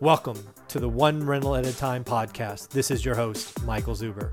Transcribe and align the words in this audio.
Welcome 0.00 0.38
to 0.66 0.80
the 0.80 0.88
One 0.88 1.24
Rental 1.24 1.54
at 1.54 1.64
a 1.64 1.76
Time 1.76 2.02
podcast. 2.02 2.70
This 2.70 2.90
is 2.90 3.04
your 3.04 3.14
host, 3.14 3.62
Michael 3.64 3.94
Zuber. 3.94 4.32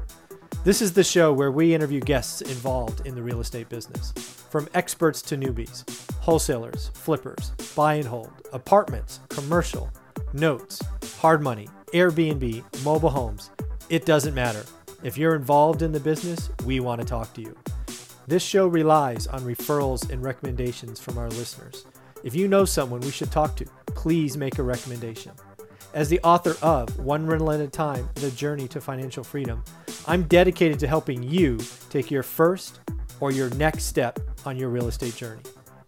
This 0.63 0.81
is 0.81 0.93
the 0.93 1.03
show 1.03 1.31
where 1.31 1.51
we 1.51 1.73
interview 1.73 1.99
guests 1.99 2.41
involved 2.41 3.05
in 3.05 3.15
the 3.15 3.21
real 3.21 3.39
estate 3.39 3.69
business, 3.69 4.11
from 4.49 4.67
experts 4.73 5.21
to 5.21 5.37
newbies, 5.37 5.83
wholesalers, 6.21 6.89
flippers, 6.95 7.51
buy 7.75 7.95
and 7.95 8.07
hold, 8.07 8.31
apartments, 8.51 9.19
commercial, 9.29 9.91
notes, 10.33 10.81
hard 11.19 11.41
money, 11.41 11.67
Airbnb, 11.91 12.83
mobile 12.83 13.09
homes. 13.09 13.49
It 13.89 14.05
doesn't 14.05 14.35
matter. 14.35 14.63
If 15.01 15.17
you're 15.17 15.35
involved 15.35 15.81
in 15.81 15.91
the 15.91 15.99
business, 15.99 16.49
we 16.63 16.79
want 16.79 17.01
to 17.01 17.07
talk 17.07 17.33
to 17.33 17.41
you. 17.41 17.55
This 18.27 18.43
show 18.43 18.67
relies 18.67 19.25
on 19.25 19.41
referrals 19.41 20.09
and 20.11 20.21
recommendations 20.21 20.99
from 20.99 21.17
our 21.17 21.29
listeners. 21.29 21.85
If 22.23 22.35
you 22.35 22.47
know 22.47 22.63
someone 22.65 23.01
we 23.01 23.09
should 23.09 23.31
talk 23.31 23.55
to, 23.55 23.65
please 23.87 24.37
make 24.37 24.59
a 24.59 24.63
recommendation. 24.63 25.31
As 25.95 26.09
the 26.09 26.19
author 26.19 26.55
of 26.61 26.99
One 26.99 27.25
Rental 27.25 27.51
at 27.51 27.59
a 27.59 27.67
Time 27.67 28.07
The 28.15 28.29
Journey 28.31 28.67
to 28.67 28.79
Financial 28.79 29.23
Freedom, 29.23 29.63
I'm 30.05 30.23
dedicated 30.23 30.77
to 30.79 30.87
helping 30.87 31.23
you 31.23 31.57
take 31.89 32.11
your 32.11 32.21
first 32.21 32.81
or 33.19 33.31
your 33.31 33.49
next 33.55 33.85
step 33.85 34.19
on 34.45 34.57
your 34.57 34.69
real 34.69 34.87
estate 34.87 35.15
journey. 35.15 35.41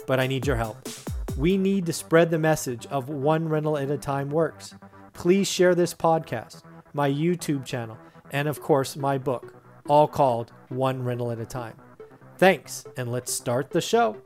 But 0.08 0.20
I 0.20 0.26
need 0.26 0.48
your 0.48 0.56
help. 0.56 0.90
We 1.38 1.58
need 1.58 1.86
to 1.86 1.94
spread 1.94 2.32
the 2.32 2.40
message 2.40 2.88
of 2.88 3.10
One 3.10 3.48
Rental 3.48 3.78
at 3.78 3.92
a 3.92 3.98
Time 3.98 4.32
works. 4.32 4.74
Please 5.14 5.48
share 5.48 5.76
this 5.76 5.94
podcast, 5.94 6.64
my 6.94 7.10
YouTube 7.10 7.66
channel, 7.66 7.98
and 8.32 8.48
of 8.48 8.62
course, 8.62 8.96
my 8.96 9.18
book, 9.18 9.54
all 9.88 10.08
called 10.08 10.52
One 10.70 11.04
Rental 11.04 11.32
at 11.32 11.40
a 11.40 11.46
Time. 11.46 11.76
Thanks, 12.38 12.86
and 12.98 13.12
let's 13.12 13.32
start 13.32 13.70
the 13.70 13.82
show. 13.82 14.18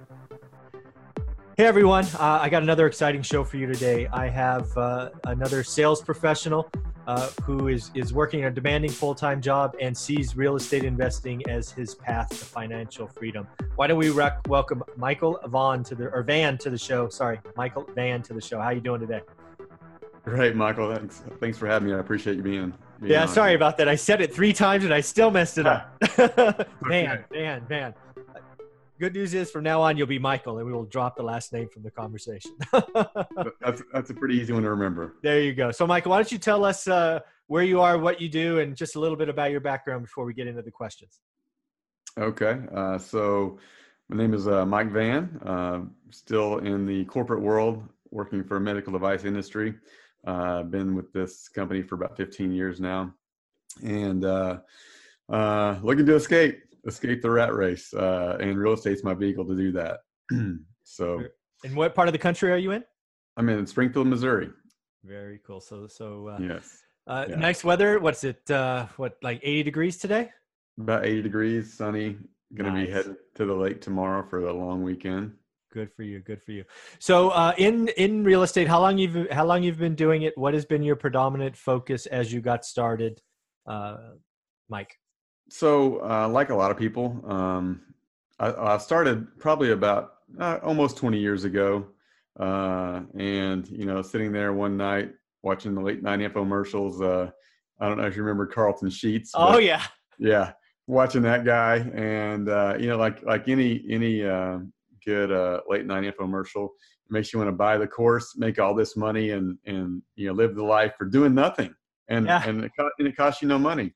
Hey 1.58 1.66
everyone, 1.66 2.06
uh, 2.20 2.40
I 2.42 2.50
got 2.50 2.64
another 2.64 2.86
exciting 2.86 3.22
show 3.22 3.44
for 3.44 3.58
you 3.58 3.66
today. 3.66 4.08
I 4.08 4.28
have 4.28 4.78
uh, 4.78 5.10
another 5.26 5.64
sales 5.64 6.02
professional 6.02 6.70
uh, 7.08 7.30
who 7.44 7.68
is, 7.68 7.92
is 7.94 8.14
working 8.14 8.46
a 8.46 8.52
demanding 8.52 8.92
full 8.92 9.16
time 9.16 9.42
job 9.42 9.76
and 9.82 9.96
sees 9.96 10.36
real 10.36 10.56
estate 10.56 10.84
investing 10.84 11.42
as 11.50 11.72
his 11.72 11.96
path 11.96 12.30
to 12.30 12.36
financial 12.36 13.08
freedom. 13.08 13.48
Why 13.76 13.88
don't 13.88 13.98
we 13.98 14.10
rec- 14.10 14.48
welcome 14.48 14.84
Michael 14.98 15.40
Vaughn 15.46 15.84
to 15.86 15.96
the 15.96 16.10
or 16.10 16.24
Van 16.24 16.58
to 16.60 16.70
the 16.70 16.78
show? 16.78 17.10
Sorry, 17.10 17.40
Michael 17.56 17.88
Van 17.96 18.22
to 18.24 18.34
the 18.34 18.42
show. 18.42 18.60
How 18.60 18.68
are 18.68 18.74
you 18.74 18.82
doing 18.82 19.00
today? 19.02 19.22
Great, 20.26 20.56
Michael. 20.56 20.94
Thanks. 20.94 21.22
Thanks 21.40 21.58
for 21.58 21.68
having 21.68 21.88
me. 21.88 21.94
I 21.94 22.00
appreciate 22.00 22.36
you 22.36 22.44
being. 22.44 22.74
being 23.00 23.12
yeah, 23.12 23.22
on. 23.22 23.28
sorry 23.28 23.54
about 23.54 23.78
that. 23.78 23.88
I 23.88 23.96
said 23.96 24.22
it 24.22 24.34
three 24.34 24.54
times 24.54 24.84
and 24.84 24.94
I 24.94 25.02
still 25.02 25.32
messed 25.32 25.58
it 25.58 25.68
up. 25.68 25.96
man, 26.82 27.24
man, 27.32 27.66
man 27.70 27.94
good 29.00 29.14
news 29.14 29.34
is 29.34 29.52
from 29.52 29.64
now 29.64 29.82
on 29.82 29.98
you'll 29.98 30.08
be 30.08 30.20
Michael, 30.20 30.58
and 30.58 30.66
we 30.66 30.74
will 30.74 30.86
drop 30.86 31.16
the 31.16 31.24
last 31.24 31.54
name 31.54 31.68
from 31.70 31.84
the 31.84 31.92
conversation. 31.92 32.52
that's 33.62 33.82
that's 33.94 34.10
a 34.10 34.14
pretty 34.14 34.36
easy 34.36 34.54
one 34.54 34.64
to 34.64 34.70
remember. 34.70 35.16
There 35.22 35.42
you 35.42 35.54
go. 35.54 35.72
So, 35.72 35.86
Michael, 35.86 36.12
why 36.12 36.18
don't 36.18 36.32
you 36.32 36.38
tell 36.38 36.64
us 36.64 36.88
uh, 36.88 37.20
where 37.48 37.64
you 37.64 37.82
are, 37.82 37.98
what 37.98 38.22
you 38.22 38.30
do, 38.30 38.60
and 38.60 38.76
just 38.76 38.96
a 38.96 39.00
little 39.00 39.18
bit 39.18 39.30
about 39.30 39.52
your 39.52 39.62
background 39.62 40.04
before 40.04 40.26
we 40.26 40.34
get 40.34 40.48
into 40.48 40.62
the 40.62 40.72
questions. 40.72 41.20
Okay. 42.18 42.60
Uh, 42.74 42.98
so, 42.98 43.58
my 44.10 44.18
name 44.18 44.34
is 44.34 44.48
uh, 44.48 44.66
Mike 44.66 44.92
Van. 44.92 45.40
Uh, 45.46 45.82
still 46.12 46.60
in 46.60 46.86
the 46.86 47.06
corporate 47.06 47.42
world, 47.42 47.84
working 48.12 48.44
for 48.44 48.58
a 48.58 48.62
medical 48.62 48.94
device 48.94 49.26
industry. 49.26 49.76
Uh, 50.26 50.60
I've 50.60 50.72
been 50.72 50.96
with 50.96 51.12
this 51.14 51.48
company 51.50 51.82
for 51.82 51.96
about 51.96 52.18
15 52.18 52.52
years 52.52 52.80
now, 52.80 53.14
and 53.84 54.26
uh, 54.26 54.60
looking 55.30 56.06
to 56.06 56.16
escape 56.16 56.62
escape 56.86 57.22
the 57.22 57.30
rat 57.30 57.54
race. 57.54 57.94
Uh, 57.94 58.38
and 58.40 58.58
real 58.58 58.74
estate's 58.74 59.04
my 59.04 59.14
vehicle 59.14 59.46
to 59.46 59.56
do 59.56 59.72
that. 59.74 60.00
so. 60.84 61.24
And 61.64 61.76
what 61.76 61.96
part 61.96 62.08
of 62.08 62.14
the 62.14 62.20
country 62.20 62.52
are 62.52 62.58
you 62.58 62.72
in? 62.72 62.84
I'm 63.38 63.50
in 63.50 63.66
Springfield, 63.66 64.08
Missouri. 64.08 64.50
Very 65.04 65.40
cool. 65.46 65.60
So, 65.60 65.88
so 65.88 66.30
uh, 66.30 66.38
yes, 66.40 66.84
uh, 67.08 67.26
yeah. 67.30 67.36
nice 67.36 67.64
weather. 67.64 68.00
What's 68.00 68.24
it? 68.24 68.50
Uh, 68.50 68.88
what 68.98 69.18
like 69.22 69.40
80 69.44 69.64
degrees 69.64 69.98
today? 69.98 70.32
About 70.80 71.06
80 71.06 71.22
degrees, 71.22 71.74
sunny. 71.74 72.18
Going 72.54 72.72
to 72.72 72.80
nice. 72.80 72.88
be 72.88 72.92
headed 72.92 73.16
to 73.36 73.46
the 73.46 73.54
lake 73.54 73.82
tomorrow 73.82 74.26
for 74.28 74.42
the 74.42 74.52
long 74.52 74.84
weekend. 74.84 75.34
Good 75.76 75.92
for 75.92 76.04
you. 76.04 76.22
Good 76.22 76.42
for 76.42 76.54
you. 76.54 76.64
So, 77.00 77.32
uh, 77.32 77.54
in 77.58 77.90
in 77.98 78.24
real 78.24 78.44
estate, 78.44 78.66
how 78.66 78.80
long 78.80 78.98
you've 78.98 79.30
how 79.30 79.44
long 79.46 79.62
you've 79.62 79.78
been 79.78 79.94
doing 79.94 80.22
it? 80.22 80.32
What 80.38 80.54
has 80.54 80.64
been 80.64 80.82
your 80.82 80.96
predominant 80.96 81.58
focus 81.58 82.06
as 82.06 82.32
you 82.32 82.40
got 82.40 82.64
started, 82.64 83.22
uh, 83.68 83.98
Mike? 84.70 84.98
So, 85.50 86.02
uh, 86.02 86.30
like 86.30 86.50
a 86.50 86.56
lot 86.56 86.72
of 86.72 86.78
people, 86.78 87.22
um, 87.30 87.82
I, 88.40 88.54
I, 88.54 88.78
started 88.78 89.28
probably 89.38 89.72
about 89.72 90.14
uh, 90.40 90.60
almost 90.64 90.96
20 90.96 91.20
years 91.20 91.44
ago. 91.44 91.88
Uh, 92.40 93.02
and, 93.20 93.68
you 93.68 93.86
know, 93.86 94.02
sitting 94.02 94.32
there 94.32 94.54
one 94.54 94.78
night 94.78 95.12
watching 95.44 95.76
the 95.76 95.82
late 95.82 96.02
night 96.02 96.20
infomercials. 96.20 97.02
Uh, 97.02 97.30
I 97.82 97.90
don't 97.90 97.98
know 97.98 98.06
if 98.06 98.16
you 98.16 98.24
remember 98.24 98.48
Carleton 98.48 98.90
Sheets. 98.90 99.32
Oh, 99.36 99.58
yeah. 99.58 99.84
Yeah. 100.20 100.54
Watching 100.88 101.22
that 101.24 101.44
guy. 101.44 101.80
And, 101.94 102.48
uh, 102.48 102.78
you 102.80 102.88
know, 102.88 102.98
like, 102.98 103.24
like 103.24 103.50
any, 103.50 103.86
any 103.90 104.26
uh, 104.26 104.60
good 105.06 105.30
late 105.70 105.86
night 105.86 106.04
infomercial, 106.04 106.70
makes 107.10 107.32
you 107.32 107.40
want 107.40 107.50
to 107.50 107.56
buy 107.56 107.78
the 107.78 107.88
course, 107.88 108.36
make 108.38 108.60
all 108.60 108.74
this 108.74 108.98
money 108.98 109.32
and, 109.32 109.58
and, 109.66 110.02
you 110.16 110.28
know, 110.28 110.34
live 110.34 110.56
the 110.56 110.64
life 110.64 110.94
for 110.98 111.06
doing 111.06 111.34
nothing. 111.34 111.74
And, 112.08 112.28
yeah. 112.28 112.44
and, 112.48 112.66
it, 112.66 112.72
and 113.00 113.08
it 113.08 113.16
costs 113.16 113.42
you 113.42 113.48
no 113.48 113.58
money. 113.58 113.94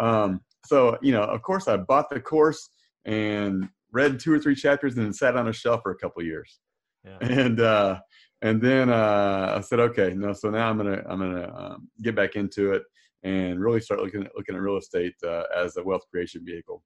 Um, 0.00 0.40
so 0.66 0.96
you 1.02 1.12
know 1.12 1.22
of 1.22 1.42
course 1.42 1.68
i 1.68 1.76
bought 1.76 2.08
the 2.10 2.20
course 2.20 2.70
and 3.04 3.68
read 3.92 4.18
two 4.18 4.32
or 4.32 4.38
three 4.38 4.54
chapters 4.54 4.96
and 4.96 5.04
then 5.04 5.12
sat 5.12 5.36
on 5.36 5.48
a 5.48 5.52
shelf 5.52 5.80
for 5.82 5.90
a 5.90 5.96
couple 5.96 6.22
years 6.22 6.60
yeah. 7.04 7.18
and 7.20 7.60
uh 7.60 7.98
and 8.42 8.60
then 8.60 8.88
uh 8.88 9.54
i 9.56 9.60
said 9.60 9.80
okay 9.80 10.12
no 10.14 10.32
so 10.32 10.50
now 10.50 10.68
i'm 10.68 10.76
gonna 10.76 11.02
i'm 11.08 11.18
gonna 11.18 11.52
um, 11.54 11.88
get 12.02 12.14
back 12.14 12.36
into 12.36 12.72
it 12.72 12.82
and 13.24 13.60
really 13.60 13.80
start 13.80 14.00
looking 14.00 14.24
at 14.24 14.32
looking 14.36 14.54
at 14.54 14.60
real 14.60 14.76
estate 14.76 15.14
uh, 15.24 15.44
as 15.56 15.76
a 15.76 15.82
wealth 15.82 16.02
creation 16.10 16.44
vehicle 16.44 16.82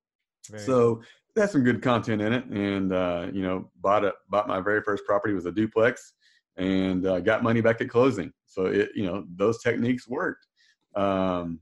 very 0.48 0.62
so 0.62 1.02
it 1.34 1.40
has 1.40 1.52
some 1.52 1.62
good 1.62 1.82
content 1.82 2.22
in 2.22 2.32
it 2.32 2.44
and 2.46 2.92
uh 2.92 3.26
you 3.32 3.42
know 3.42 3.70
bought 3.80 4.04
it 4.04 4.14
bought 4.30 4.48
my 4.48 4.60
very 4.60 4.82
first 4.82 5.04
property 5.04 5.34
was 5.34 5.46
a 5.46 5.52
duplex 5.52 6.14
and 6.56 7.06
uh, 7.06 7.20
got 7.20 7.42
money 7.42 7.60
back 7.60 7.80
at 7.80 7.88
closing 7.88 8.32
so 8.46 8.66
it 8.66 8.90
you 8.94 9.04
know 9.04 9.24
those 9.36 9.62
techniques 9.62 10.08
worked 10.08 10.46
um 10.94 11.60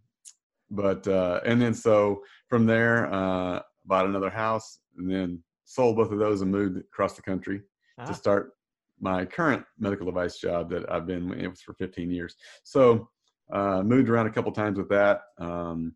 but 0.74 1.06
uh, 1.06 1.40
and 1.44 1.60
then 1.60 1.74
so 1.74 2.22
from 2.48 2.66
there, 2.66 3.12
uh, 3.12 3.60
bought 3.86 4.06
another 4.06 4.30
house 4.30 4.78
and 4.98 5.10
then 5.10 5.42
sold 5.64 5.96
both 5.96 6.10
of 6.10 6.18
those 6.18 6.42
and 6.42 6.50
moved 6.50 6.78
across 6.78 7.14
the 7.14 7.22
country 7.22 7.60
ah. 7.98 8.04
to 8.04 8.14
start 8.14 8.52
my 9.00 9.24
current 9.24 9.64
medical 9.78 10.06
device 10.06 10.38
job 10.38 10.70
that 10.70 10.90
I've 10.90 11.06
been 11.06 11.28
with 11.28 11.60
for 11.60 11.74
15 11.74 12.10
years. 12.10 12.34
So 12.62 13.08
uh, 13.52 13.82
moved 13.82 14.08
around 14.08 14.26
a 14.26 14.30
couple 14.30 14.52
times 14.52 14.78
with 14.78 14.88
that. 14.88 15.22
Um, 15.38 15.94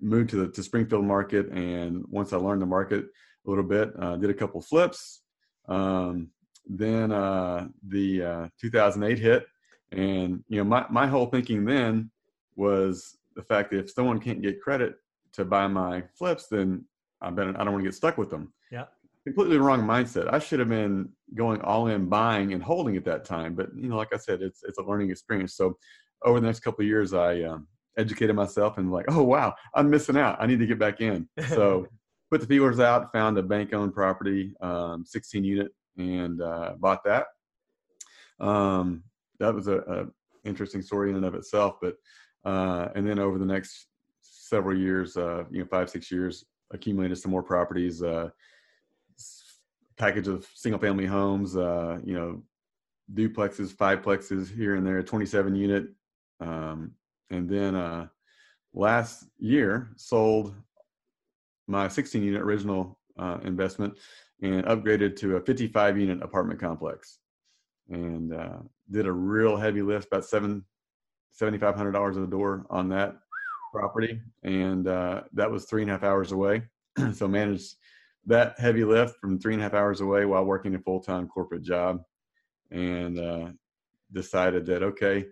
moved 0.00 0.30
to 0.30 0.36
the 0.36 0.48
to 0.52 0.62
Springfield 0.62 1.04
market, 1.04 1.48
and 1.50 2.04
once 2.08 2.32
I 2.32 2.36
learned 2.36 2.62
the 2.62 2.66
market 2.66 3.06
a 3.46 3.50
little 3.50 3.64
bit, 3.64 3.92
uh, 3.98 4.16
did 4.16 4.30
a 4.30 4.34
couple 4.34 4.60
flips. 4.60 5.22
Um, 5.68 6.30
then 6.66 7.12
uh, 7.12 7.68
the 7.86 8.22
uh, 8.22 8.48
2008 8.60 9.18
hit, 9.18 9.46
and 9.92 10.42
you 10.48 10.58
know 10.58 10.64
my 10.64 10.86
my 10.90 11.06
whole 11.06 11.26
thinking 11.26 11.64
then 11.64 12.10
was 12.56 13.16
the 13.34 13.42
fact 13.42 13.70
that 13.70 13.78
if 13.78 13.90
someone 13.90 14.18
can't 14.18 14.42
get 14.42 14.60
credit 14.60 14.96
to 15.34 15.44
buy 15.44 15.66
my 15.66 16.02
flips, 16.18 16.46
then 16.48 16.84
I 17.20 17.30
bet 17.30 17.48
I 17.48 17.64
don't 17.64 17.72
want 17.72 17.84
to 17.84 17.88
get 17.88 17.94
stuck 17.94 18.18
with 18.18 18.30
them. 18.30 18.52
Yeah. 18.70 18.84
Completely 19.24 19.58
wrong 19.58 19.82
mindset. 19.82 20.32
I 20.32 20.38
should 20.38 20.60
have 20.60 20.68
been 20.68 21.10
going 21.34 21.60
all 21.62 21.88
in 21.88 22.08
buying 22.08 22.52
and 22.52 22.62
holding 22.62 22.96
at 22.96 23.04
that 23.04 23.24
time. 23.24 23.54
But 23.54 23.70
you 23.76 23.88
know, 23.88 23.96
like 23.96 24.14
I 24.14 24.18
said, 24.18 24.40
it's 24.40 24.62
it's 24.64 24.78
a 24.78 24.82
learning 24.82 25.10
experience. 25.10 25.54
So 25.54 25.76
over 26.24 26.40
the 26.40 26.46
next 26.46 26.60
couple 26.60 26.82
of 26.82 26.88
years, 26.88 27.12
I 27.12 27.42
um, 27.42 27.66
educated 27.96 28.36
myself 28.36 28.78
and 28.78 28.92
like, 28.92 29.06
oh 29.08 29.22
wow, 29.22 29.54
I'm 29.74 29.90
missing 29.90 30.16
out. 30.16 30.36
I 30.40 30.46
need 30.46 30.58
to 30.58 30.66
get 30.66 30.78
back 30.78 31.00
in. 31.00 31.28
So 31.48 31.86
put 32.30 32.40
the 32.40 32.46
feelers 32.46 32.80
out, 32.80 33.12
found 33.12 33.38
a 33.38 33.42
bank 33.42 33.72
owned 33.72 33.94
property, 33.94 34.54
um, 34.60 35.04
16 35.04 35.44
unit, 35.44 35.72
and 35.96 36.40
uh, 36.42 36.74
bought 36.78 37.04
that. 37.04 37.26
Um, 38.38 39.04
that 39.38 39.54
was 39.54 39.68
a, 39.68 39.78
a 39.78 40.48
interesting 40.48 40.82
story 40.82 41.10
in 41.10 41.16
and 41.16 41.24
of 41.24 41.34
itself, 41.34 41.76
but 41.80 41.96
uh, 42.44 42.88
and 42.94 43.06
then 43.06 43.18
over 43.18 43.38
the 43.38 43.44
next 43.44 43.88
several 44.20 44.78
years, 44.78 45.16
uh, 45.16 45.44
you 45.50 45.60
know, 45.60 45.66
five, 45.66 45.90
six 45.90 46.10
years, 46.10 46.44
accumulated 46.72 47.18
some 47.18 47.30
more 47.30 47.42
properties, 47.42 48.02
uh, 48.02 48.28
package 49.96 50.28
of 50.28 50.46
single 50.54 50.78
family 50.78 51.06
homes, 51.06 51.56
uh, 51.56 51.98
you 52.04 52.14
know, 52.14 52.42
duplexes, 53.14 53.74
fiveplexes 53.74 54.54
here 54.54 54.76
and 54.76 54.86
there, 54.86 55.02
27 55.02 55.54
unit. 55.54 55.86
Um, 56.40 56.92
and 57.30 57.48
then 57.48 57.74
uh, 57.74 58.06
last 58.74 59.24
year 59.38 59.90
sold 59.96 60.54
my 61.66 61.88
16 61.88 62.22
unit 62.22 62.42
original 62.42 62.98
uh, 63.18 63.38
investment 63.44 63.98
and 64.42 64.64
upgraded 64.66 65.16
to 65.16 65.36
a 65.36 65.40
55 65.40 65.98
unit 65.98 66.22
apartment 66.22 66.60
complex. 66.60 67.18
And 67.88 68.34
uh, 68.34 68.58
did 68.90 69.06
a 69.06 69.12
real 69.12 69.56
heavy 69.56 69.82
lift 69.82 70.08
about 70.08 70.24
seven 70.24 70.64
seventy 71.32 71.58
five 71.58 71.76
hundred 71.76 71.92
dollars 71.92 72.16
a 72.16 72.26
door 72.26 72.66
on 72.70 72.88
that 72.88 73.16
property, 73.72 74.20
and 74.42 74.88
uh, 74.88 75.22
that 75.34 75.50
was 75.50 75.64
three 75.64 75.82
and 75.82 75.90
a 75.90 75.94
half 75.94 76.02
hours 76.02 76.32
away. 76.32 76.62
so 77.12 77.28
managed 77.28 77.76
that 78.26 78.58
heavy 78.58 78.84
lift 78.84 79.16
from 79.20 79.38
three 79.38 79.52
and 79.52 79.60
a 79.60 79.64
half 79.64 79.74
hours 79.74 80.00
away 80.00 80.24
while 80.24 80.44
working 80.44 80.74
a 80.74 80.78
full 80.78 81.00
time 81.00 81.28
corporate 81.28 81.62
job, 81.62 82.02
and 82.70 83.18
uh, 83.18 83.48
decided 84.12 84.66
that 84.66 84.82
okay, 84.82 85.26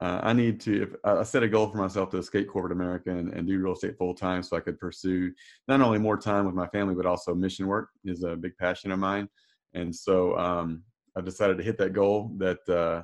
uh, 0.00 0.20
I 0.22 0.32
need 0.32 0.60
to. 0.62 0.82
If, 0.82 0.94
I 1.04 1.22
set 1.22 1.42
a 1.42 1.48
goal 1.48 1.68
for 1.68 1.78
myself 1.78 2.10
to 2.10 2.18
escape 2.18 2.48
corporate 2.48 2.72
America 2.72 3.10
and, 3.10 3.32
and 3.32 3.46
do 3.46 3.58
real 3.58 3.74
estate 3.74 3.96
full 3.96 4.14
time, 4.14 4.42
so 4.42 4.56
I 4.56 4.60
could 4.60 4.78
pursue 4.78 5.32
not 5.68 5.80
only 5.80 5.98
more 5.98 6.16
time 6.16 6.46
with 6.46 6.54
my 6.54 6.66
family, 6.68 6.94
but 6.94 7.06
also 7.06 7.34
mission 7.34 7.66
work 7.66 7.90
is 8.04 8.24
a 8.24 8.36
big 8.36 8.56
passion 8.58 8.90
of 8.90 8.98
mine. 8.98 9.28
And 9.72 9.94
so 9.94 10.36
um, 10.38 10.82
I 11.16 11.20
decided 11.20 11.58
to 11.58 11.64
hit 11.64 11.78
that 11.78 11.92
goal 11.92 12.32
that 12.38 12.58
uh, 12.68 13.02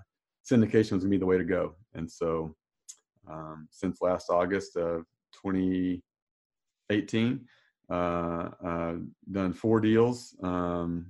syndication 0.51 0.93
was 0.93 1.05
gonna 1.05 1.11
be 1.11 1.19
the 1.19 1.27
way 1.27 1.39
to 1.39 1.45
go. 1.45 1.77
And 1.95 2.11
so 2.11 2.55
um, 3.29 3.69
since 3.71 4.03
last 4.03 4.31
August 4.31 4.77
of 4.77 5.05
2018, 5.45 7.47
uh, 7.89 7.93
uh, 7.93 8.95
done 9.31 9.53
four 9.53 9.81
deals 9.81 10.35
um, 10.43 11.07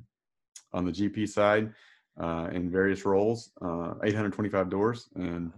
on 0.73 0.85
the 0.85 0.93
GP 0.93 1.29
side 1.29 1.73
uh, 2.21 2.49
in 2.53 2.71
various 2.71 3.05
roles, 3.05 3.51
uh, 3.63 3.95
825 4.03 4.71
doors, 4.71 5.09
and 5.15 5.53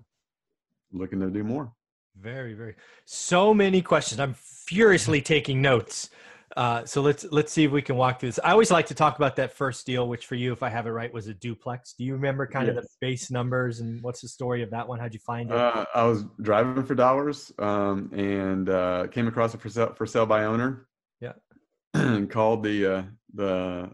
looking 0.92 1.20
to 1.20 1.30
do 1.30 1.44
more. 1.44 1.72
Very, 2.20 2.54
very. 2.54 2.74
So 3.04 3.54
many 3.54 3.80
questions. 3.82 4.20
I'm 4.20 4.34
furiously 4.34 5.22
taking 5.22 5.62
notes. 5.62 6.10
Uh, 6.56 6.84
so 6.84 7.00
let's 7.00 7.24
let's 7.30 7.50
see 7.50 7.64
if 7.64 7.70
we 7.70 7.80
can 7.80 7.96
walk 7.96 8.20
through 8.20 8.28
this. 8.28 8.38
I 8.44 8.50
always 8.50 8.70
like 8.70 8.86
to 8.86 8.94
talk 8.94 9.16
about 9.16 9.36
that 9.36 9.54
first 9.54 9.86
deal, 9.86 10.06
which 10.06 10.26
for 10.26 10.34
you, 10.34 10.52
if 10.52 10.62
I 10.62 10.68
have 10.68 10.86
it 10.86 10.90
right, 10.90 11.12
was 11.12 11.26
a 11.26 11.34
duplex. 11.34 11.94
Do 11.94 12.04
you 12.04 12.12
remember 12.12 12.46
kind 12.46 12.66
yes. 12.66 12.76
of 12.76 12.82
the 12.82 12.88
base 13.00 13.30
numbers 13.30 13.80
and 13.80 14.02
what's 14.02 14.20
the 14.20 14.28
story 14.28 14.62
of 14.62 14.70
that 14.70 14.86
one? 14.86 14.98
How'd 14.98 15.14
you 15.14 15.20
find 15.20 15.50
it? 15.50 15.56
Uh, 15.56 15.86
I 15.94 16.04
was 16.04 16.24
driving 16.42 16.84
for 16.84 16.94
dollars 16.94 17.52
um, 17.58 18.10
and 18.12 18.68
uh, 18.68 19.06
came 19.10 19.28
across 19.28 19.54
a 19.54 19.58
for 19.58 19.70
sale, 19.70 19.94
for 19.94 20.04
sale 20.04 20.26
by 20.26 20.44
owner. 20.44 20.86
Yeah, 21.20 21.32
and 21.94 22.28
called 22.30 22.62
the 22.62 22.96
uh, 22.96 23.02
the 23.34 23.90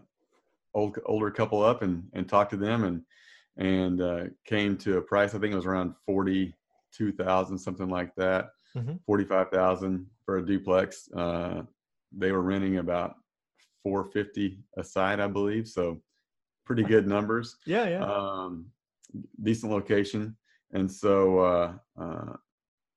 old 0.73 0.97
older 1.05 1.31
couple 1.31 1.63
up 1.63 1.81
and 1.81 2.03
and 2.13 2.27
talked 2.27 2.51
to 2.51 2.57
them 2.57 2.83
and 2.83 3.01
and 3.55 4.01
uh, 4.01 4.23
came 4.43 4.75
to 4.77 4.97
a 4.97 5.01
price. 5.01 5.33
I 5.33 5.39
think 5.39 5.53
it 5.53 5.57
was 5.57 5.65
around 5.65 5.93
forty 6.05 6.53
two 6.91 7.11
thousand, 7.11 7.57
something 7.57 7.89
like 7.89 8.13
that. 8.15 8.49
Mm-hmm. 8.75 8.93
Forty 9.05 9.23
five 9.23 9.49
thousand 9.49 10.05
for 10.25 10.37
a 10.37 10.45
duplex. 10.45 11.09
Uh, 11.11 11.63
they 12.11 12.31
were 12.31 12.41
renting 12.41 12.77
about 12.77 13.15
four 13.83 14.05
fifty 14.05 14.59
a 14.77 14.83
side, 14.83 15.19
I 15.19 15.27
believe. 15.27 15.67
So 15.67 16.01
pretty 16.65 16.83
good 16.83 17.07
numbers. 17.07 17.57
yeah, 17.65 17.87
yeah. 17.87 18.03
Um, 18.03 18.67
decent 19.41 19.71
location, 19.71 20.35
and 20.71 20.91
so 20.91 21.39
uh, 21.39 21.73
uh, 21.99 22.33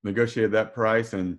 negotiated 0.04 0.52
that 0.52 0.74
price 0.74 1.12
and 1.12 1.38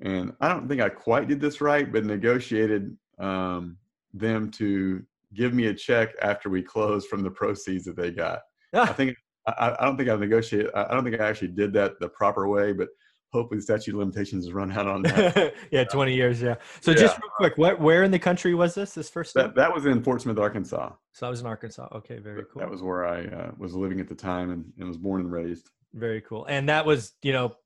and 0.00 0.32
I 0.40 0.48
don't 0.48 0.68
think 0.68 0.80
I 0.80 0.88
quite 0.88 1.28
did 1.28 1.40
this 1.40 1.60
right, 1.60 1.90
but 1.90 2.04
negotiated 2.04 2.96
um, 3.18 3.76
them 4.12 4.50
to 4.52 5.02
give 5.34 5.54
me 5.54 5.66
a 5.66 5.74
check 5.74 6.14
after 6.20 6.50
we 6.50 6.62
closed 6.62 7.08
from 7.08 7.22
the 7.22 7.30
proceeds 7.30 7.84
that 7.84 7.96
they 7.96 8.10
got. 8.10 8.40
I 8.74 8.86
think 8.86 9.16
I, 9.46 9.76
I, 9.78 9.84
don't 9.84 9.96
think 9.96 10.08
I 10.08 10.16
negotiated. 10.16 10.70
I 10.74 10.94
don't 10.94 11.04
think 11.04 11.20
I 11.20 11.28
actually 11.28 11.48
did 11.48 11.72
that 11.72 11.98
the 12.00 12.08
proper 12.08 12.48
way, 12.48 12.72
but 12.72 12.88
hopefully 13.32 13.58
the 13.58 13.62
statute 13.62 13.92
of 13.92 13.98
limitations 13.98 14.44
has 14.44 14.52
run 14.52 14.70
out 14.72 14.86
on 14.86 15.02
that. 15.02 15.54
yeah, 15.70 15.84
20 15.84 16.14
years. 16.14 16.40
Yeah. 16.40 16.56
So 16.80 16.90
yeah. 16.90 16.98
just 16.98 17.18
real 17.18 17.30
quick, 17.36 17.58
what, 17.58 17.80
where 17.80 18.02
in 18.04 18.10
the 18.10 18.18
country 18.18 18.54
was 18.54 18.74
this, 18.74 18.94
this 18.94 19.08
first 19.08 19.34
that, 19.34 19.54
that, 19.54 19.72
was 19.72 19.86
in 19.86 20.02
Fort 20.02 20.20
Smith, 20.20 20.38
Arkansas. 20.38 20.92
So 21.12 21.26
I 21.26 21.30
was 21.30 21.40
in 21.40 21.46
Arkansas. 21.46 21.88
Okay. 21.92 22.18
Very 22.18 22.44
cool. 22.52 22.60
That 22.60 22.70
was 22.70 22.82
where 22.82 23.06
I 23.06 23.24
uh, 23.24 23.50
was 23.56 23.74
living 23.74 24.00
at 24.00 24.08
the 24.08 24.14
time 24.14 24.50
and, 24.50 24.64
and 24.78 24.86
was 24.86 24.98
born 24.98 25.22
and 25.22 25.32
raised. 25.32 25.70
Very 25.94 26.20
cool. 26.20 26.44
And 26.46 26.68
that 26.68 26.86
was, 26.86 27.12
you 27.22 27.32
know, 27.32 27.56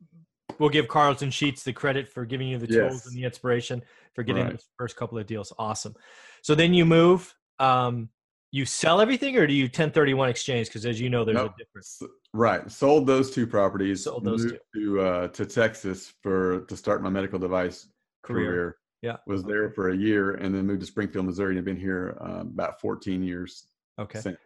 we'll 0.58 0.70
give 0.70 0.88
Carleton 0.88 1.31
Sheets 1.31 1.62
the 1.62 1.72
credit 1.72 2.08
for 2.08 2.25
giving 2.25 2.49
you 2.49 2.58
the 2.58 2.67
tools 2.67 2.93
yes. 2.93 3.06
and 3.06 3.17
the 3.17 3.25
inspiration 3.25 3.82
for 4.14 4.22
getting 4.22 4.44
right. 4.44 4.56
the 4.56 4.62
first 4.79 4.96
couple 4.96 5.19
of 5.19 5.26
deals. 5.26 5.52
Awesome. 5.58 5.94
So 6.43 6.55
then 6.55 6.75
you 6.75 6.84
move, 6.84 7.34
um, 7.58 8.08
you 8.56 8.64
sell 8.64 9.00
everything 9.00 9.37
or 9.37 9.47
do 9.47 9.53
you 9.53 9.64
1031 9.64 10.29
exchange? 10.29 10.69
Because 10.69 10.87
as 10.87 11.00
you 11.00 11.11
know, 11.11 11.25
there's 11.25 11.37
nope. 11.37 11.55
a 11.55 11.58
difference. 11.58 12.03
Right. 12.32 12.70
Sold 12.70 13.06
those 13.06 13.31
two 13.31 13.47
properties. 13.47 14.05
Sold 14.05 14.25
those 14.25 14.44
two. 14.44 14.58
to 14.75 15.00
uh, 15.00 15.29
to 15.29 15.44
Texas 15.47 16.14
for 16.23 16.61
to 16.62 16.76
start 16.76 17.03
my 17.03 17.11
medical 17.11 17.38
device 17.38 17.88
career. 18.23 18.47
career. 18.47 18.76
Yeah. 19.03 19.17
Was 19.26 19.44
there 19.44 19.70
for 19.70 19.91
a 19.91 19.97
year 19.97 20.35
and 20.35 20.55
then 20.55 20.67
moved 20.67 20.81
to 20.81 20.87
Springfield, 20.87 21.26
Missouri, 21.26 21.50
and 21.50 21.58
have 21.58 21.64
been 21.64 21.76
here 21.76 22.19
uh, 22.20 22.41
about 22.41 22.81
14 22.81 23.23
years. 23.23 23.67
Okay. 23.99 24.20
Since. 24.20 24.38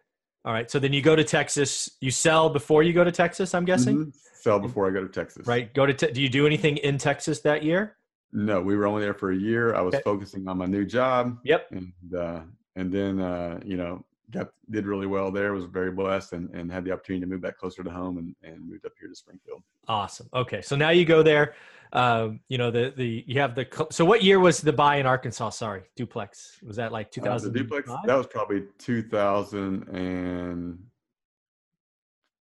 All 0.45 0.53
right. 0.53 0.71
So 0.71 0.79
then 0.79 0.93
you 0.93 1.03
go 1.03 1.15
to 1.15 1.25
Texas. 1.25 1.91
You 2.01 2.11
sell 2.11 2.51
before 2.51 2.83
you 2.83 2.93
go 2.93 3.05
to 3.05 3.13
Texas. 3.13 3.55
I'm 3.55 3.65
guessing. 3.65 3.97
Mm-hmm. 3.97 4.11
Sell 4.35 4.59
before 4.59 4.89
I 4.89 4.91
go 4.91 5.03
to 5.03 5.09
Texas. 5.09 5.47
Right. 5.47 5.73
Go 5.73 5.87
to. 5.87 5.95
Te- 5.95 6.13
do 6.13 6.21
you 6.21 6.29
do 6.29 6.47
anything 6.47 6.79
in 6.79 6.99
Texas 6.99 7.41
that 7.41 7.63
year? 7.63 7.97
No, 8.33 8.61
we 8.61 8.77
were 8.77 8.87
only 8.87 9.03
there 9.03 9.15
for 9.15 9.33
a 9.33 9.37
year. 9.37 9.75
I 9.75 9.81
was 9.81 9.95
okay. 9.95 10.03
focusing 10.03 10.49
on 10.49 10.59
my 10.59 10.67
new 10.67 10.85
job. 10.85 11.39
Yep. 11.45 11.67
And 11.73 11.93
uh, 12.17 12.41
and 12.77 12.93
then 12.93 13.21
uh, 13.21 13.61
you 13.65 13.77
know 13.77 14.05
got 14.31 14.49
did 14.71 14.87
really 14.87 15.07
well 15.07 15.31
there. 15.31 15.53
Was 15.53 15.65
very 15.65 15.91
blessed 15.91 16.33
and, 16.33 16.51
and 16.51 16.71
had 16.71 16.85
the 16.85 16.93
opportunity 16.93 17.25
to 17.25 17.27
move 17.27 17.43
back 17.43 17.59
closer 17.59 17.83
to 17.83 17.91
home 17.91 18.19
and, 18.19 18.35
and 18.43 18.69
moved 18.69 18.87
up 18.87 18.93
here 18.99 19.09
to 19.09 19.15
Springfield. 19.15 19.63
Awesome. 19.89 20.29
Okay, 20.35 20.63
so 20.63 20.77
now 20.77 20.91
you 20.91 21.05
go 21.05 21.23
there. 21.23 21.55
Um, 21.93 22.41
you 22.49 22.57
know 22.57 22.71
the 22.71 22.93
the 22.97 23.25
you 23.27 23.41
have 23.41 23.57
the 23.57 23.67
so 23.91 24.05
what 24.05 24.23
year 24.23 24.39
was 24.39 24.61
the 24.61 24.73
buy 24.73 24.97
in 24.97 25.07
Arkansas? 25.07 25.51
Sorry, 25.51 25.83
duplex. 25.97 26.59
Was 26.63 26.77
that 26.77 26.93
like 26.93 27.11
2000? 27.11 27.51
Uh, 27.51 27.53
duplex 27.53 27.91
that 28.07 28.15
was 28.15 28.29
probably 28.29 28.65
2000 28.79 29.89
and 29.89 30.79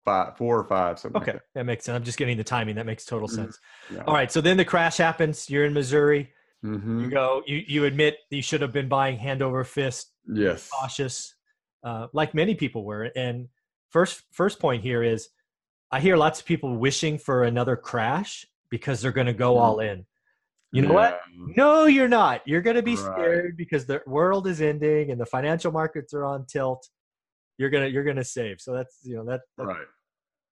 five, 0.03 0.37
four 0.37 0.57
or 0.57 0.63
five. 0.63 0.97
Something 0.97 1.21
okay, 1.21 1.33
like 1.33 1.41
that. 1.41 1.59
that. 1.59 1.65
makes 1.65 1.85
sense. 1.85 1.95
I'm 1.95 2.03
just 2.03 2.17
getting 2.17 2.37
the 2.37 2.43
timing. 2.43 2.75
That 2.75 2.85
makes 2.85 3.05
total 3.05 3.27
mm-hmm. 3.27 3.43
sense. 3.43 3.59
Yeah. 3.93 4.03
All 4.07 4.13
right, 4.13 4.31
so 4.31 4.41
then 4.41 4.57
the 4.57 4.65
crash 4.65 4.97
happens. 4.97 5.49
You're 5.49 5.65
in 5.65 5.73
Missouri. 5.73 6.31
Mm-hmm. 6.65 7.01
You 7.01 7.09
go. 7.09 7.43
You 7.45 7.63
you 7.67 7.85
admit 7.85 8.17
you 8.29 8.41
should 8.41 8.61
have 8.61 8.73
been 8.73 8.89
buying 8.89 9.17
hand 9.17 9.41
over 9.41 9.63
fist. 9.63 10.11
Yes. 10.27 10.69
Cautious, 10.69 11.35
uh, 11.83 12.07
like 12.13 12.33
many 12.33 12.55
people 12.55 12.83
were. 12.83 13.03
And 13.15 13.47
first 13.91 14.23
first 14.31 14.59
point 14.59 14.81
here 14.81 15.03
is, 15.03 15.29
I 15.91 15.99
hear 15.99 16.17
lots 16.17 16.39
of 16.39 16.45
people 16.45 16.75
wishing 16.77 17.17
for 17.19 17.43
another 17.43 17.75
crash 17.75 18.45
because 18.69 19.01
they're 19.01 19.11
going 19.11 19.27
to 19.27 19.33
go 19.33 19.57
all 19.57 19.79
in. 19.79 20.05
You 20.71 20.81
know 20.81 20.89
yeah. 20.89 20.93
what? 20.93 21.21
No, 21.55 21.85
you're 21.85 22.09
not. 22.09 22.41
You're 22.45 22.61
going 22.61 22.75
to 22.75 22.83
be 22.83 22.95
right. 22.95 23.13
scared 23.13 23.55
because 23.55 23.85
the 23.85 24.01
world 24.05 24.47
is 24.47 24.61
ending 24.61 25.11
and 25.11 25.21
the 25.21 25.25
financial 25.25 25.71
markets 25.71 26.13
are 26.13 26.25
on 26.25 26.45
tilt. 26.47 26.89
You're 27.57 27.69
gonna 27.69 27.87
you're 27.87 28.03
gonna 28.03 28.25
save. 28.25 28.59
So 28.59 28.73
that's 28.73 28.97
you 29.03 29.15
know 29.15 29.23
that, 29.25 29.41
that 29.57 29.65
right. 29.65 29.85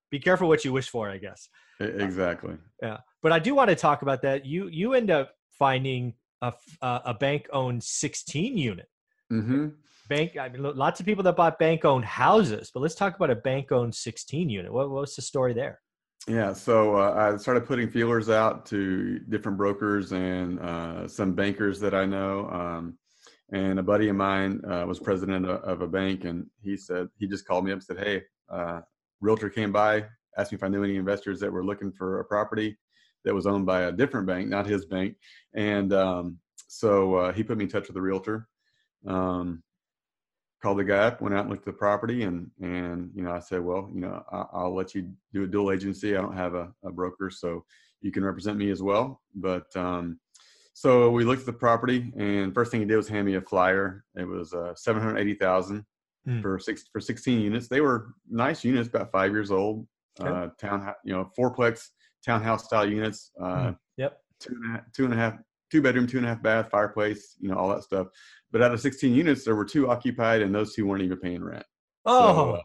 Be 0.09 0.19
careful 0.19 0.47
what 0.47 0.63
you 0.63 0.71
wish 0.71 0.89
for, 0.89 1.09
I 1.09 1.17
guess. 1.17 1.49
Exactly. 1.79 2.55
Yeah, 2.81 2.99
but 3.21 3.31
I 3.31 3.39
do 3.39 3.55
want 3.55 3.71
to 3.71 3.75
talk 3.75 4.03
about 4.03 4.21
that. 4.21 4.45
You 4.45 4.69
you 4.69 4.93
end 4.93 5.11
up 5.11 5.33
finding 5.57 6.13
a, 6.41 6.53
a 6.81 7.13
bank 7.13 7.47
owned 7.51 7.83
16 7.83 8.57
unit. 8.57 8.87
Mm-hmm. 9.31 9.67
Bank. 10.09 10.37
I 10.37 10.49
mean, 10.49 10.61
lots 10.61 10.99
of 10.99 11.05
people 11.05 11.23
that 11.23 11.35
bought 11.35 11.57
bank 11.57 11.85
owned 11.85 12.05
houses, 12.05 12.71
but 12.73 12.81
let's 12.81 12.95
talk 12.95 13.15
about 13.15 13.29
a 13.29 13.35
bank 13.35 13.71
owned 13.71 13.95
16 13.95 14.49
unit. 14.49 14.71
What, 14.71 14.89
what's 14.89 15.15
the 15.15 15.21
story 15.21 15.53
there? 15.53 15.79
Yeah, 16.27 16.53
so 16.53 16.95
uh, 16.95 17.33
I 17.33 17.37
started 17.37 17.65
putting 17.65 17.89
feelers 17.89 18.29
out 18.29 18.65
to 18.67 19.19
different 19.19 19.57
brokers 19.57 20.13
and 20.13 20.59
uh, 20.59 21.07
some 21.07 21.33
bankers 21.33 21.79
that 21.81 21.93
I 21.93 22.05
know. 22.05 22.49
Um, 22.49 22.97
and 23.51 23.77
a 23.77 23.83
buddy 23.83 24.09
of 24.09 24.15
mine 24.15 24.61
uh, 24.65 24.85
was 24.87 24.99
president 24.99 25.45
of, 25.45 25.61
of, 25.63 25.81
a 25.81 25.87
bank, 25.87 26.23
and 26.23 26.45
he 26.61 26.77
said 26.77 27.07
he 27.17 27.27
just 27.27 27.45
called 27.45 27.65
me 27.65 27.71
up 27.71 27.75
and 27.75 27.83
said, 27.83 27.99
"Hey, 27.99 28.23
uh, 28.49 28.79
realtor 29.19 29.49
came 29.49 29.71
by, 29.71 30.05
asked 30.37 30.51
me 30.51 30.55
if 30.55 30.63
I 30.63 30.69
knew 30.69 30.83
any 30.83 30.95
investors 30.95 31.39
that 31.41 31.51
were 31.51 31.63
looking 31.63 31.91
for 31.91 32.19
a 32.19 32.25
property 32.25 32.77
that 33.25 33.33
was 33.33 33.47
owned 33.47 33.65
by 33.65 33.83
a 33.83 33.91
different 33.91 34.27
bank, 34.27 34.47
not 34.49 34.65
his 34.65 34.85
bank. 34.85 35.15
And 35.53 35.93
um, 35.93 36.39
so 36.67 37.15
uh, 37.15 37.33
he 37.33 37.43
put 37.43 37.57
me 37.57 37.65
in 37.65 37.69
touch 37.69 37.87
with 37.87 37.97
a 37.97 38.01
realtor. 38.01 38.47
Um, 39.05 39.63
called 40.63 40.79
the 40.79 40.83
guy 40.83 40.97
up, 40.97 41.21
went 41.21 41.35
out 41.35 41.41
and 41.41 41.49
looked 41.49 41.67
at 41.67 41.73
the 41.73 41.77
property, 41.77 42.23
and 42.23 42.49
and 42.61 43.11
you 43.13 43.21
know 43.21 43.31
I 43.31 43.39
said, 43.39 43.61
well, 43.61 43.91
you 43.93 43.99
know 43.99 44.23
I, 44.31 44.63
will 44.63 44.75
let 44.75 44.95
you 44.95 45.11
do 45.33 45.43
a 45.43 45.47
dual 45.47 45.71
agency. 45.71 46.15
I 46.15 46.21
don't 46.21 46.37
have 46.37 46.55
a, 46.55 46.71
a, 46.85 46.91
broker, 46.91 47.29
so 47.29 47.65
you 48.01 48.11
can 48.11 48.23
represent 48.23 48.57
me 48.57 48.71
as 48.71 48.81
well. 48.81 49.21
But 49.35 49.75
um, 49.75 50.19
so 50.73 51.11
we 51.11 51.25
looked 51.25 51.41
at 51.41 51.45
the 51.45 51.53
property, 51.53 52.13
and 52.17 52.53
first 52.53 52.71
thing 52.71 52.79
he 52.79 52.87
did 52.87 52.95
was 52.95 53.09
hand 53.09 53.27
me 53.27 53.35
a 53.35 53.41
flyer. 53.41 54.05
It 54.15 54.27
was 54.27 54.53
uh, 54.53 54.73
seven 54.75 55.03
hundred 55.03 55.19
eighty 55.19 55.35
thousand 55.35 55.85
mm. 56.27 56.41
for 56.41 56.57
six 56.59 56.85
for 56.91 57.01
sixteen 57.01 57.41
units. 57.41 57.67
They 57.67 57.81
were 57.81 58.13
nice 58.29 58.63
units, 58.63 58.87
about 58.87 59.11
five 59.11 59.31
years 59.31 59.51
old. 59.51 59.85
Okay. 60.19 60.29
Uh, 60.29 60.47
town, 60.59 60.93
you 61.03 61.11
know, 61.11 61.29
fourplex 61.37 61.89
townhouse 62.25 62.65
style 62.65 62.89
units. 62.89 63.31
Uh, 63.39 63.45
mm, 63.45 63.77
yep. 63.97 64.19
Two 64.39 64.53
and 64.55 64.65
a 64.65 64.69
half, 64.77 64.91
two 64.93 65.05
and 65.05 65.13
a 65.13 65.17
half, 65.17 65.33
two 65.71 65.81
bedroom, 65.81 66.07
two 66.07 66.17
and 66.17 66.25
a 66.25 66.29
half 66.29 66.43
bath, 66.43 66.69
fireplace, 66.69 67.35
you 67.39 67.49
know, 67.49 67.55
all 67.55 67.69
that 67.69 67.83
stuff. 67.83 68.07
But 68.51 68.61
out 68.61 68.73
of 68.73 68.81
16 68.81 69.13
units, 69.13 69.45
there 69.45 69.55
were 69.55 69.65
two 69.65 69.89
occupied, 69.89 70.41
and 70.41 70.53
those 70.53 70.73
two 70.73 70.85
weren't 70.85 71.03
even 71.03 71.17
paying 71.17 71.43
rent. 71.43 71.65
Oh, 72.05 72.35
so, 72.35 72.51
uh, 72.51 72.61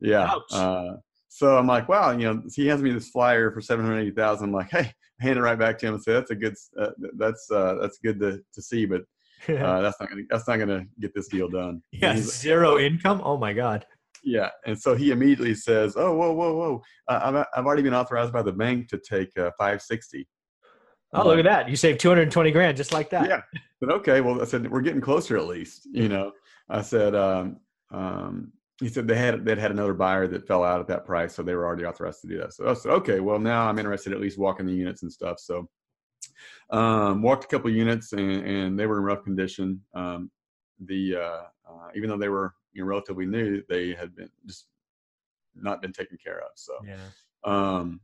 yeah. 0.00 0.34
Uh, 0.50 0.96
so 1.28 1.56
I'm 1.56 1.66
like, 1.66 1.88
wow, 1.88 2.10
you 2.10 2.32
know, 2.32 2.42
he 2.54 2.66
hands 2.66 2.82
me 2.82 2.92
this 2.92 3.08
flyer 3.08 3.50
for 3.50 3.60
780,000. 3.60 4.44
I'm 4.44 4.52
like, 4.52 4.70
hey, 4.70 4.92
I 5.20 5.24
hand 5.24 5.38
it 5.38 5.42
right 5.42 5.58
back 5.58 5.78
to 5.78 5.86
him 5.86 5.94
and 5.94 6.02
say, 6.02 6.12
that's 6.12 6.30
a 6.30 6.34
good, 6.34 6.54
uh, 6.78 6.90
that's 7.16 7.50
uh, 7.50 7.76
that's 7.80 7.98
good 7.98 8.18
to, 8.20 8.40
to 8.52 8.62
see, 8.62 8.84
but 8.84 9.02
uh, 9.48 9.80
that's 9.80 9.98
not 10.00 10.08
gonna 10.08 10.22
that's 10.30 10.46
not 10.46 10.58
gonna 10.58 10.84
get 11.00 11.14
this 11.14 11.28
deal 11.28 11.48
done. 11.48 11.82
Yeah, 11.90 12.16
zero 12.16 12.78
income. 12.78 13.20
Oh 13.24 13.36
my 13.36 13.52
god. 13.52 13.86
Yeah, 14.22 14.50
and 14.66 14.78
so 14.78 14.94
he 14.94 15.10
immediately 15.10 15.54
says, 15.54 15.94
"Oh, 15.96 16.14
whoa, 16.14 16.32
whoa, 16.32 16.54
whoa! 16.54 16.82
Uh, 17.08 17.20
I've 17.22 17.46
I've 17.56 17.66
already 17.66 17.82
been 17.82 17.94
authorized 17.94 18.32
by 18.32 18.42
the 18.42 18.52
bank 18.52 18.88
to 18.88 18.98
take 18.98 19.36
uh, 19.36 19.50
560." 19.58 20.28
Oh, 21.14 21.26
look 21.26 21.38
at 21.38 21.44
that! 21.44 21.68
You 21.68 21.76
saved 21.76 22.00
220 22.00 22.50
grand 22.52 22.76
just 22.76 22.92
like 22.92 23.10
that. 23.10 23.28
Yeah. 23.28 23.42
But 23.80 23.90
okay, 23.96 24.20
well, 24.20 24.40
I 24.40 24.44
said 24.44 24.70
we're 24.70 24.80
getting 24.80 25.00
closer 25.00 25.36
at 25.36 25.46
least. 25.46 25.88
You 25.90 26.08
know, 26.08 26.32
I 26.68 26.82
said, 26.82 27.16
um, 27.16 27.56
um, 27.90 28.52
he 28.80 28.88
said 28.88 29.06
they 29.06 29.16
had 29.16 29.44
they'd 29.44 29.58
had 29.58 29.70
another 29.70 29.94
buyer 29.94 30.26
that 30.28 30.46
fell 30.46 30.64
out 30.64 30.80
at 30.80 30.86
that 30.88 31.04
price, 31.04 31.34
so 31.34 31.42
they 31.42 31.54
were 31.54 31.66
already 31.66 31.84
authorized 31.84 32.20
to 32.22 32.28
do 32.28 32.38
that. 32.38 32.52
So 32.52 32.68
I 32.68 32.74
said, 32.74 32.92
okay, 32.92 33.20
well 33.20 33.38
now 33.38 33.68
I'm 33.68 33.78
interested 33.78 34.12
at 34.12 34.20
least 34.20 34.38
walking 34.38 34.66
the 34.66 34.72
units 34.72 35.02
and 35.02 35.12
stuff. 35.12 35.38
So 35.38 35.68
um, 36.70 37.22
walked 37.22 37.44
a 37.44 37.46
couple 37.48 37.70
units 37.70 38.12
and, 38.12 38.44
and 38.44 38.78
they 38.78 38.86
were 38.86 38.98
in 38.98 39.04
rough 39.04 39.24
condition. 39.24 39.80
Um, 39.94 40.30
the 40.84 41.16
uh, 41.16 41.42
uh, 41.68 41.88
even 41.94 42.08
though 42.08 42.18
they 42.18 42.28
were 42.28 42.54
you 42.72 42.82
know, 42.82 42.88
relatively 42.88 43.26
new, 43.26 43.62
they 43.68 43.94
had 43.94 44.14
been 44.14 44.30
just 44.46 44.66
not 45.54 45.82
been 45.82 45.92
taken 45.92 46.18
care 46.22 46.38
of. 46.38 46.50
So 46.54 46.74
Yeah. 46.84 47.08
um, 47.44 48.00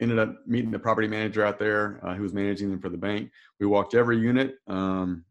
ended 0.00 0.18
up 0.18 0.46
meeting 0.46 0.70
the 0.70 0.78
property 0.78 1.08
manager 1.08 1.44
out 1.44 1.58
there 1.58 2.00
uh, 2.02 2.14
who 2.14 2.22
was 2.22 2.32
managing 2.32 2.70
them 2.70 2.80
for 2.80 2.88
the 2.88 2.98
bank. 2.98 3.30
We 3.58 3.66
walked 3.66 3.94
every 3.94 4.18
unit, 4.18 4.56
um, 4.66 5.24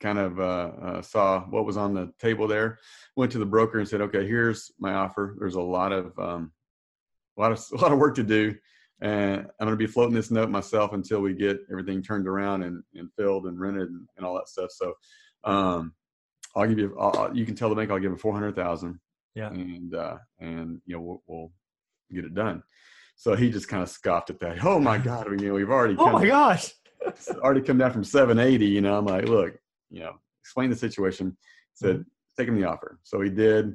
kind 0.00 0.18
of 0.18 0.40
uh, 0.40 0.70
uh, 0.82 1.02
saw 1.02 1.40
what 1.42 1.64
was 1.64 1.76
on 1.76 1.94
the 1.94 2.12
table 2.18 2.48
there. 2.48 2.78
Went 3.16 3.32
to 3.32 3.38
the 3.38 3.46
broker 3.46 3.78
and 3.78 3.88
said, 3.88 4.00
"Okay, 4.00 4.26
here's 4.26 4.70
my 4.78 4.94
offer. 4.94 5.36
There's 5.38 5.54
a 5.54 5.60
lot 5.60 5.92
of 5.92 6.18
um, 6.18 6.52
a 7.36 7.40
lot 7.40 7.52
of 7.52 7.64
a 7.72 7.76
lot 7.76 7.92
of 7.92 7.98
work 7.98 8.14
to 8.16 8.22
do, 8.22 8.54
and 9.00 9.40
I'm 9.60 9.66
going 9.66 9.70
to 9.72 9.76
be 9.76 9.86
floating 9.86 10.14
this 10.14 10.30
note 10.30 10.50
myself 10.50 10.92
until 10.92 11.20
we 11.20 11.34
get 11.34 11.60
everything 11.70 12.02
turned 12.02 12.28
around 12.28 12.62
and, 12.62 12.82
and 12.94 13.12
filled 13.14 13.46
and 13.46 13.60
rented 13.60 13.90
and, 13.90 14.08
and 14.16 14.26
all 14.26 14.34
that 14.34 14.48
stuff. 14.48 14.70
So." 14.70 14.94
Um, 15.44 15.94
I'll 16.54 16.66
give 16.66 16.78
you. 16.78 16.96
I'll, 16.98 17.30
you 17.34 17.44
can 17.46 17.54
tell 17.54 17.68
the 17.68 17.74
bank 17.74 17.90
I'll 17.90 17.98
give 17.98 18.12
him 18.12 18.18
four 18.18 18.32
hundred 18.32 18.54
thousand. 18.56 18.98
Yeah. 19.34 19.48
And 19.48 19.94
uh, 19.94 20.18
and 20.40 20.80
you 20.86 20.96
know 20.96 21.00
we'll, 21.02 21.22
we'll 21.26 21.52
get 22.10 22.24
it 22.24 22.34
done. 22.34 22.62
So 23.16 23.34
he 23.34 23.50
just 23.50 23.68
kind 23.68 23.82
of 23.82 23.88
scoffed 23.88 24.30
at 24.30 24.40
that. 24.40 24.64
Oh 24.64 24.78
my 24.78 24.98
God, 24.98 25.26
you 25.40 25.48
know 25.48 25.54
we've 25.54 25.70
already 25.70 25.94
Oh 25.98 26.04
come, 26.04 26.12
my 26.14 26.26
gosh. 26.26 26.72
already 27.36 27.60
come 27.62 27.78
down 27.78 27.92
from 27.92 28.04
seven 28.04 28.38
eighty. 28.38 28.66
You 28.66 28.80
know 28.80 28.96
I'm 28.98 29.06
like, 29.06 29.26
look, 29.28 29.54
you 29.90 30.00
know, 30.00 30.14
explain 30.42 30.70
the 30.70 30.76
situation. 30.76 31.36
Said 31.74 31.96
Mm-hmm. 31.96 32.02
take 32.38 32.48
him 32.48 32.60
the 32.60 32.68
offer. 32.68 32.98
So 33.02 33.20
he 33.22 33.30
did. 33.30 33.74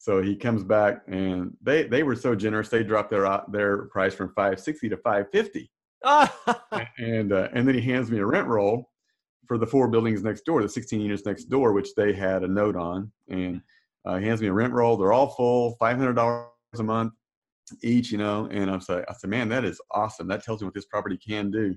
So 0.00 0.22
he 0.22 0.36
comes 0.36 0.62
back 0.62 1.02
and 1.08 1.56
they 1.62 1.84
they 1.84 2.02
were 2.02 2.14
so 2.14 2.34
generous. 2.34 2.68
They 2.68 2.84
dropped 2.84 3.10
their 3.10 3.26
uh, 3.26 3.42
their 3.50 3.86
price 3.86 4.14
from 4.14 4.32
five 4.34 4.60
sixty 4.60 4.88
to 4.90 4.96
five 4.98 5.26
fifty 5.32 5.70
and 6.04 7.32
uh, 7.32 7.48
and 7.52 7.66
then 7.66 7.74
he 7.74 7.80
hands 7.80 8.10
me 8.10 8.18
a 8.18 8.26
rent 8.26 8.46
roll 8.46 8.90
for 9.48 9.58
the 9.58 9.66
four 9.66 9.88
buildings 9.88 10.22
next 10.22 10.42
door, 10.42 10.62
the 10.62 10.68
16 10.68 11.00
units 11.00 11.26
next 11.26 11.44
door, 11.44 11.72
which 11.72 11.94
they 11.94 12.12
had 12.12 12.44
a 12.44 12.48
note 12.48 12.76
on, 12.76 13.10
and 13.28 13.60
uh, 14.04 14.18
he 14.18 14.26
hands 14.26 14.40
me 14.40 14.48
a 14.48 14.52
rent 14.52 14.72
roll. 14.72 14.96
They're 14.96 15.12
all 15.12 15.30
full, 15.30 15.76
$500 15.80 16.46
a 16.78 16.82
month 16.82 17.12
each, 17.82 18.12
you 18.12 18.18
know. 18.18 18.48
And 18.50 18.70
I'm 18.70 18.80
like, 18.88 19.04
I 19.08 19.14
said, 19.14 19.30
man, 19.30 19.48
that 19.48 19.64
is 19.64 19.80
awesome. 19.90 20.28
That 20.28 20.44
tells 20.44 20.60
me 20.60 20.66
what 20.66 20.74
this 20.74 20.86
property 20.86 21.18
can 21.18 21.50
do, 21.50 21.74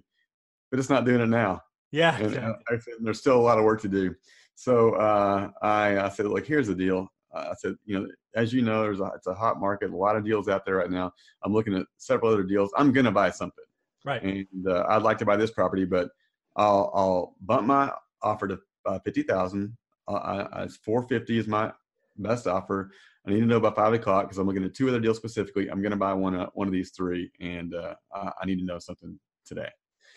but 0.69 0.79
it's 0.79 0.89
not 0.89 1.05
doing 1.05 1.21
it 1.21 1.27
now. 1.27 1.61
yeah. 1.91 2.17
And 2.17 2.37
uh, 2.37 2.53
I 2.69 2.77
said, 2.77 2.95
there's 3.01 3.19
still 3.19 3.37
a 3.37 3.41
lot 3.41 3.57
of 3.57 3.63
work 3.63 3.81
to 3.81 3.89
do. 3.89 4.13
So 4.55 4.95
uh, 4.95 5.49
I, 5.61 5.97
I 5.99 6.09
said, 6.09 6.27
look, 6.27 6.45
here's 6.45 6.67
the 6.67 6.75
deal. 6.75 7.07
Uh, 7.33 7.47
I 7.51 7.53
said, 7.57 7.75
you 7.85 7.99
know, 7.99 8.07
as 8.35 8.53
you 8.53 8.61
know, 8.61 8.83
there's 8.83 8.99
a, 8.99 9.11
it's 9.15 9.27
a 9.27 9.33
hot 9.33 9.59
market, 9.59 9.91
a 9.91 9.95
lot 9.95 10.15
of 10.15 10.25
deals 10.25 10.47
out 10.47 10.65
there 10.65 10.75
right 10.77 10.91
now. 10.91 11.11
I'm 11.43 11.53
looking 11.53 11.75
at 11.75 11.85
several 11.97 12.31
other 12.31 12.43
deals. 12.43 12.71
I'm 12.77 12.91
going 12.91 13.05
to 13.05 13.11
buy 13.11 13.31
something 13.31 13.63
right. 14.05 14.21
and 14.21 14.67
uh, 14.67 14.85
I'd 14.89 15.03
like 15.03 15.17
to 15.19 15.25
buy 15.25 15.37
this 15.37 15.51
property, 15.51 15.85
but 15.85 16.09
I'll 16.55 16.91
I'll 16.93 17.35
bump 17.41 17.67
my 17.67 17.91
offer 18.21 18.47
to 18.47 18.59
uh, 18.85 18.99
fifty 18.99 19.23
thousand. 19.23 19.77
Uh, 20.07 20.13
I, 20.13 20.63
I, 20.63 20.67
four 20.67 21.03
fifty 21.03 21.37
is 21.37 21.47
my 21.47 21.71
best 22.17 22.47
offer. 22.47 22.91
I 23.25 23.31
need 23.31 23.41
to 23.41 23.45
know 23.45 23.59
by 23.59 23.71
five 23.71 23.93
o'clock 23.93 24.25
because 24.25 24.37
I'm 24.37 24.47
looking 24.47 24.63
at 24.63 24.73
two 24.73 24.89
other 24.89 24.99
deals 24.99 25.17
specifically. 25.17 25.69
I'm 25.69 25.81
going 25.81 25.91
to 25.91 25.97
buy 25.97 26.13
one 26.13 26.35
uh, 26.35 26.47
one 26.53 26.67
of 26.67 26.73
these 26.73 26.91
three, 26.91 27.31
and 27.39 27.73
uh, 27.75 27.95
I, 28.13 28.31
I 28.41 28.45
need 28.45 28.59
to 28.59 28.65
know 28.65 28.79
something 28.79 29.19
today. 29.45 29.69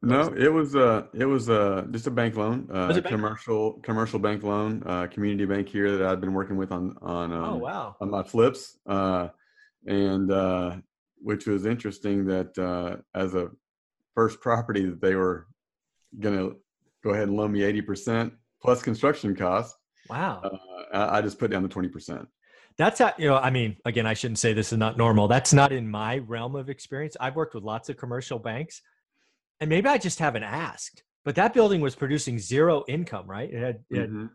No, 0.05 0.33
it 0.35 0.51
was 0.51 0.75
uh 0.75 1.05
it 1.13 1.25
was 1.25 1.49
uh 1.49 1.85
just 1.91 2.07
a 2.07 2.11
bank 2.11 2.35
loan, 2.35 2.67
uh 2.73 2.89
it 2.89 3.03
bank? 3.03 3.07
commercial 3.07 3.73
commercial 3.83 4.19
bank 4.19 4.43
loan, 4.43 4.83
uh 4.85 5.07
community 5.07 5.45
bank 5.45 5.69
here 5.69 5.97
that 5.97 6.07
I'd 6.07 6.21
been 6.21 6.33
working 6.33 6.57
with 6.57 6.71
on 6.71 6.95
on 7.01 7.31
um, 7.31 7.43
oh 7.43 7.55
wow 7.55 7.95
on 8.01 8.09
my 8.09 8.23
flips, 8.23 8.77
uh 8.85 9.29
and 9.87 10.29
uh 10.31 10.77
which 11.21 11.47
was 11.47 11.65
interesting 11.65 12.25
that 12.25 12.57
uh 12.57 12.97
as 13.17 13.33
a 13.33 13.49
first 14.13 14.41
property 14.41 14.85
that 14.89 15.01
they 15.01 15.15
were 15.15 15.47
gonna 16.19 16.49
go 17.03 17.11
ahead 17.11 17.27
and 17.29 17.37
loan 17.37 17.51
me 17.53 17.63
eighty 17.63 17.81
percent 17.81 18.33
plus 18.61 18.81
construction 18.81 19.35
costs. 19.35 19.77
wow 20.09 20.41
Uh, 20.43 20.57
I, 20.97 21.17
I 21.17 21.21
just 21.21 21.39
put 21.39 21.49
down 21.49 21.63
the 21.63 21.69
twenty 21.69 21.87
percent. 21.87 22.27
that's 22.77 22.99
how 22.99 23.13
you 23.17 23.27
know 23.29 23.37
i 23.37 23.49
mean 23.49 23.77
again 23.85 24.05
i 24.05 24.13
shouldn't 24.13 24.39
say 24.39 24.51
this 24.51 24.71
is 24.73 24.77
not 24.79 24.97
normal 24.97 25.27
that's 25.27 25.53
not 25.53 25.71
in 25.71 25.87
my 25.89 26.17
realm 26.17 26.55
of 26.55 26.69
experience 26.69 27.15
i've 27.21 27.35
worked 27.35 27.53
with 27.55 27.63
lots 27.63 27.87
of 27.89 27.95
commercial 27.97 28.37
banks 28.39 28.81
and 29.59 29.69
maybe 29.69 29.87
i 29.87 29.97
just 29.97 30.19
haven't 30.19 30.43
asked 30.43 31.03
but 31.25 31.35
that 31.35 31.53
building 31.53 31.79
was 31.81 31.95
producing 31.95 32.37
zero 32.37 32.83
income 32.87 33.25
right? 33.27 33.49
It 33.51 33.61
had, 33.61 33.79
it 33.89 33.97
had 33.99 34.09
Mm-hmm. 34.09 34.25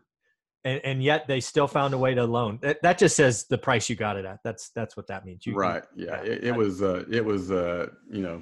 and, 0.65 0.81
and 0.83 1.03
yet 1.03 1.27
they 1.27 1.39
still 1.39 1.67
found 1.67 1.93
a 1.93 1.97
way 1.97 2.13
to 2.15 2.25
loan. 2.25 2.57
That, 2.61 2.81
that 2.81 2.97
just 2.97 3.15
says 3.15 3.45
the 3.47 3.57
price 3.57 3.89
you 3.89 3.95
got 3.95 4.17
it 4.17 4.25
at. 4.25 4.39
That's 4.43 4.71
that's 4.71 4.97
what 4.97 5.05
that 5.07 5.23
means. 5.25 5.45
You, 5.45 5.53
right 5.55 5.83
yeah. 5.95 6.21
yeah, 6.23 6.31
it, 6.31 6.43
it 6.45 6.55
was 6.55 6.81
uh 6.81 7.03
it 7.11 7.23
was 7.23 7.51
uh 7.51 7.87
you 8.09 8.21
know 8.21 8.41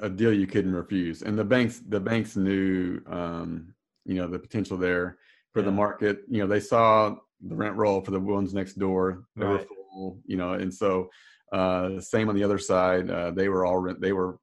a 0.00 0.08
deal 0.10 0.32
you 0.32 0.46
couldn't 0.48 0.74
refuse. 0.74 1.22
And 1.22 1.38
the 1.38 1.44
banks 1.44 1.80
the 1.88 2.00
banks 2.00 2.36
knew 2.36 3.00
um 3.06 3.72
you 4.04 4.14
know 4.16 4.26
the 4.26 4.38
potential 4.40 4.76
there 4.76 5.18
for 5.52 5.62
the 5.62 5.70
market. 5.70 6.22
You 6.28 6.40
know 6.40 6.48
they 6.48 6.60
saw 6.60 7.14
the 7.40 7.54
rent 7.54 7.76
roll 7.76 8.00
for 8.00 8.10
the 8.10 8.20
ones 8.20 8.52
next 8.52 8.74
door. 8.74 9.24
They 9.36 9.46
were 9.46 9.58
Right. 9.58 9.68
full 9.68 10.18
you 10.26 10.36
know 10.36 10.54
and 10.54 10.74
so 10.74 11.08
uh 11.52 12.00
same 12.00 12.28
on 12.28 12.34
the 12.34 12.42
other 12.42 12.58
side 12.58 13.08
uh 13.08 13.30
they 13.30 13.48
were 13.48 13.64
all 13.64 13.78
rent 13.78 14.00
they 14.00 14.12
were 14.12 14.38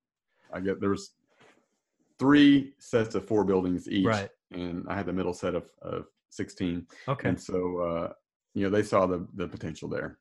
i 0.53 0.59
get 0.61 0.79
there 0.79 0.91
was 0.91 1.11
three 2.21 2.53
sets 2.91 3.13
of 3.17 3.21
four 3.31 3.43
buildings 3.51 3.81
each 3.97 4.05
right 4.15 4.29
and 4.61 4.75
i 4.91 4.93
had 4.99 5.05
the 5.11 5.17
middle 5.19 5.33
set 5.43 5.53
of 5.59 5.65
of 5.93 5.99
16 6.29 6.85
okay 7.13 7.27
and 7.29 7.37
so 7.49 7.57
uh 7.87 8.07
you 8.55 8.61
know 8.63 8.69
they 8.75 8.83
saw 8.91 9.01
the 9.13 9.19
the 9.39 9.47
potential 9.55 9.87
there 9.97 10.11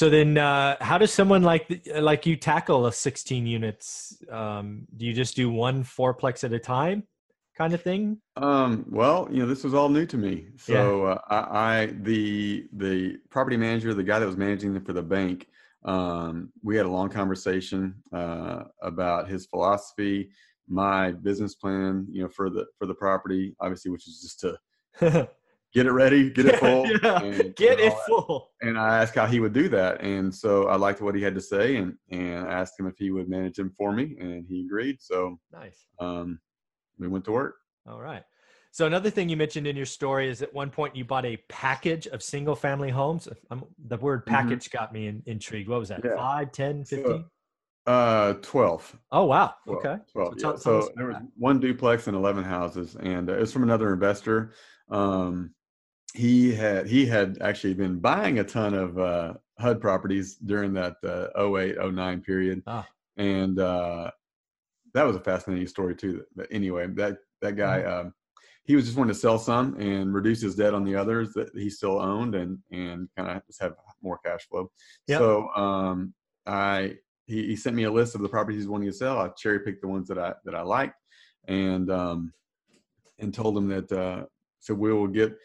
So 0.00 0.06
then, 0.16 0.30
uh, 0.50 0.70
how 0.90 0.98
does 1.02 1.12
someone 1.20 1.42
like 1.52 1.64
the- 1.70 1.82
like 2.10 2.22
you 2.30 2.36
tackle 2.52 2.80
a 2.90 2.92
16 2.92 3.44
units? 3.58 3.88
Um, 4.40 4.66
do 4.96 5.02
you 5.08 5.14
just 5.22 5.34
do 5.42 5.46
one 5.66 5.78
fourplex 5.96 6.44
at 6.44 6.52
a 6.60 6.62
time, 6.76 6.98
kind 7.60 7.72
of 7.76 7.82
thing? 7.88 8.02
Um, 8.48 8.70
well, 9.00 9.18
you 9.32 9.38
know, 9.40 9.48
this 9.52 9.64
was 9.66 9.74
all 9.78 9.88
new 9.98 10.06
to 10.14 10.18
me. 10.26 10.34
So 10.68 10.78
uh, 11.12 11.18
I, 11.38 11.40
I, 11.70 11.76
the 12.10 12.20
the 12.84 12.96
property 13.34 13.56
manager, 13.66 13.90
the 13.92 14.08
guy 14.12 14.18
that 14.20 14.30
was 14.32 14.40
managing 14.46 14.70
them 14.74 14.84
for 14.88 14.94
the 15.00 15.08
bank, 15.18 15.38
um, 15.94 16.34
we 16.66 16.76
had 16.78 16.86
a 16.90 16.94
long 16.98 17.08
conversation 17.20 17.80
uh, 18.20 18.60
about 18.92 19.22
his 19.32 19.42
philosophy, 19.52 20.18
my 20.70 21.10
business 21.10 21.54
plan, 21.56 22.06
you 22.10 22.22
know, 22.22 22.28
for 22.28 22.48
the 22.48 22.64
for 22.78 22.86
the 22.86 22.94
property, 22.94 23.54
obviously, 23.60 23.90
which 23.90 24.06
is 24.06 24.20
just 24.22 24.40
to 24.40 24.56
get 25.74 25.86
it 25.86 25.90
ready, 25.92 26.30
get 26.30 26.46
it 26.46 26.56
full, 26.58 26.86
Yeah, 27.02 27.22
and, 27.22 27.54
Get 27.56 27.72
and 27.72 27.80
it 27.80 27.92
that. 27.92 28.06
full. 28.06 28.50
And 28.62 28.78
I 28.78 28.98
asked 29.02 29.14
how 29.16 29.26
he 29.26 29.40
would 29.40 29.52
do 29.52 29.68
that, 29.70 30.00
and 30.02 30.34
so 30.34 30.68
I 30.68 30.76
liked 30.76 31.00
what 31.00 31.14
he 31.14 31.22
had 31.22 31.34
to 31.34 31.40
say, 31.40 31.76
and 31.76 31.94
and 32.10 32.46
I 32.46 32.52
asked 32.52 32.78
him 32.78 32.86
if 32.86 32.96
he 32.98 33.10
would 33.10 33.28
manage 33.28 33.56
them 33.56 33.70
for 33.76 33.92
me, 33.92 34.16
and 34.20 34.46
he 34.48 34.64
agreed. 34.64 34.98
So 35.00 35.38
Nice. 35.52 35.86
um, 35.98 36.38
we 36.98 37.08
went 37.08 37.24
to 37.26 37.32
work. 37.32 37.56
All 37.88 38.00
right. 38.00 38.22
So 38.72 38.86
another 38.86 39.10
thing 39.10 39.28
you 39.28 39.36
mentioned 39.36 39.66
in 39.66 39.74
your 39.76 39.86
story 39.86 40.28
is 40.28 40.42
at 40.42 40.54
one 40.54 40.70
point 40.70 40.94
you 40.94 41.04
bought 41.04 41.24
a 41.26 41.36
package 41.48 42.06
of 42.06 42.22
single 42.22 42.54
family 42.54 42.90
homes. 42.90 43.26
Um, 43.50 43.64
the 43.88 43.96
word 43.96 44.20
Mm-hmm. 44.26 44.32
package 44.36 44.70
got 44.70 44.92
me 44.92 45.08
in, 45.08 45.22
intrigued. 45.26 45.68
What 45.68 45.80
was 45.80 45.88
that? 45.88 46.02
Yeah. 46.04 46.14
Five, 46.14 46.52
10, 46.52 46.84
15? 46.84 47.24
Uh, 47.86 48.34
twelve. 48.34 48.96
oh, 49.10 49.24
wow. 49.24 49.54
12, 49.66 49.78
Okay. 49.84 50.02
12, 50.12 50.34
So 50.40 50.50
yeah. 50.50 50.56
So 50.56 50.90
there 50.96 51.06
was 51.06 51.16
that. 51.16 51.26
one 51.36 51.58
duplex 51.58 52.06
and 52.06 52.16
11 52.16 52.44
houses, 52.44 52.96
and 53.00 53.28
uh, 53.30 53.34
it's 53.38 53.52
from 53.52 53.62
another 53.62 53.92
investor. 53.92 54.52
Um, 54.90 55.54
he 56.14 56.52
had 56.52 56.86
he 56.88 57.06
had 57.06 57.38
actually 57.40 57.74
been 57.74 57.98
buying 58.00 58.38
a 58.40 58.44
ton 58.44 58.74
of 58.74 58.98
uh, 58.98 59.34
HUD 59.58 59.80
properties 59.80 60.36
during 60.36 60.72
that 60.74 60.96
uh, 61.04 61.28
08, 61.56 61.76
09 61.92 62.20
period, 62.22 62.62
Ah. 62.66 62.86
and 63.16 63.58
uh, 63.58 64.10
that 64.92 65.04
was 65.06 65.16
a 65.16 65.20
fascinating 65.20 65.66
story 65.68 65.94
too. 65.94 66.24
But 66.36 66.48
anyway, 66.50 66.86
that 66.88 67.18
that 67.40 67.56
guy. 67.56 67.80
Mm-hmm. 67.80 68.06
Um, 68.08 68.14
he 68.64 68.76
was 68.76 68.84
just 68.84 68.96
wanting 68.96 69.14
to 69.14 69.18
sell 69.18 69.38
some 69.38 69.74
and 69.80 70.14
reduce 70.14 70.40
his 70.42 70.54
debt 70.54 70.74
on 70.74 70.84
the 70.84 70.94
others 70.94 71.32
that 71.32 71.48
he 71.54 71.68
still 71.70 71.98
owned 72.00 72.36
and 72.36 72.58
and 72.70 73.08
kind 73.16 73.30
of 73.36 73.44
just 73.46 73.60
have 73.60 73.72
more 74.02 74.18
cash 74.24 74.46
flow. 74.48 74.70
Yep. 75.08 75.18
So 75.18 75.48
um, 75.56 76.14
I 76.46 76.96
he, 77.30 77.46
he 77.46 77.56
sent 77.56 77.76
me 77.76 77.84
a 77.84 77.92
list 77.92 78.16
of 78.16 78.22
the 78.22 78.28
properties 78.28 78.60
he's 78.60 78.68
wanting 78.68 78.88
to 78.88 78.96
sell. 78.96 79.18
I 79.20 79.28
cherry 79.28 79.60
picked 79.60 79.82
the 79.82 79.88
ones 79.88 80.08
that 80.08 80.18
I 80.18 80.34
that 80.44 80.54
I 80.54 80.62
liked, 80.62 80.96
and 81.46 81.88
um, 81.90 82.32
and 83.20 83.32
told 83.32 83.56
him 83.56 83.68
that 83.68 83.92
uh, 83.92 84.24
so 84.58 84.74
we 84.74 84.92
will 84.92 85.06
get. 85.06 85.36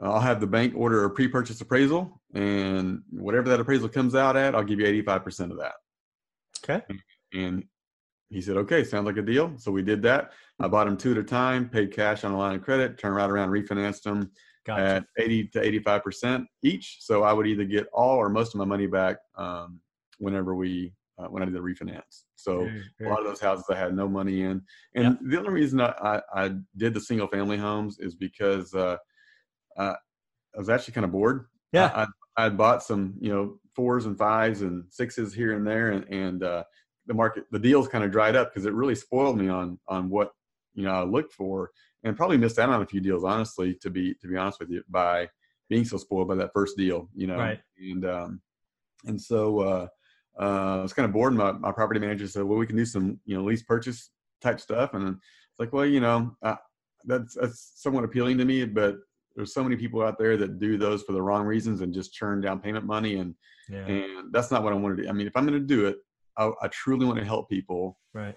I'll 0.00 0.20
have 0.20 0.40
the 0.40 0.46
bank 0.46 0.72
order 0.74 1.04
a 1.04 1.10
pre-purchase 1.10 1.60
appraisal, 1.60 2.22
and 2.32 3.02
whatever 3.10 3.50
that 3.50 3.60
appraisal 3.60 3.88
comes 3.88 4.14
out 4.14 4.36
at, 4.36 4.54
I'll 4.54 4.64
give 4.64 4.78
you 4.78 4.86
eighty-five 4.86 5.24
percent 5.24 5.50
of 5.50 5.58
that. 5.58 5.74
Okay. 6.64 6.82
And 7.34 7.64
he 8.30 8.40
said, 8.40 8.56
"Okay, 8.58 8.84
sounds 8.84 9.06
like 9.06 9.16
a 9.16 9.22
deal." 9.22 9.52
So 9.58 9.72
we 9.72 9.82
did 9.82 10.00
that. 10.02 10.30
I 10.60 10.68
bought 10.68 10.86
them 10.86 10.96
two 10.96 11.10
at 11.10 11.18
a 11.18 11.24
time, 11.24 11.68
paid 11.68 11.92
cash 11.92 12.22
on 12.22 12.32
a 12.32 12.38
line 12.38 12.54
of 12.54 12.62
credit, 12.62 12.98
turned 12.98 13.16
right 13.16 13.28
around, 13.28 13.50
refinanced 13.50 14.02
them 14.02 14.30
Gotcha. 14.64 14.82
at 14.82 15.04
80 15.18 15.48
to 15.48 15.62
85 15.62 16.04
percent 16.04 16.46
each. 16.62 16.98
So 17.00 17.24
I 17.24 17.32
would 17.32 17.48
either 17.48 17.64
get 17.64 17.88
all 17.92 18.16
or 18.16 18.28
most 18.28 18.54
of 18.54 18.58
my 18.58 18.64
money 18.64 18.86
back 18.86 19.16
um, 19.36 19.80
whenever 20.18 20.54
we 20.54 20.94
uh, 21.20 21.28
when 21.28 21.42
I 21.42 21.46
did 21.46 21.54
the 21.54 21.60
refinance. 21.60 22.24
So 22.36 22.68
a 23.00 23.08
lot 23.08 23.20
of 23.20 23.26
those 23.26 23.40
houses 23.40 23.66
I 23.70 23.76
had 23.76 23.94
no 23.94 24.08
money 24.08 24.42
in, 24.42 24.62
and 24.94 25.18
the 25.22 25.38
only 25.38 25.50
reason 25.50 25.80
I, 25.80 25.94
I, 26.02 26.20
I 26.34 26.50
did 26.76 26.94
the 26.94 27.00
single 27.00 27.26
family 27.26 27.56
homes 27.56 27.98
is 27.98 28.14
because 28.14 28.74
uh, 28.74 28.96
uh, 29.76 29.94
I 30.54 30.58
was 30.58 30.70
actually 30.70 30.94
kind 30.94 31.04
of 31.04 31.12
bored. 31.12 31.46
Yeah. 31.72 31.90
I, 31.94 32.06
I 32.36 32.44
had 32.44 32.56
bought 32.56 32.82
some 32.82 33.14
you 33.20 33.32
know 33.32 33.58
fours 33.74 34.06
and 34.06 34.16
fives 34.16 34.62
and 34.62 34.84
sixes 34.88 35.34
here 35.34 35.56
and 35.56 35.66
there, 35.66 35.90
and 35.90 36.04
and 36.08 36.42
uh, 36.42 36.64
the 37.06 37.14
market 37.14 37.44
the 37.50 37.58
deals 37.58 37.88
kind 37.88 38.04
of 38.04 38.10
dried 38.10 38.36
up 38.36 38.50
because 38.50 38.66
it 38.66 38.72
really 38.72 38.94
spoiled 38.94 39.36
me 39.36 39.48
on 39.48 39.78
on 39.88 40.08
what 40.08 40.32
you 40.74 40.84
know 40.84 40.92
I 40.92 41.02
looked 41.02 41.34
for, 41.34 41.70
and 42.04 42.16
probably 42.16 42.38
missed 42.38 42.58
out 42.58 42.70
on 42.70 42.82
a 42.82 42.86
few 42.86 43.00
deals 43.00 43.24
honestly 43.24 43.74
to 43.82 43.90
be 43.90 44.14
to 44.14 44.28
be 44.28 44.36
honest 44.36 44.60
with 44.60 44.70
you 44.70 44.82
by 44.88 45.28
being 45.68 45.84
so 45.84 45.96
spoiled 45.96 46.28
by 46.28 46.34
that 46.34 46.52
first 46.52 46.76
deal, 46.76 47.08
you 47.14 47.26
know, 47.28 47.38
Right. 47.38 47.60
and 47.78 48.04
um, 48.04 48.40
and 49.06 49.20
so 49.20 49.88
uh, 50.38 50.78
I 50.78 50.82
was 50.82 50.92
kind 50.92 51.06
of 51.06 51.12
bored. 51.12 51.34
My 51.34 51.52
my 51.52 51.72
property 51.72 52.00
manager 52.00 52.26
said, 52.26 52.44
"Well, 52.44 52.58
we 52.58 52.66
can 52.66 52.76
do 52.76 52.84
some 52.84 53.18
you 53.24 53.36
know 53.36 53.44
lease 53.44 53.62
purchase 53.62 54.10
type 54.40 54.60
stuff," 54.60 54.94
and 54.94 55.08
it's 55.08 55.58
like, 55.58 55.72
well, 55.72 55.86
you 55.86 56.00
know, 56.00 56.36
uh, 56.42 56.56
that's 57.04 57.34
that's 57.34 57.72
somewhat 57.76 58.04
appealing 58.04 58.38
to 58.38 58.44
me, 58.44 58.64
but 58.64 58.96
there's 59.36 59.54
so 59.54 59.62
many 59.62 59.76
people 59.76 60.02
out 60.02 60.18
there 60.18 60.36
that 60.36 60.58
do 60.58 60.76
those 60.76 61.02
for 61.02 61.12
the 61.12 61.22
wrong 61.22 61.44
reasons 61.44 61.80
and 61.80 61.94
just 61.94 62.12
churn 62.12 62.40
down 62.40 62.60
payment 62.60 62.84
money, 62.84 63.16
and 63.16 63.34
yeah. 63.68 63.86
and 63.86 64.32
that's 64.32 64.50
not 64.50 64.62
what 64.62 64.72
I 64.72 64.76
want 64.76 64.96
to 64.96 65.02
do. 65.02 65.08
I 65.08 65.12
mean, 65.12 65.26
if 65.26 65.36
I'm 65.36 65.46
going 65.46 65.60
to 65.60 65.66
do 65.66 65.86
it, 65.86 65.96
I, 66.36 66.50
I 66.62 66.68
truly 66.68 67.06
want 67.06 67.18
to 67.18 67.24
help 67.24 67.48
people 67.48 67.98
Right. 68.12 68.36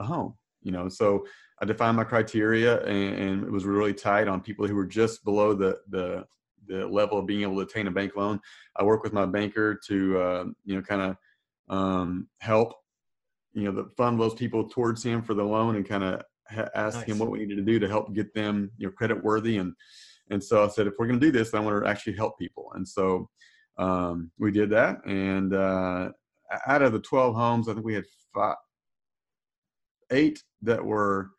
a 0.00 0.04
home 0.04 0.34
you 0.64 0.72
know 0.72 0.88
so 0.88 1.24
i 1.62 1.64
defined 1.64 1.96
my 1.96 2.04
criteria 2.04 2.82
and, 2.84 3.14
and 3.14 3.44
it 3.44 3.52
was 3.52 3.64
really 3.64 3.94
tight 3.94 4.26
on 4.26 4.40
people 4.40 4.66
who 4.66 4.74
were 4.74 4.86
just 4.86 5.24
below 5.24 5.54
the 5.54 5.78
the 5.90 6.24
the 6.66 6.86
level 6.86 7.18
of 7.18 7.26
being 7.26 7.42
able 7.42 7.56
to 7.56 7.60
attain 7.60 7.86
a 7.86 7.90
bank 7.90 8.16
loan 8.16 8.40
i 8.76 8.82
work 8.82 9.04
with 9.04 9.12
my 9.12 9.26
banker 9.26 9.78
to 9.86 10.18
uh, 10.18 10.44
you 10.64 10.74
know 10.74 10.82
kind 10.82 11.02
of 11.02 11.16
um, 11.68 12.28
help 12.38 12.74
you 13.52 13.64
know 13.64 13.72
the 13.72 13.88
fund 13.96 14.20
those 14.20 14.34
people 14.34 14.68
towards 14.68 15.02
him 15.02 15.22
for 15.22 15.34
the 15.34 15.42
loan 15.42 15.76
and 15.76 15.88
kind 15.88 16.02
of 16.04 16.22
ha- 16.48 16.68
ask 16.74 16.98
Nice. 16.98 17.06
him 17.06 17.18
what 17.18 17.30
we 17.30 17.38
needed 17.38 17.56
to 17.56 17.62
do 17.62 17.78
to 17.78 17.88
help 17.88 18.12
get 18.14 18.34
them 18.34 18.70
you 18.78 18.86
know 18.86 18.92
credit 18.92 19.22
worthy 19.22 19.58
and 19.58 19.72
and 20.30 20.42
so 20.42 20.64
i 20.64 20.68
said 20.68 20.86
if 20.86 20.94
we're 20.98 21.06
going 21.06 21.20
to 21.20 21.26
do 21.26 21.32
this 21.32 21.54
i 21.54 21.60
want 21.60 21.82
to 21.82 21.88
actually 21.88 22.14
help 22.16 22.38
people 22.38 22.70
and 22.74 22.86
so 22.86 23.28
um, 23.76 24.30
we 24.38 24.52
did 24.52 24.70
that 24.70 25.04
and 25.04 25.52
uh, 25.54 26.08
out 26.66 26.82
of 26.82 26.92
the 26.92 27.00
12 27.00 27.34
homes 27.34 27.68
i 27.68 27.72
think 27.72 27.84
we 27.84 27.94
had 27.94 28.04
five 28.34 28.56
eight 30.10 30.42
that 30.62 30.84
were 30.84 31.30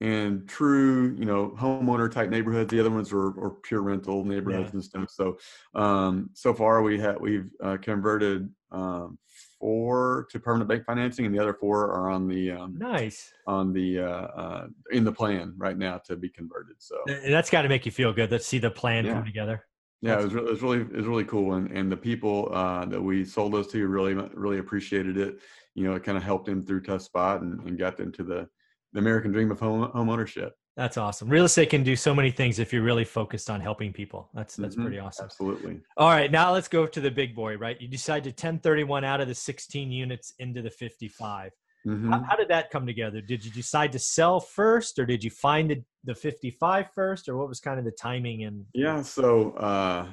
in 0.00 0.44
true, 0.46 1.14
you 1.18 1.24
know, 1.24 1.54
homeowner 1.58 2.10
type 2.10 2.28
neighborhoods. 2.28 2.70
The 2.70 2.80
other 2.80 2.90
ones 2.90 3.12
were, 3.12 3.30
were 3.30 3.50
pure 3.62 3.82
rental 3.82 4.24
neighborhoods 4.24 4.68
Yeah. 4.68 4.72
and 4.74 4.84
stuff. 4.84 5.10
So, 5.10 5.38
um, 5.74 6.30
so 6.34 6.52
far 6.52 6.82
we 6.82 6.98
have 7.00 7.18
we've 7.20 7.48
uh, 7.62 7.78
converted 7.80 8.50
um, 8.70 9.18
four 9.58 10.26
to 10.30 10.38
permanent 10.38 10.68
bank 10.68 10.84
financing, 10.84 11.26
and 11.26 11.34
the 11.34 11.38
other 11.38 11.54
four 11.54 11.90
are 11.92 12.10
on 12.10 12.28
the 12.28 12.50
um, 12.52 12.76
Nice. 12.78 13.32
on 13.46 13.72
the 13.72 14.00
uh, 14.00 14.04
uh, 14.04 14.66
in 14.92 15.04
the 15.04 15.12
plan 15.12 15.54
right 15.56 15.76
now 15.78 15.98
to 16.06 16.16
be 16.16 16.28
converted. 16.28 16.76
So, 16.78 16.96
And 17.08 17.32
that's 17.32 17.50
got 17.50 17.62
to 17.62 17.68
make 17.68 17.86
you 17.86 17.92
feel 17.92 18.12
good. 18.12 18.30
Let's 18.30 18.46
see 18.46 18.58
the 18.58 18.70
plan 18.70 19.04
Yeah. 19.06 19.14
come 19.14 19.24
together. 19.24 19.66
yeah, 20.02 20.20
it 20.20 20.24
was, 20.24 20.34
it 20.34 20.44
was 20.44 20.62
really 20.62 20.80
it 20.80 20.92
was 20.96 21.06
really 21.06 21.24
cool, 21.24 21.54
and 21.54 21.70
and 21.70 21.90
the 21.90 21.96
people 21.96 22.48
uh, 22.52 22.84
that 22.86 23.00
we 23.00 23.24
sold 23.24 23.52
those 23.54 23.68
to 23.68 23.86
really 23.86 24.14
really 24.14 24.58
appreciated 24.58 25.16
it. 25.16 25.38
You 25.74 25.84
know, 25.84 25.94
it 25.94 26.04
kind 26.04 26.16
of 26.18 26.24
helped 26.24 26.46
them 26.46 26.64
through 26.64 26.82
tough 26.82 27.02
spot 27.02 27.42
and, 27.42 27.60
and 27.66 27.78
got 27.78 27.96
them 27.96 28.12
to 28.12 28.22
the 28.22 28.48
the 28.92 28.98
American 29.00 29.32
dream 29.32 29.50
of 29.50 29.60
home 29.60 29.90
home 29.90 30.08
ownership. 30.08 30.54
That's 30.76 30.98
awesome. 30.98 31.28
Real 31.30 31.46
estate 31.46 31.70
can 31.70 31.82
do 31.82 31.96
so 31.96 32.14
many 32.14 32.30
things 32.30 32.58
if 32.58 32.70
you're 32.70 32.82
really 32.82 33.04
focused 33.04 33.48
on 33.48 33.60
helping 33.62 33.92
people. 33.94 34.28
That's 34.34 34.56
that's 34.56 34.76
Mhm. 34.76 34.82
pretty 34.82 34.98
awesome. 34.98 35.24
Absolutely. 35.24 35.80
All 35.96 36.10
right, 36.10 36.30
now 36.30 36.52
let's 36.52 36.68
go 36.68 36.86
to 36.86 37.00
the 37.00 37.10
big 37.10 37.34
boy, 37.34 37.56
right? 37.56 37.80
You 37.80 37.88
decide 37.88 38.24
to 38.24 38.32
1031 38.32 39.02
out 39.02 39.20
of 39.22 39.28
the 39.28 39.34
16 39.34 39.90
units 39.90 40.34
into 40.38 40.60
the 40.60 40.70
55. 40.70 41.52
Mhm. 41.86 42.10
How, 42.10 42.22
how 42.30 42.36
did 42.36 42.48
that 42.48 42.70
come 42.70 42.84
together? 42.86 43.20
Did 43.22 43.42
you 43.44 43.50
decide 43.50 43.90
to 43.92 43.98
sell 43.98 44.38
first, 44.38 44.98
or 44.98 45.06
did 45.06 45.24
you 45.24 45.30
find 45.30 45.70
the, 45.70 45.82
the 46.04 46.14
55 46.14 46.90
first, 46.94 47.28
or 47.28 47.36
what 47.38 47.48
was 47.48 47.58
kind 47.60 47.78
of 47.78 47.84
the 47.86 47.92
timing 47.92 48.44
and? 48.44 48.66
Yeah. 48.74 49.00
So 49.02 49.52
uh, 49.52 50.08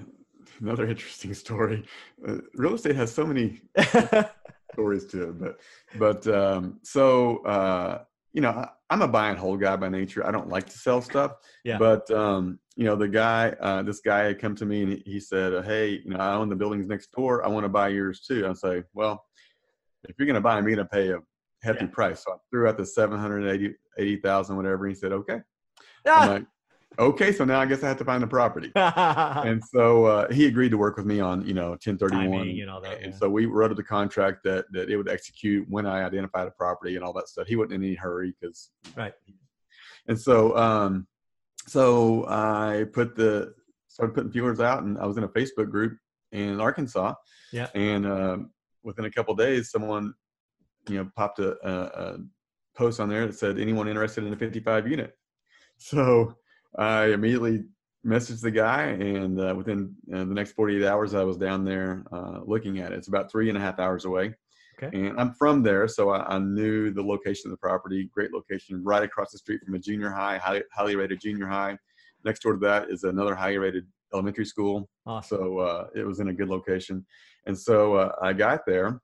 another 0.61 0.87
interesting 0.87 1.33
story. 1.33 1.83
Uh, 2.25 2.37
real 2.55 2.75
estate 2.75 2.95
has 2.95 3.11
so 3.13 3.25
many 3.25 3.59
stories 4.73 5.05
to 5.07 5.29
it, 5.29 5.39
but 5.39 5.59
but 5.99 6.27
um, 6.27 6.79
so 6.83 7.39
uh, 7.43 8.03
you 8.33 8.41
know, 8.41 8.67
I'm 8.89 9.01
a 9.03 9.07
buy 9.07 9.29
and 9.29 9.37
hold 9.37 9.61
guy 9.61 9.75
by 9.75 9.89
nature. 9.89 10.25
I 10.25 10.31
don't 10.31 10.49
like 10.49 10.65
to 10.65 10.77
sell 10.77 11.01
stuff. 11.01 11.33
Yeah. 11.63 11.77
But 11.77 12.09
um, 12.11 12.59
you 12.75 12.83
know, 12.83 12.95
the 12.95 13.07
guy, 13.07 13.49
uh, 13.61 13.83
this 13.83 13.99
guy 13.99 14.23
had 14.25 14.39
come 14.39 14.55
to 14.55 14.65
me 14.65 14.83
and 14.83 15.03
he, 15.05 15.19
said, 15.19 15.53
uh, 15.53 15.61
"Hey, 15.61 16.01
you 16.03 16.09
know, 16.09 16.17
I 16.17 16.33
own 16.33 16.49
the 16.49 16.55
buildings 16.55 16.87
next 16.87 17.11
door. 17.11 17.45
I 17.45 17.47
want 17.47 17.63
to 17.63 17.69
buy 17.69 17.89
yours 17.89 18.21
too." 18.21 18.47
I 18.47 18.53
say, 18.53 18.83
"Well, 18.93 19.23
if 20.09 20.15
you're 20.17 20.25
going 20.25 20.35
to 20.35 20.41
buy 20.41 20.55
them, 20.55 20.67
you're 20.67 20.75
going 20.75 20.87
to 20.87 20.91
pay 20.91 21.09
a 21.11 21.19
hefty 21.61 21.85
Yeah. 21.85 21.91
price." 21.91 22.23
So 22.23 22.33
I 22.33 22.37
threw 22.49 22.67
out 22.67 22.77
the 22.77 22.85
seven 22.85 23.19
hundred 23.19 23.47
eighty 23.47 23.75
eighty 23.99 24.17
thousand, 24.17 24.57
whatever. 24.57 24.87
He 24.87 24.95
said, 24.95 25.11
"Okay." 25.11 25.39
Ah! 26.07 26.27
like, 26.33 26.45
"Okay, 26.99 27.31
so 27.31 27.43
now 27.45 27.59
I 27.59 27.65
guess 27.65 27.83
I 27.83 27.87
have 27.87 27.97
to 27.97 28.05
find 28.05 28.21
the 28.23 28.27
property." 28.27 28.71
and 28.75 29.63
so 29.63 30.05
uh, 30.05 30.31
he 30.31 30.45
agreed 30.47 30.69
to 30.69 30.77
work 30.77 30.97
with 30.97 31.05
me 31.05 31.19
on 31.19 31.45
you 31.45 31.53
know 31.53 31.69
1031 31.71 32.29
Timing 32.29 32.61
and 32.61 32.69
all 32.69 32.81
that, 32.81 33.01
and 33.01 33.13
yeah. 33.13 33.17
so 33.19 33.29
we 33.29 33.45
wrote 33.45 33.71
up 33.71 33.77
the 33.77 33.83
contract 33.83 34.43
that 34.43 34.65
that 34.71 34.89
it 34.89 34.97
would 34.97 35.09
execute 35.09 35.65
when 35.69 35.85
i 35.85 36.03
identified 36.03 36.47
a 36.47 36.51
property 36.51 36.95
and 36.95 37.03
all 37.03 37.13
that 37.13 37.27
stuff 37.27 37.47
he 37.47 37.55
wasn't 37.55 37.73
in 37.73 37.83
any 37.83 37.95
hurry 37.95 38.33
because 38.39 38.69
Right. 38.95 39.13
and 40.07 40.19
so 40.19 40.55
um 40.57 41.07
so 41.67 42.25
i 42.27 42.85
put 42.93 43.15
the 43.15 43.53
started 43.87 44.13
putting 44.13 44.31
feelers 44.31 44.59
out 44.59 44.83
and 44.83 44.97
i 44.97 45.05
was 45.05 45.17
in 45.17 45.23
a 45.23 45.27
facebook 45.29 45.69
group 45.69 45.97
in 46.31 46.59
arkansas 46.59 47.13
Yeah. 47.51 47.67
and 47.75 48.05
um 48.05 48.51
within 48.83 49.05
a 49.05 49.11
couple 49.11 49.33
days 49.35 49.69
someone 49.71 50.13
you 50.89 50.97
know 50.97 51.09
popped 51.15 51.39
a, 51.39 51.51
a, 51.67 51.73
a 52.13 52.17
post 52.75 52.99
on 52.99 53.07
there 53.09 53.25
that 53.27 53.35
said 53.35 53.57
anyone 53.59 53.87
interested 53.87 54.23
in 54.25 54.33
a 54.33 54.37
55 54.37 54.87
unit 54.87 55.17
so 55.77 56.35
i 56.77 57.05
immediately 57.05 57.63
messaged 58.05 58.41
the 58.41 58.51
guy 58.51 58.83
and 58.83 59.39
uh, 59.39 59.53
within 59.55 59.95
uh, 60.13 60.25
the 60.25 60.33
next 60.33 60.51
48 60.53 60.85
hours 60.85 61.13
i 61.13 61.23
was 61.23 61.37
down 61.37 61.63
there 61.63 62.03
uh, 62.11 62.39
looking 62.45 62.79
at 62.79 62.91
it. 62.91 62.97
It's 62.97 63.07
about 63.07 63.31
three 63.31 63.49
and 63.49 63.57
a 63.57 63.61
half 63.61 63.79
hours 63.79 64.05
away. 64.05 64.33
Okay. 64.81 64.89
and 64.97 65.19
i'm 65.19 65.33
from 65.35 65.61
there 65.61 65.87
so 65.87 66.09
I, 66.09 66.35
I 66.35 66.39
knew 66.39 66.91
the 66.91 67.03
location 67.03 67.49
of 67.49 67.51
the 67.51 67.57
property. 67.57 68.09
Great 68.13 68.33
location 68.33 68.83
right 68.83 69.03
across 69.03 69.31
the 69.31 69.37
street 69.37 69.61
from 69.63 69.75
a 69.75 69.79
junior 69.79 70.09
high 70.09 70.37
highly, 70.37 70.63
highly 70.73 70.95
rated 70.95 71.21
junior 71.21 71.47
high. 71.47 71.77
Next 72.25 72.41
door 72.41 72.53
to 72.53 72.59
that 72.59 72.89
is 72.89 73.03
another 73.03 73.35
highly 73.35 73.57
rated 73.59 73.85
elementary 74.13 74.45
school. 74.45 74.89
Awesome. 75.05 75.37
so 75.37 75.59
uh, 75.59 75.87
it 75.95 76.05
was 76.05 76.19
in 76.19 76.29
a 76.29 76.33
good 76.33 76.49
location. 76.49 77.05
And 77.45 77.57
so 77.57 77.95
uh, 77.95 78.15
i 78.21 78.33
got 78.33 78.65
there 78.65 79.01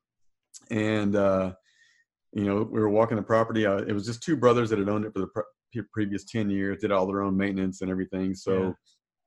and 0.71 1.15
uh, 1.15 1.53
you 2.33 2.45
know 2.45 2.63
we 2.63 2.79
were 2.79 2.89
walking 2.89 3.17
the 3.17 3.23
property. 3.23 3.65
Uh, 3.65 3.77
it 3.77 3.93
was 3.93 4.05
just 4.05 4.23
two 4.23 4.35
brothers 4.35 4.69
that 4.69 4.79
had 4.79 4.89
owned 4.89 5.05
it 5.05 5.13
for 5.13 5.19
the 5.19 5.27
previous 5.93 6.23
10 6.25 6.49
years 6.49 6.79
did 6.81 6.91
all 6.91 7.05
their 7.05 7.21
own 7.21 7.35
maintenance 7.35 7.81
and 7.81 7.89
everything 7.91 8.33
so 8.33 8.75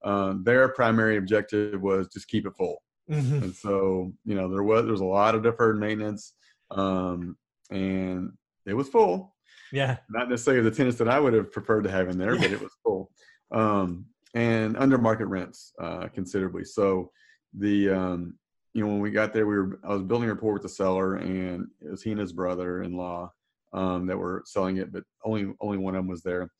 um, 0.04 0.42
their 0.44 0.68
primary 0.68 1.16
objective 1.16 1.80
was 1.80 2.08
just 2.08 2.28
keep 2.28 2.46
it 2.46 2.52
full 2.56 2.82
Mhm. 3.10 3.42
and 3.42 3.54
so 3.54 4.12
you 4.24 4.34
know 4.36 4.48
there 4.48 4.62
was 4.62 4.84
there 4.84 4.92
was 4.92 5.00
a 5.00 5.04
lot 5.04 5.34
of 5.34 5.42
deferred 5.42 5.78
maintenance 5.78 6.34
um, 6.70 7.36
and 7.70 8.30
it 8.66 8.74
was 8.74 8.88
full 8.88 9.34
Yeah. 9.72 9.96
Not 10.10 10.28
necessarily 10.30 10.62
the 10.62 10.74
tenants 10.74 10.98
that 10.98 11.08
I 11.08 11.18
would 11.18 11.32
have 11.34 11.50
preferred 11.50 11.82
to 11.84 11.90
have 11.90 12.08
in 12.08 12.16
there, 12.18 12.34
yeah. 12.34 12.42
but 12.42 12.52
it 12.52 12.60
was 12.60 12.72
full. 12.84 13.10
Um, 13.50 14.06
and 14.34 14.76
under 14.76 14.98
market 14.98 15.26
rents 15.26 15.72
uh, 15.80 16.08
considerably. 16.08 16.64
So 16.64 17.10
the 17.58 17.90
um, 17.90 18.38
you 18.74 18.82
know 18.84 18.90
when 18.92 19.00
we 19.00 19.10
got 19.10 19.32
there, 19.32 19.46
we 19.46 19.56
were 19.56 19.80
I 19.84 19.88
was 19.88 20.02
building 20.02 20.28
a 20.30 20.34
rapport 20.34 20.52
with 20.54 20.62
the 20.62 20.68
seller, 20.68 21.16
and 21.16 21.66
it 21.80 21.90
was 21.90 22.02
he 22.02 22.10
and 22.12 22.20
his 22.20 22.32
brother-in-law 22.32 23.30
um, 23.72 24.06
that 24.06 24.18
were 24.18 24.42
selling 24.46 24.76
it, 24.76 24.92
but 24.92 25.04
only 25.24 25.52
only 25.60 25.78
one 25.78 25.94
of 25.94 26.00
them 26.00 26.08
was 26.08 26.22
there, 26.22 26.50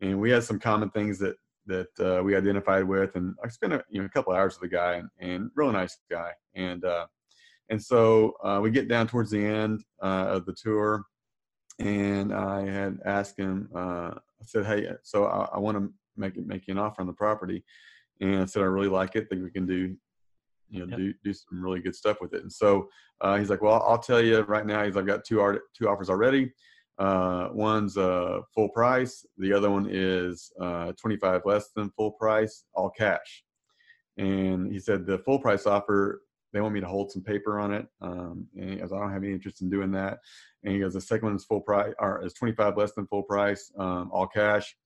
and 0.00 0.20
we 0.20 0.30
had 0.30 0.44
some 0.44 0.58
common 0.58 0.90
things 0.90 1.18
that 1.18 1.36
that 1.66 1.88
uh, 2.00 2.22
we 2.22 2.36
identified 2.36 2.84
with, 2.84 3.16
and 3.16 3.34
I 3.42 3.48
spent 3.48 3.72
a, 3.72 3.82
you 3.88 4.00
know 4.00 4.06
a 4.06 4.10
couple 4.10 4.32
hours 4.32 4.60
with 4.60 4.70
the 4.70 4.76
guy, 4.76 4.94
and, 4.94 5.08
and 5.18 5.50
really 5.54 5.72
nice 5.72 5.98
guy, 6.10 6.32
and 6.54 6.84
uh, 6.84 7.06
and 7.70 7.82
so 7.82 8.34
uh, 8.44 8.60
we 8.62 8.70
get 8.70 8.88
down 8.88 9.06
towards 9.06 9.30
the 9.30 9.44
end 9.44 9.82
uh, 10.02 10.26
of 10.28 10.46
the 10.46 10.54
tour, 10.54 11.04
and 11.78 12.32
I 12.32 12.66
had 12.66 12.98
asked 13.04 13.38
him, 13.38 13.68
uh, 13.74 14.12
I 14.14 14.44
said, 14.44 14.66
hey, 14.66 14.88
so 15.02 15.24
I, 15.24 15.48
I 15.54 15.58
want 15.58 15.78
to 15.78 15.92
make 16.16 16.36
make 16.36 16.66
you 16.66 16.72
an 16.72 16.78
offer 16.78 17.00
on 17.00 17.06
the 17.06 17.12
property, 17.12 17.64
and 18.20 18.42
I 18.42 18.44
said 18.46 18.62
I 18.62 18.66
really 18.66 18.88
like 18.88 19.16
it, 19.16 19.28
think 19.28 19.42
we 19.42 19.50
can 19.50 19.66
do 19.66 19.96
you 20.68 20.80
know 20.80 20.86
yep. 20.86 20.98
do 20.98 21.14
do 21.24 21.32
some 21.32 21.62
really 21.62 21.80
good 21.80 21.94
stuff 21.94 22.18
with 22.20 22.34
it. 22.34 22.42
And 22.42 22.52
so 22.52 22.88
uh, 23.20 23.36
he's 23.36 23.50
like, 23.50 23.62
well, 23.62 23.84
I'll 23.86 23.98
tell 23.98 24.20
you 24.20 24.40
right 24.40 24.66
now. 24.66 24.84
He's 24.84 24.96
I've 24.96 25.06
got 25.06 25.24
two 25.24 25.40
art 25.40 25.62
two 25.76 25.88
offers 25.88 26.10
already. 26.10 26.52
Uh, 26.98 27.48
one's 27.52 27.96
uh, 27.96 28.40
full 28.54 28.68
price. 28.68 29.26
The 29.38 29.52
other 29.52 29.70
one 29.70 29.88
is 29.90 30.52
uh, 30.60 30.92
25 31.00 31.42
less 31.44 31.70
than 31.74 31.90
full 31.90 32.12
price, 32.12 32.64
all 32.74 32.90
cash. 32.90 33.44
And 34.16 34.72
he 34.72 34.78
said 34.78 35.06
the 35.06 35.18
full 35.18 35.40
price 35.40 35.66
offer, 35.66 36.22
they 36.52 36.60
want 36.60 36.74
me 36.74 36.80
to 36.80 36.86
hold 36.86 37.10
some 37.10 37.22
paper 37.22 37.58
on 37.58 37.72
it. 37.74 37.86
Um, 38.00 38.46
and 38.56 38.70
he 38.70 38.76
goes, 38.76 38.92
I 38.92 39.00
don't 39.00 39.12
have 39.12 39.24
any 39.24 39.32
interest 39.32 39.60
in 39.60 39.70
doing 39.70 39.90
that. 39.92 40.18
And 40.62 40.72
he 40.72 40.80
goes, 40.80 40.94
the 40.94 41.00
second 41.00 41.26
one 41.26 41.36
is 41.36 41.44
full 41.44 41.60
price, 41.60 41.92
or 41.98 42.24
is 42.24 42.32
25 42.34 42.76
less 42.76 42.92
than 42.92 43.08
full 43.08 43.24
price, 43.24 43.72
um, 43.76 44.10
all 44.12 44.28
cash. 44.28 44.76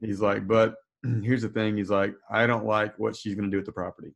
He's 0.00 0.20
like, 0.20 0.48
but 0.48 0.74
here's 1.22 1.42
the 1.42 1.48
thing. 1.48 1.76
He's 1.76 1.90
like, 1.90 2.14
I 2.28 2.46
don't 2.46 2.66
like 2.66 2.98
what 2.98 3.14
she's 3.14 3.36
going 3.36 3.48
to 3.48 3.50
do 3.50 3.58
with 3.58 3.66
the 3.66 3.72
property. 3.72 4.14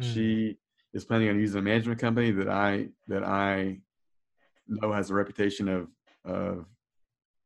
Mm. 0.00 0.14
She 0.14 0.58
is 0.92 1.04
planning 1.04 1.28
on 1.28 1.38
using 1.38 1.58
a 1.58 1.62
management 1.62 2.00
company 2.00 2.30
that 2.32 2.48
I 2.48 2.88
that 3.08 3.24
I 3.24 3.80
know 4.66 4.92
has 4.92 5.10
a 5.10 5.14
reputation 5.14 5.68
of 5.68 5.88
of 6.24 6.66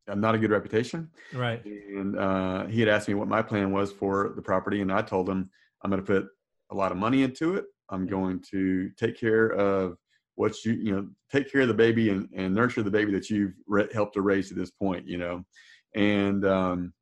not 0.08 0.34
a 0.34 0.38
good 0.38 0.50
reputation. 0.50 1.10
Right. 1.32 1.64
And 1.64 2.18
uh, 2.18 2.66
he 2.66 2.80
had 2.80 2.88
asked 2.88 3.08
me 3.08 3.14
what 3.14 3.28
my 3.28 3.42
plan 3.42 3.72
was 3.72 3.90
for 3.92 4.32
the 4.36 4.42
property, 4.42 4.80
and 4.82 4.92
I 4.92 5.02
told 5.02 5.28
him 5.28 5.50
I'm 5.82 5.90
going 5.90 6.02
to 6.02 6.06
put 6.06 6.28
a 6.70 6.74
lot 6.74 6.92
of 6.92 6.98
money 6.98 7.22
into 7.22 7.54
it. 7.54 7.64
I'm 7.90 8.06
going 8.06 8.42
to 8.50 8.90
take 8.96 9.18
care 9.18 9.48
of 9.48 9.96
what 10.36 10.64
you 10.64 10.72
you 10.72 10.92
know 10.92 11.08
take 11.30 11.50
care 11.50 11.62
of 11.62 11.68
the 11.68 11.74
baby 11.74 12.10
and, 12.10 12.28
and 12.34 12.54
nurture 12.54 12.82
the 12.82 12.90
baby 12.90 13.12
that 13.12 13.30
you've 13.30 13.54
re- 13.66 13.88
helped 13.92 14.14
to 14.14 14.22
raise 14.22 14.48
to 14.48 14.54
this 14.54 14.70
point. 14.70 15.06
You 15.06 15.18
know, 15.18 15.44
and 15.94 16.44
um, 16.44 16.92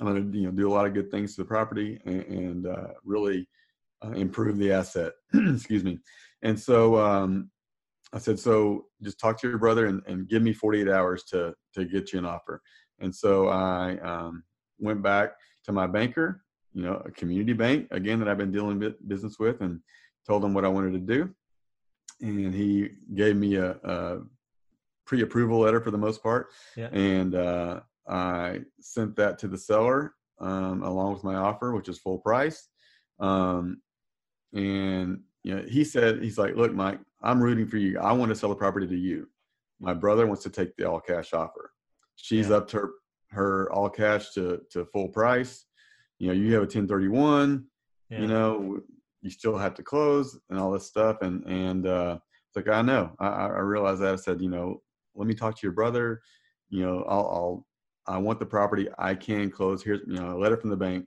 I'm 0.00 0.06
going 0.06 0.30
to 0.32 0.38
you 0.38 0.46
know 0.46 0.52
do 0.52 0.68
a 0.68 0.72
lot 0.72 0.86
of 0.86 0.94
good 0.94 1.10
things 1.10 1.34
to 1.34 1.42
the 1.42 1.48
property 1.48 2.00
and, 2.04 2.22
and 2.24 2.66
uh, 2.66 2.88
really 3.04 3.48
uh, 4.04 4.10
improve 4.10 4.58
the 4.58 4.72
asset. 4.72 5.12
Excuse 5.34 5.84
me. 5.84 5.98
And 6.42 6.58
so 6.58 6.98
um, 6.98 7.50
I 8.12 8.18
said, 8.18 8.38
so 8.38 8.86
just 9.02 9.18
talk 9.18 9.40
to 9.40 9.48
your 9.48 9.58
brother 9.58 9.86
and, 9.86 10.02
and, 10.06 10.28
give 10.28 10.42
me 10.42 10.52
48 10.52 10.88
hours 10.88 11.24
to 11.24 11.54
to 11.74 11.84
get 11.84 12.12
you 12.12 12.18
an 12.18 12.24
offer. 12.24 12.62
And 13.00 13.14
so 13.14 13.48
I 13.48 13.98
um, 13.98 14.44
went 14.78 15.02
back 15.02 15.32
to 15.64 15.72
my 15.72 15.86
banker, 15.86 16.42
you 16.72 16.82
know, 16.82 17.02
a 17.04 17.10
community 17.10 17.52
bank 17.52 17.88
again 17.90 18.18
that 18.20 18.28
I've 18.28 18.38
been 18.38 18.52
dealing 18.52 18.94
business 19.06 19.38
with, 19.38 19.60
and 19.60 19.80
told 20.26 20.44
him 20.44 20.54
what 20.54 20.64
I 20.64 20.68
wanted 20.68 20.92
to 20.92 21.14
do. 21.14 21.34
And 22.20 22.54
he 22.54 22.90
gave 23.14 23.36
me 23.36 23.56
a, 23.56 23.72
a 23.72 24.18
pre-approval 25.04 25.58
letter 25.58 25.80
for 25.80 25.90
the 25.90 25.98
most 25.98 26.22
part, 26.22 26.48
yeah. 26.76 26.88
and 26.88 27.34
uh, 27.34 27.80
I 28.08 28.60
sent 28.80 29.16
that 29.16 29.38
to 29.40 29.48
the 29.48 29.58
seller 29.58 30.14
um, 30.38 30.82
along 30.82 31.12
with 31.12 31.24
my 31.24 31.34
offer, 31.34 31.72
which 31.72 31.88
is 31.88 31.98
full 31.98 32.18
price. 32.18 32.68
Um, 33.18 33.82
and 34.52 35.20
you 35.42 35.54
know, 35.54 35.64
he 35.68 35.84
said, 35.84 36.22
he's 36.22 36.38
like, 36.38 36.56
look, 36.56 36.74
Mike, 36.74 36.98
I'm 37.22 37.40
rooting 37.40 37.66
for 37.66 37.76
you. 37.76 37.98
I 38.00 38.12
want 38.12 38.30
to 38.30 38.34
sell 38.34 38.48
the 38.48 38.56
property 38.56 38.86
to 38.86 38.96
you. 38.96 39.28
My 39.80 39.94
brother 39.94 40.26
wants 40.26 40.42
to 40.42 40.50
take 40.50 40.76
the 40.76 40.90
all 40.90 41.00
cash 41.00 41.32
offer. 41.32 41.72
She's 42.16 42.48
yeah. 42.48 42.56
up 42.56 42.68
to 42.68 42.76
her, 42.78 42.90
her 43.30 43.72
all 43.72 43.88
cash 43.88 44.32
to, 44.32 44.60
to 44.70 44.86
full 44.86 45.08
price. 45.08 45.66
You 46.18 46.28
know, 46.28 46.32
you 46.32 46.52
have 46.54 46.62
a 46.62 46.66
1031, 46.66 47.64
yeah. 48.10 48.20
you 48.20 48.26
know, 48.26 48.80
you 49.22 49.30
still 49.30 49.56
have 49.56 49.74
to 49.74 49.82
close 49.82 50.38
and 50.50 50.58
all 50.58 50.72
this 50.72 50.86
stuff. 50.86 51.18
And, 51.22 51.44
and, 51.44 51.86
uh, 51.86 52.18
it's 52.48 52.56
like, 52.56 52.74
I 52.74 52.82
know, 52.82 53.12
I, 53.20 53.28
I 53.28 53.58
realized 53.60 54.00
that 54.00 54.14
I 54.14 54.16
said, 54.16 54.40
you 54.40 54.48
know, 54.48 54.82
let 55.14 55.28
me 55.28 55.34
talk 55.34 55.54
to 55.54 55.66
your 55.66 55.72
brother, 55.72 56.22
you 56.70 56.84
know, 56.84 57.04
I'll, 57.08 57.18
I'll, 57.18 57.66
I 58.08 58.18
want 58.18 58.38
the 58.38 58.46
property. 58.46 58.88
I 58.98 59.14
can 59.14 59.50
close. 59.50 59.82
Here's, 59.82 60.00
you 60.06 60.14
know, 60.14 60.36
a 60.36 60.38
letter 60.38 60.56
from 60.56 60.70
the 60.70 60.76
bank. 60.76 61.06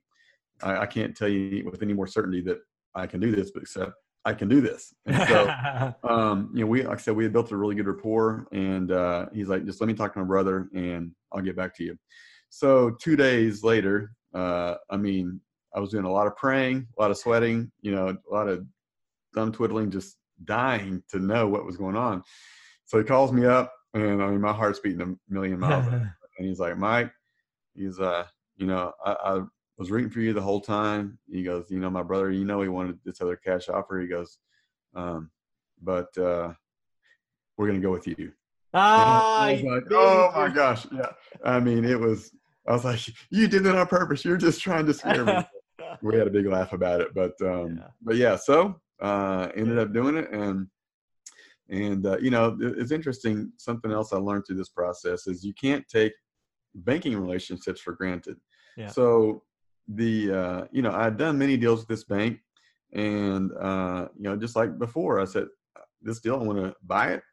I, 0.61 0.79
I 0.79 0.85
can't 0.85 1.15
tell 1.15 1.29
you 1.29 1.65
with 1.69 1.81
any 1.81 1.93
more 1.93 2.07
certainty 2.07 2.41
that 2.41 2.59
I 2.95 3.07
can 3.07 3.19
do 3.19 3.31
this, 3.31 3.51
but 3.51 3.63
except 3.63 3.91
I 4.25 4.33
can 4.33 4.47
do 4.47 4.61
this. 4.61 4.93
And 5.05 5.27
so, 5.27 5.93
um, 6.09 6.51
you 6.53 6.61
know, 6.61 6.67
we, 6.67 6.83
like 6.83 6.99
I 6.99 7.01
said, 7.01 7.15
we 7.15 7.23
had 7.23 7.33
built 7.33 7.51
a 7.51 7.57
really 7.57 7.75
good 7.75 7.87
rapport 7.87 8.47
and, 8.51 8.91
uh, 8.91 9.27
he's 9.33 9.47
like, 9.47 9.65
just 9.65 9.81
let 9.81 9.87
me 9.87 9.93
talk 9.93 10.13
to 10.13 10.19
my 10.19 10.25
brother 10.25 10.69
and 10.73 11.11
I'll 11.31 11.41
get 11.41 11.55
back 11.55 11.75
to 11.77 11.83
you. 11.83 11.97
So 12.49 12.91
two 13.01 13.15
days 13.15 13.63
later, 13.63 14.11
uh, 14.33 14.75
I 14.89 14.97
mean, 14.97 15.39
I 15.75 15.79
was 15.79 15.91
doing 15.91 16.05
a 16.05 16.11
lot 16.11 16.27
of 16.27 16.35
praying, 16.35 16.87
a 16.97 17.01
lot 17.01 17.11
of 17.11 17.17
sweating, 17.17 17.71
you 17.81 17.91
know, 17.91 18.09
a 18.09 18.33
lot 18.33 18.47
of 18.47 18.65
thumb 19.35 19.51
twiddling, 19.51 19.91
just 19.91 20.17
dying 20.45 21.03
to 21.09 21.19
know 21.19 21.47
what 21.47 21.65
was 21.65 21.77
going 21.77 21.95
on. 21.95 22.23
So 22.85 22.97
he 22.97 23.03
calls 23.03 23.31
me 23.31 23.45
up 23.45 23.71
and 23.93 24.21
I 24.21 24.29
mean, 24.29 24.41
my 24.41 24.53
heart's 24.53 24.79
beating 24.79 25.01
a 25.01 25.33
million 25.33 25.59
miles. 25.59 25.85
and 26.37 26.47
he's 26.47 26.59
like, 26.59 26.77
Mike, 26.77 27.11
he's, 27.75 27.99
uh, 27.99 28.25
you 28.57 28.67
know, 28.67 28.91
I, 29.05 29.11
I 29.11 29.41
was 29.79 29.89
rooting 29.89 30.11
for 30.11 30.19
you 30.19 30.33
the 30.33 30.41
whole 30.41 30.59
time. 30.59 31.17
He 31.31 31.41
goes, 31.41 31.71
you 31.71 31.79
know, 31.79 31.89
my 31.89 32.03
brother, 32.03 32.29
you 32.29 32.43
know, 32.43 32.61
he 32.61 32.67
wanted 32.67 32.99
this 33.05 33.21
other 33.21 33.37
cash 33.37 33.69
offer. 33.69 33.99
He 33.99 34.07
goes, 34.07 34.37
um, 34.93 35.31
but 35.81 36.15
uh, 36.17 36.53
we're 37.57 37.67
gonna 37.67 37.79
go 37.79 37.91
with 37.91 38.05
you. 38.05 38.33
Ah, 38.73 39.45
like, 39.47 39.63
oh 39.91 40.31
my 40.35 40.49
gosh, 40.49 40.85
yeah. 40.91 41.09
I 41.43 41.59
mean, 41.59 41.85
it 41.85 41.99
was. 41.99 42.31
I 42.67 42.73
was 42.73 42.83
like, 42.83 42.99
you 43.31 43.47
did 43.47 43.65
it 43.65 43.73
on 43.73 43.87
purpose. 43.87 44.23
You're 44.23 44.37
just 44.37 44.61
trying 44.61 44.85
to 44.85 44.93
scare 44.93 45.25
me. 45.25 45.39
we 46.03 46.17
had 46.17 46.27
a 46.27 46.31
big 46.31 46.45
laugh 46.45 46.73
about 46.73 47.01
it, 47.01 47.15
but 47.15 47.33
um, 47.41 47.77
yeah. 47.77 47.87
but 48.01 48.15
yeah. 48.17 48.35
So 48.35 48.79
uh, 49.01 49.47
ended 49.55 49.79
up 49.79 49.93
doing 49.93 50.17
it, 50.17 50.29
and 50.31 50.67
and 51.69 52.05
uh, 52.05 52.17
you 52.19 52.31
know, 52.31 52.57
it's 52.59 52.91
interesting. 52.91 53.51
Something 53.57 53.91
else 53.91 54.11
I 54.11 54.17
learned 54.17 54.45
through 54.45 54.57
this 54.57 54.69
process 54.69 55.25
is 55.25 55.43
you 55.43 55.53
can't 55.53 55.87
take 55.87 56.13
banking 56.75 57.17
relationships 57.17 57.79
for 57.79 57.93
granted. 57.93 58.37
Yeah. 58.77 58.87
So 58.87 59.43
the 59.89 60.31
uh, 60.31 60.65
you 60.71 60.81
know 60.81 60.91
I'd 60.91 61.17
done 61.17 61.37
many 61.37 61.57
deals 61.57 61.79
with 61.79 61.89
this 61.89 62.03
bank, 62.03 62.39
and 62.93 63.51
uh, 63.59 64.07
you 64.15 64.23
know 64.23 64.35
just 64.35 64.55
like 64.55 64.77
before, 64.77 65.19
I 65.19 65.25
said 65.25 65.47
this 66.01 66.19
deal 66.19 66.35
I 66.35 66.43
want 66.43 66.59
to 66.59 66.75
buy 66.85 67.13
it, 67.13 67.23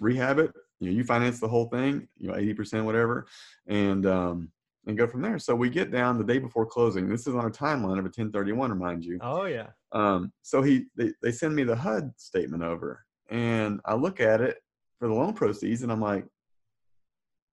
rehab 0.00 0.38
it. 0.38 0.52
You 0.80 0.90
know, 0.90 0.96
you 0.96 1.04
finance 1.04 1.40
the 1.40 1.48
whole 1.48 1.66
thing, 1.66 2.08
you 2.18 2.28
know, 2.28 2.36
eighty 2.36 2.54
percent, 2.54 2.84
whatever, 2.84 3.26
and 3.66 4.06
um, 4.06 4.50
and 4.86 4.96
go 4.96 5.06
from 5.06 5.22
there. 5.22 5.38
So 5.38 5.54
we 5.54 5.68
get 5.68 5.90
down 5.90 6.18
the 6.18 6.24
day 6.24 6.38
before 6.38 6.64
closing. 6.64 7.08
This 7.08 7.26
is 7.26 7.34
on 7.34 7.44
a 7.44 7.50
timeline 7.50 7.98
of 7.98 8.04
a 8.04 8.12
1031, 8.12 8.70
remind 8.70 9.04
you. 9.04 9.18
Oh 9.20 9.44
yeah. 9.44 9.68
Um, 9.92 10.32
so 10.42 10.62
he 10.62 10.86
they, 10.96 11.12
they 11.22 11.32
send 11.32 11.54
me 11.54 11.64
the 11.64 11.76
HUD 11.76 12.12
statement 12.16 12.62
over, 12.62 13.04
and 13.30 13.80
I 13.84 13.94
look 13.94 14.20
at 14.20 14.40
it 14.40 14.58
for 14.98 15.08
the 15.08 15.14
loan 15.14 15.34
proceeds, 15.34 15.82
and 15.82 15.92
I'm 15.92 16.00
like, 16.00 16.24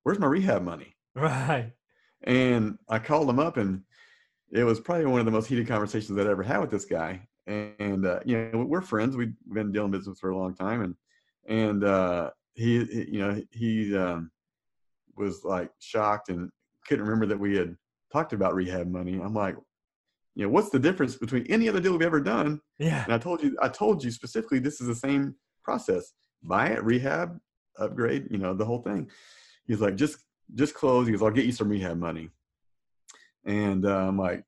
"Where's 0.03 0.19
my 0.19 0.27
rehab 0.27 0.63
money?" 0.63 0.95
Right. 1.15 1.73
And 2.23 2.79
I 2.89 2.97
called 2.99 3.27
them 3.27 3.37
up, 3.37 3.57
and 3.57 3.83
it 4.53 4.63
was 4.63 4.79
probably 4.79 5.05
one 5.07 5.19
of 5.19 5.25
the 5.25 5.31
most 5.31 5.47
heated 5.47 5.67
conversations 5.67 6.17
I'd 6.17 6.27
ever 6.27 6.43
had 6.43 6.59
with 6.59 6.69
this 6.69 6.85
guy. 6.85 7.27
And 7.47 8.05
uh, 8.05 8.19
you 8.25 8.49
know, 8.53 8.63
we're 8.63 8.81
friends. 8.81 9.17
We've 9.17 9.33
been 9.51 9.71
dealing 9.71 9.91
business 9.91 10.19
for 10.19 10.29
a 10.29 10.37
long 10.37 10.55
time, 10.55 10.81
and 10.81 10.95
and 11.47 11.83
uh, 11.83 12.29
he, 12.53 12.85
he, 12.85 13.11
you 13.11 13.19
know, 13.19 13.41
he 13.51 13.97
um, 13.97 14.31
was 15.17 15.43
like 15.43 15.69
shocked 15.79 16.29
and 16.29 16.49
couldn't 16.87 17.03
remember 17.03 17.25
that 17.25 17.39
we 17.39 17.57
had 17.57 17.75
talked 18.13 18.31
about 18.31 18.53
rehab 18.53 18.87
money. 18.87 19.19
I'm 19.19 19.33
like, 19.33 19.57
you 20.35 20.43
know, 20.43 20.49
what's 20.49 20.69
the 20.69 20.79
difference 20.79 21.15
between 21.15 21.45
any 21.47 21.67
other 21.67 21.81
deal 21.81 21.91
we've 21.91 22.01
ever 22.01 22.21
done? 22.21 22.61
Yeah. 22.79 23.03
And 23.03 23.13
I 23.13 23.17
told 23.17 23.43
you, 23.43 23.57
I 23.61 23.67
told 23.67 24.03
you 24.03 24.11
specifically, 24.11 24.59
this 24.59 24.79
is 24.79 24.87
the 24.87 24.95
same 24.95 25.35
process: 25.65 26.13
buy 26.43 26.67
it, 26.67 26.83
rehab, 26.83 27.37
upgrade, 27.77 28.27
you 28.31 28.37
know, 28.37 28.53
the 28.53 28.65
whole 28.65 28.81
thing. 28.83 29.09
He's 29.65 29.81
like, 29.81 29.95
just 29.95 30.17
just 30.55 30.75
close. 30.75 31.07
He 31.07 31.11
goes, 31.11 31.21
I'll 31.21 31.31
get 31.31 31.45
you 31.45 31.51
some 31.51 31.67
rehab 31.67 31.97
money. 31.97 32.29
And 33.45 33.85
uh, 33.85 34.07
I'm 34.07 34.17
like, 34.17 34.43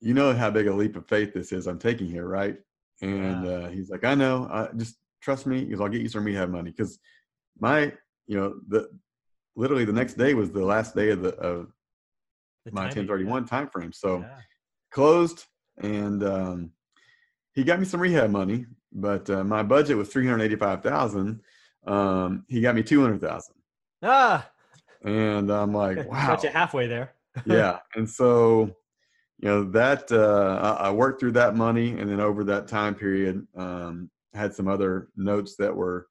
you 0.00 0.14
know 0.14 0.32
how 0.32 0.50
big 0.50 0.66
a 0.66 0.74
leap 0.74 0.96
of 0.96 1.08
faith 1.08 1.32
this 1.32 1.52
is 1.52 1.66
I'm 1.66 1.78
taking 1.78 2.08
here, 2.08 2.26
right? 2.26 2.58
And 3.00 3.46
uh, 3.46 3.68
he's 3.68 3.90
like, 3.90 4.04
I 4.04 4.14
know. 4.14 4.48
I, 4.50 4.68
just 4.76 4.96
trust 5.20 5.46
me, 5.46 5.64
because 5.64 5.80
I'll 5.80 5.88
get 5.88 6.02
you 6.02 6.08
some 6.08 6.24
rehab 6.24 6.50
money. 6.50 6.70
Because 6.70 6.98
my, 7.58 7.92
you 8.26 8.38
know, 8.38 8.54
the 8.68 8.88
literally 9.56 9.84
the 9.84 9.92
next 9.92 10.14
day 10.14 10.34
was 10.34 10.50
the 10.50 10.64
last 10.64 10.94
day 10.94 11.10
of 11.10 11.22
the 11.22 11.34
of 11.36 11.72
the 12.64 12.72
my 12.72 12.82
1031 12.82 13.42
yeah. 13.42 13.48
time 13.48 13.68
frame. 13.68 13.92
So 13.92 14.20
yeah. 14.20 14.38
closed, 14.90 15.44
and 15.78 16.22
um, 16.22 16.70
he 17.54 17.64
got 17.64 17.78
me 17.78 17.86
some 17.86 18.00
rehab 18.00 18.30
money, 18.30 18.66
but 18.92 19.28
uh, 19.30 19.44
my 19.44 19.62
budget 19.62 19.96
was 19.96 20.08
385,000. 20.08 21.40
Um, 21.86 22.44
he 22.48 22.60
got 22.60 22.74
me 22.74 22.82
200,000. 22.82 23.54
Ah. 24.02 24.50
and 25.02 25.50
I'm 25.50 25.72
like, 25.72 26.08
wow, 26.08 26.26
got 26.26 26.42
you 26.42 26.50
halfway 26.50 26.86
there. 26.86 27.13
Yeah, 27.46 27.78
and 27.94 28.08
so 28.08 28.70
you 29.38 29.48
know 29.48 29.64
that 29.72 30.10
uh, 30.12 30.76
I 30.78 30.90
worked 30.90 31.20
through 31.20 31.32
that 31.32 31.56
money, 31.56 31.90
and 31.90 32.08
then 32.08 32.20
over 32.20 32.44
that 32.44 32.68
time 32.68 32.94
period, 32.94 33.46
um, 33.56 34.10
had 34.32 34.54
some 34.54 34.68
other 34.68 35.08
notes 35.16 35.56
that 35.58 35.74
were 35.74 36.06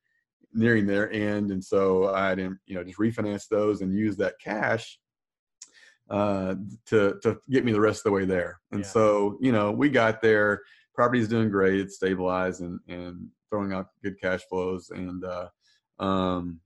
nearing 0.54 0.86
their 0.86 1.12
end, 1.12 1.52
and 1.52 1.64
so 1.64 2.14
I 2.14 2.36
didn't, 2.36 2.60
you 2.66 2.76
know, 2.76 2.84
just 2.84 3.00
refinance 3.00 3.48
those 3.48 3.82
and 3.82 3.94
use 3.96 4.18
that 4.18 4.36
cash 4.44 5.00
uh, 6.10 6.56
to 6.88 7.18
to 7.24 7.38
get 7.50 7.66
me 7.66 7.72
the 7.72 7.82
rest 7.82 8.00
of 8.00 8.04
the 8.06 8.12
way 8.12 8.26
there. 8.26 8.60
And 8.72 8.82
yeah. 8.82 8.88
so, 8.88 9.38
you 9.42 9.52
know, 9.52 9.72
we 9.72 9.90
got 9.90 10.22
there. 10.22 10.62
Property's 10.94 11.28
doing 11.28 11.50
great. 11.50 11.80
It's 11.80 11.96
stabilized 11.96 12.62
and 12.62 12.80
and 12.88 13.28
throwing 13.50 13.74
out 13.74 13.88
good 14.04 14.20
cash 14.20 14.42
flows. 14.50 14.90
And 14.90 15.24
uh, 15.24 15.48
um, 16.00 16.60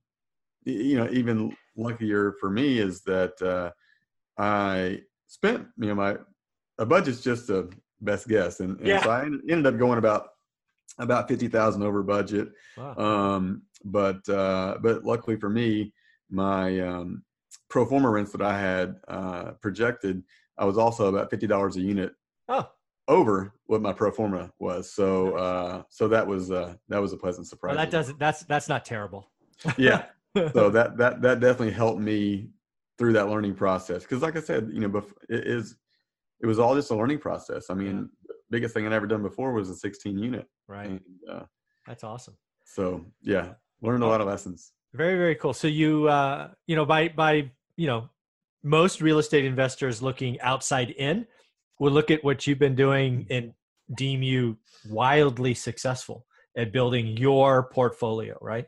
you 0.64 0.96
know, 0.96 1.08
even 1.10 1.56
luckier 1.76 2.34
for 2.40 2.50
me 2.50 2.78
is 2.78 3.02
that 3.02 3.40
uh, 3.40 3.70
I 4.38 5.00
spent 5.26 5.66
you 5.78 5.88
know 5.88 5.94
my 5.94 6.16
a 6.78 6.86
budget's 6.86 7.20
just 7.20 7.50
a 7.50 7.68
best 8.00 8.28
guess, 8.28 8.60
and, 8.60 8.78
and 8.78 8.86
yeah. 8.86 9.02
so 9.02 9.10
I 9.10 9.24
ended 9.24 9.66
up 9.66 9.78
going 9.78 9.98
about 9.98 10.28
about 10.98 11.28
fifty 11.28 11.48
thousand 11.48 11.82
over 11.82 12.02
budget. 12.02 12.48
Wow. 12.76 12.96
Um, 12.96 13.62
but 13.84 14.28
uh, 14.28 14.78
but 14.80 15.04
luckily 15.04 15.36
for 15.36 15.48
me, 15.48 15.92
my 16.30 16.80
um, 16.80 17.22
pro 17.68 17.84
forma 17.84 18.10
rents 18.10 18.32
that 18.32 18.42
I 18.42 18.58
had 18.58 18.96
uh, 19.08 19.52
projected, 19.60 20.22
I 20.56 20.64
was 20.64 20.78
also 20.78 21.06
about 21.06 21.30
fifty 21.30 21.46
dollars 21.46 21.76
a 21.76 21.80
unit. 21.80 22.12
Oh. 22.48 22.68
Over 23.06 23.54
what 23.66 23.80
my 23.80 23.94
pro 23.94 24.10
forma 24.10 24.50
was, 24.58 24.92
so 24.92 25.34
uh, 25.34 25.82
so 25.88 26.08
that 26.08 26.26
was 26.26 26.50
uh, 26.50 26.74
that 26.90 27.00
was 27.00 27.14
a 27.14 27.16
pleasant 27.16 27.46
surprise. 27.46 27.74
Well, 27.74 27.84
that 27.84 27.90
doesn't 27.90 28.18
that's 28.18 28.42
that's 28.42 28.68
not 28.68 28.84
terrible. 28.84 29.30
yeah, 29.78 30.04
so 30.52 30.68
that 30.68 30.98
that 30.98 31.22
that 31.22 31.40
definitely 31.40 31.72
helped 31.72 32.02
me 32.02 32.50
through 32.98 33.12
that 33.14 33.28
learning 33.28 33.54
process 33.54 34.02
because, 34.02 34.22
like 34.22 34.36
I 34.36 34.40
said, 34.40 34.70
you 34.72 34.80
know, 34.80 35.04
it 35.28 35.46
is 35.46 35.76
it 36.40 36.46
was 36.46 36.58
all 36.58 36.74
just 36.74 36.90
a 36.90 36.94
learning 36.94 37.18
process. 37.18 37.66
I 37.70 37.74
mean, 37.74 38.08
yeah. 38.28 38.34
biggest 38.50 38.74
thing 38.74 38.86
I'd 38.86 38.92
ever 38.92 39.06
done 39.06 39.22
before 39.22 39.52
was 39.52 39.70
a 39.70 39.74
16 39.74 40.18
unit. 40.18 40.46
Right. 40.66 40.86
And, 40.86 41.00
uh, 41.30 41.42
That's 41.86 42.04
awesome. 42.04 42.36
So 42.64 43.04
yeah, 43.22 43.54
learned 43.80 44.02
a 44.02 44.06
lot 44.06 44.20
of 44.20 44.26
lessons. 44.26 44.72
Very 44.94 45.16
very 45.16 45.34
cool. 45.34 45.54
So 45.54 45.68
you 45.68 46.08
uh, 46.08 46.50
you 46.66 46.76
know 46.76 46.84
by 46.84 47.08
by 47.08 47.50
you 47.76 47.86
know 47.86 48.10
most 48.62 49.00
real 49.00 49.18
estate 49.18 49.44
investors 49.44 50.02
looking 50.02 50.40
outside 50.40 50.90
in 50.90 51.26
will 51.78 51.92
look 51.92 52.10
at 52.10 52.22
what 52.24 52.46
you've 52.46 52.58
been 52.58 52.74
doing 52.74 53.26
and 53.30 53.52
deem 53.96 54.22
you 54.22 54.58
wildly 54.88 55.54
successful 55.54 56.26
at 56.56 56.72
building 56.72 57.16
your 57.16 57.68
portfolio, 57.70 58.36
right? 58.40 58.66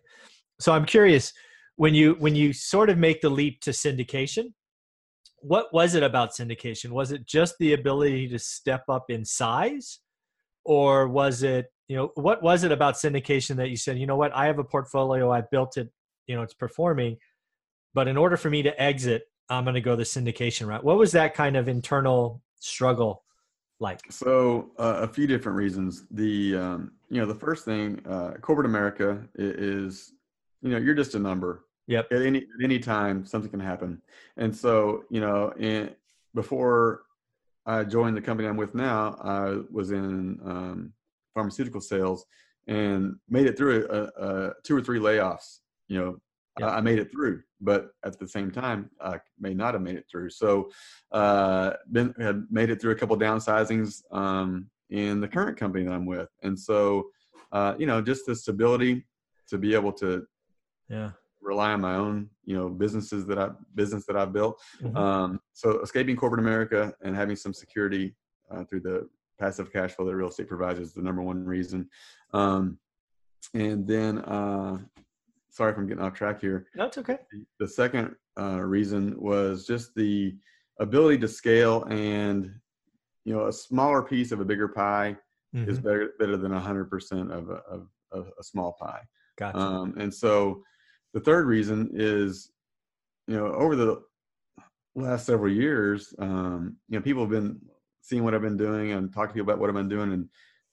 So 0.60 0.72
I'm 0.72 0.86
curious 0.86 1.32
when 1.80 1.94
you 1.94 2.14
when 2.18 2.34
you 2.34 2.52
sort 2.52 2.90
of 2.90 2.98
make 2.98 3.22
the 3.22 3.30
leap 3.30 3.58
to 3.62 3.70
syndication, 3.70 4.52
what 5.38 5.72
was 5.72 5.94
it 5.94 6.02
about 6.02 6.32
syndication? 6.32 6.90
Was 6.90 7.10
it 7.10 7.24
just 7.24 7.54
the 7.58 7.72
ability 7.72 8.28
to 8.28 8.38
step 8.38 8.84
up 8.90 9.06
in 9.08 9.24
size 9.24 10.00
or 10.62 11.08
was 11.08 11.42
it, 11.42 11.72
you 11.88 11.96
know, 11.96 12.10
what 12.16 12.42
was 12.42 12.64
it 12.64 12.70
about 12.70 12.96
syndication 12.96 13.56
that 13.56 13.70
you 13.70 13.78
said, 13.78 13.96
you 13.96 14.06
know 14.06 14.18
what, 14.18 14.30
I 14.34 14.44
have 14.44 14.58
a 14.58 14.64
portfolio, 14.64 15.32
I 15.32 15.40
built 15.40 15.78
it, 15.78 15.88
you 16.26 16.36
know, 16.36 16.42
it's 16.42 16.52
performing, 16.52 17.16
but 17.94 18.08
in 18.08 18.18
order 18.18 18.36
for 18.36 18.50
me 18.50 18.62
to 18.62 18.78
exit, 18.78 19.22
I'm 19.48 19.64
going 19.64 19.72
to 19.72 19.80
go 19.80 19.96
the 19.96 20.02
syndication 20.02 20.66
route. 20.66 20.84
What 20.84 20.98
was 20.98 21.12
that 21.12 21.32
kind 21.32 21.56
of 21.56 21.66
internal 21.66 22.42
struggle 22.58 23.24
like? 23.78 24.00
So 24.10 24.72
uh, 24.78 24.98
a 25.00 25.08
few 25.08 25.26
different 25.26 25.56
reasons. 25.56 26.04
The 26.10 26.56
um, 26.56 26.92
you 27.08 27.22
know 27.22 27.26
the 27.26 27.34
first 27.34 27.64
thing, 27.64 28.04
uh, 28.06 28.32
corporate 28.42 28.66
America 28.66 29.26
is, 29.34 30.12
you 30.60 30.68
know, 30.68 30.76
you're 30.76 30.94
just 30.94 31.14
a 31.14 31.18
number. 31.18 31.64
Yep. 31.86 32.12
At 32.12 32.22
any 32.22 32.38
at 32.38 32.64
any 32.64 32.78
time, 32.78 33.24
something 33.24 33.50
can 33.50 33.60
happen, 33.60 34.00
and 34.36 34.54
so 34.54 35.04
you 35.10 35.20
know, 35.20 35.52
in, 35.58 35.90
before 36.34 37.02
I 37.66 37.84
joined 37.84 38.16
the 38.16 38.20
company 38.20 38.48
I'm 38.48 38.56
with 38.56 38.74
now, 38.74 39.16
I 39.22 39.60
was 39.70 39.90
in 39.90 40.38
um, 40.44 40.92
pharmaceutical 41.34 41.80
sales 41.80 42.24
and 42.66 43.16
made 43.28 43.46
it 43.46 43.56
through 43.56 43.88
a, 43.90 44.24
a, 44.24 44.52
two 44.62 44.76
or 44.76 44.82
three 44.82 45.00
layoffs. 45.00 45.58
You 45.88 45.98
know, 45.98 46.16
yep. 46.58 46.68
I, 46.68 46.76
I 46.76 46.80
made 46.80 46.98
it 46.98 47.10
through, 47.10 47.42
but 47.60 47.90
at 48.04 48.18
the 48.18 48.28
same 48.28 48.50
time, 48.50 48.90
I 49.00 49.18
may 49.38 49.54
not 49.54 49.74
have 49.74 49.82
made 49.82 49.96
it 49.96 50.06
through. 50.10 50.30
So, 50.30 50.70
uh, 51.12 51.72
been 51.90 52.14
had 52.20 52.44
made 52.50 52.70
it 52.70 52.80
through 52.80 52.92
a 52.92 52.96
couple 52.96 53.18
downsizings 53.18 54.02
um, 54.12 54.70
in 54.90 55.20
the 55.20 55.28
current 55.28 55.56
company 55.56 55.84
that 55.84 55.92
I'm 55.92 56.06
with, 56.06 56.28
and 56.42 56.58
so 56.58 57.10
uh, 57.52 57.74
you 57.78 57.86
know, 57.86 58.00
just 58.00 58.26
the 58.26 58.34
stability 58.34 59.04
to 59.48 59.58
be 59.58 59.74
able 59.74 59.92
to 59.92 60.26
yeah 60.88 61.10
rely 61.40 61.72
on 61.72 61.80
my 61.80 61.94
own 61.94 62.28
you 62.44 62.56
know 62.56 62.68
businesses 62.68 63.26
that 63.26 63.38
i 63.38 63.48
business 63.74 64.04
that 64.06 64.16
i've 64.16 64.32
built 64.32 64.60
mm-hmm. 64.82 64.96
um, 64.96 65.40
so 65.52 65.80
escaping 65.80 66.16
corporate 66.16 66.40
america 66.40 66.92
and 67.02 67.16
having 67.16 67.36
some 67.36 67.52
security 67.52 68.14
uh, 68.50 68.64
through 68.64 68.80
the 68.80 69.08
passive 69.38 69.72
cash 69.72 69.92
flow 69.92 70.04
that 70.04 70.14
real 70.14 70.28
estate 70.28 70.48
provides 70.48 70.78
is 70.78 70.92
the 70.92 71.02
number 71.02 71.22
one 71.22 71.44
reason 71.44 71.88
um, 72.34 72.78
and 73.54 73.86
then 73.86 74.18
uh, 74.18 74.78
sorry 75.50 75.72
if 75.72 75.78
i'm 75.78 75.86
getting 75.86 76.02
off 76.02 76.14
track 76.14 76.40
here 76.40 76.66
that's 76.74 76.98
okay 76.98 77.18
the 77.58 77.68
second 77.68 78.14
uh, 78.38 78.60
reason 78.60 79.14
was 79.18 79.66
just 79.66 79.94
the 79.94 80.34
ability 80.78 81.18
to 81.18 81.28
scale 81.28 81.84
and 81.84 82.52
you 83.24 83.34
know 83.34 83.46
a 83.46 83.52
smaller 83.52 84.02
piece 84.02 84.32
of 84.32 84.40
a 84.40 84.44
bigger 84.44 84.68
pie 84.68 85.16
mm-hmm. 85.54 85.68
is 85.68 85.78
better 85.78 86.12
better 86.18 86.36
than 86.36 86.52
100% 86.52 87.30
of 87.30 87.50
a, 87.50 87.54
of, 87.70 87.88
of 88.12 88.30
a 88.38 88.42
small 88.42 88.76
pie 88.80 89.02
gotcha. 89.36 89.58
Um, 89.58 89.94
and 89.98 90.12
so 90.12 90.62
the 91.14 91.20
third 91.20 91.46
reason 91.46 91.90
is, 91.94 92.50
you 93.26 93.36
know, 93.36 93.46
over 93.46 93.76
the 93.76 94.02
last 94.94 95.26
several 95.26 95.52
years, 95.52 96.14
um, 96.18 96.76
you 96.88 96.98
know, 96.98 97.02
people 97.02 97.22
have 97.22 97.30
been 97.30 97.60
seeing 98.02 98.24
what 98.24 98.34
I've 98.34 98.42
been 98.42 98.56
doing 98.56 98.92
and 98.92 99.12
talking 99.12 99.28
to 99.28 99.34
people 99.34 99.50
about 99.50 99.60
what 99.60 99.68
I've 99.68 99.76
been 99.76 99.88
doing 99.88 100.12
and 100.12 100.28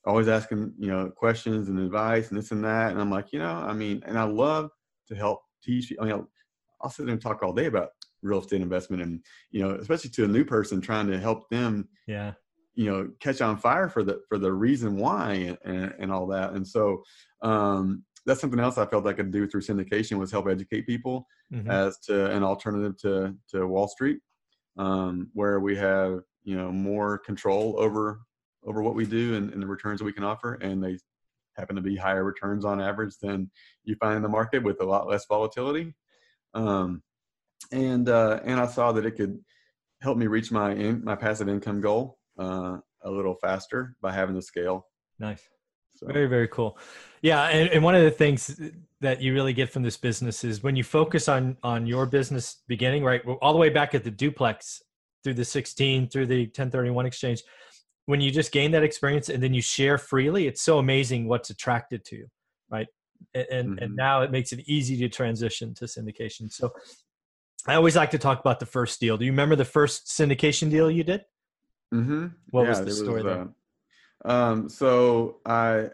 always 0.06 0.28
asking, 0.28 0.72
you 0.78 0.88
know, 0.88 1.10
questions 1.10 1.68
and 1.68 1.78
advice 1.78 2.28
and 2.28 2.38
this 2.38 2.50
and 2.50 2.64
that. 2.64 2.92
And 2.92 3.00
I'm 3.00 3.10
like, 3.10 3.32
you 3.32 3.38
know, 3.38 3.50
I 3.50 3.72
mean, 3.72 4.02
and 4.06 4.18
I 4.18 4.24
love 4.24 4.70
to 5.08 5.14
help 5.14 5.42
teach. 5.62 5.92
I 6.00 6.04
mean, 6.04 6.26
I'll 6.80 6.90
sit 6.90 7.06
there 7.06 7.12
and 7.12 7.22
talk 7.22 7.42
all 7.42 7.52
day 7.52 7.66
about 7.66 7.90
real 8.22 8.40
estate 8.40 8.60
investment 8.60 9.02
and, 9.02 9.22
you 9.50 9.60
know, 9.60 9.74
especially 9.74 10.10
to 10.10 10.24
a 10.24 10.28
new 10.28 10.44
person 10.44 10.80
trying 10.80 11.08
to 11.08 11.18
help 11.18 11.48
them, 11.50 11.88
yeah, 12.06 12.32
you 12.74 12.86
know, 12.86 13.10
catch 13.20 13.40
on 13.40 13.56
fire 13.56 13.88
for 13.88 14.02
the, 14.04 14.20
for 14.28 14.38
the 14.38 14.52
reason 14.52 14.96
why 14.96 15.56
and, 15.64 15.94
and 15.98 16.12
all 16.12 16.26
that. 16.28 16.52
And 16.52 16.66
so, 16.66 17.02
um, 17.42 18.04
that's 18.28 18.40
something 18.40 18.60
else 18.60 18.76
I 18.76 18.84
felt 18.84 19.06
I 19.06 19.14
could 19.14 19.30
do 19.30 19.48
through 19.48 19.62
syndication 19.62 20.18
was 20.18 20.30
help 20.30 20.48
educate 20.48 20.86
people 20.86 21.26
mm-hmm. 21.52 21.70
as 21.70 21.98
to 22.00 22.30
an 22.30 22.44
alternative 22.44 22.96
to 22.98 23.34
to 23.48 23.66
Wall 23.66 23.88
Street, 23.88 24.18
um, 24.76 25.30
where 25.32 25.60
we 25.60 25.74
have 25.76 26.20
you 26.44 26.56
know 26.56 26.70
more 26.70 27.18
control 27.18 27.74
over 27.78 28.20
over 28.64 28.82
what 28.82 28.94
we 28.94 29.06
do 29.06 29.36
and, 29.36 29.52
and, 29.52 29.62
the 29.62 29.66
returns 29.66 29.98
that 29.98 30.04
we 30.04 30.12
can 30.12 30.24
offer, 30.24 30.54
and 30.54 30.82
they 30.82 30.98
happen 31.56 31.76
to 31.76 31.82
be 31.82 31.96
higher 31.96 32.24
returns 32.24 32.64
on 32.64 32.80
average 32.80 33.14
than 33.22 33.50
you 33.84 33.94
find 33.96 34.16
in 34.16 34.22
the 34.22 34.28
market 34.28 34.62
with 34.62 34.80
a 34.82 34.84
lot 34.84 35.08
less 35.08 35.24
volatility. 35.26 35.94
Um, 36.54 37.02
and 37.72 38.08
uh, 38.08 38.40
and 38.44 38.60
I 38.60 38.66
saw 38.66 38.92
that 38.92 39.06
it 39.06 39.12
could 39.12 39.38
help 40.02 40.18
me 40.18 40.26
reach 40.26 40.52
my 40.52 40.72
in, 40.72 41.02
my 41.02 41.16
passive 41.16 41.48
income 41.48 41.80
goal 41.80 42.18
uh, 42.38 42.76
a 43.02 43.10
little 43.10 43.34
faster 43.34 43.96
by 44.02 44.12
having 44.12 44.34
the 44.34 44.42
scale. 44.42 44.86
Nice. 45.18 45.48
So. 45.98 46.06
Very, 46.06 46.26
very 46.26 46.48
cool. 46.48 46.78
Yeah, 47.22 47.44
and, 47.46 47.68
and 47.70 47.82
one 47.82 47.94
of 47.94 48.02
the 48.02 48.10
things 48.10 48.60
that 49.00 49.20
you 49.20 49.34
really 49.34 49.52
get 49.52 49.70
from 49.70 49.82
this 49.82 49.96
business 49.96 50.44
is 50.44 50.62
when 50.62 50.76
you 50.76 50.84
focus 50.84 51.28
on 51.28 51.56
on 51.62 51.86
your 51.86 52.06
business 52.06 52.62
beginning, 52.68 53.02
right, 53.02 53.22
all 53.42 53.52
the 53.52 53.58
way 53.58 53.68
back 53.68 53.94
at 53.94 54.04
the 54.04 54.10
duplex 54.10 54.82
through 55.24 55.34
the 55.34 55.44
16 55.44 56.08
through 56.08 56.26
the 56.26 56.42
1031 56.42 57.06
exchange, 57.06 57.42
when 58.06 58.20
you 58.20 58.30
just 58.30 58.52
gain 58.52 58.70
that 58.70 58.84
experience 58.84 59.28
and 59.28 59.42
then 59.42 59.52
you 59.52 59.60
share 59.60 59.98
freely, 59.98 60.46
it's 60.46 60.62
so 60.62 60.78
amazing 60.78 61.26
what's 61.26 61.50
attracted 61.50 62.04
to 62.06 62.16
you, 62.16 62.26
right? 62.70 62.86
And 63.34 63.70
mm-hmm. 63.70 63.78
and 63.82 63.96
now 63.96 64.22
it 64.22 64.30
makes 64.30 64.52
it 64.52 64.60
easy 64.66 64.96
to 64.98 65.08
transition 65.08 65.74
to 65.74 65.86
syndication. 65.86 66.52
So 66.52 66.72
I 67.66 67.74
always 67.74 67.96
like 67.96 68.12
to 68.12 68.18
talk 68.18 68.38
about 68.38 68.60
the 68.60 68.66
first 68.66 69.00
deal. 69.00 69.16
Do 69.16 69.24
you 69.24 69.32
remember 69.32 69.56
the 69.56 69.64
first 69.64 70.06
syndication 70.06 70.70
deal 70.70 70.90
you 70.90 71.04
did? 71.04 71.24
Mm-hmm. 71.92 72.26
What 72.50 72.62
yeah, 72.62 72.68
was 72.68 72.84
the 72.84 72.90
story 72.92 73.22
was, 73.22 73.24
there? 73.24 73.42
Uh, 73.42 73.46
um, 74.24 74.68
so 74.68 75.38
I, 75.46 75.90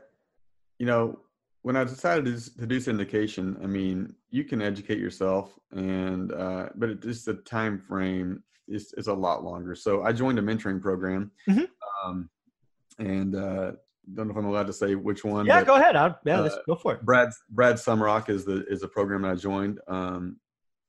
you 0.78 0.86
know, 0.86 1.20
when 1.62 1.76
I 1.76 1.84
decided 1.84 2.26
to, 2.26 2.56
to 2.58 2.66
do 2.66 2.78
syndication, 2.78 3.62
I 3.62 3.66
mean, 3.66 4.14
you 4.30 4.44
can 4.44 4.60
educate 4.60 4.98
yourself, 4.98 5.58
and 5.72 6.32
uh, 6.32 6.68
but 6.74 6.90
it 6.90 7.02
just 7.02 7.24
the 7.24 7.34
time 7.34 7.78
frame 7.78 8.42
is 8.68 8.92
is 8.96 9.06
a 9.06 9.14
lot 9.14 9.44
longer. 9.44 9.74
So 9.74 10.02
I 10.02 10.12
joined 10.12 10.38
a 10.38 10.42
mentoring 10.42 10.80
program, 10.80 11.30
mm-hmm. 11.48 11.64
um, 12.04 12.28
and 12.98 13.34
uh, 13.34 13.72
don't 14.12 14.26
know 14.26 14.32
if 14.32 14.36
I'm 14.36 14.44
allowed 14.44 14.66
to 14.66 14.72
say 14.72 14.94
which 14.94 15.24
one. 15.24 15.46
Yeah, 15.46 15.64
go 15.64 15.76
ahead. 15.76 15.96
I'll, 15.96 16.18
yeah, 16.24 16.40
let's 16.40 16.54
uh, 16.54 16.62
go 16.66 16.76
for 16.76 16.94
it. 16.94 17.02
Brad 17.02 17.30
Brad 17.48 17.76
Sumrok 17.76 18.28
is 18.28 18.44
the 18.44 18.64
is 18.66 18.82
a 18.82 18.88
program 18.88 19.22
that 19.22 19.32
I 19.32 19.34
joined. 19.34 19.80
Um, 19.88 20.36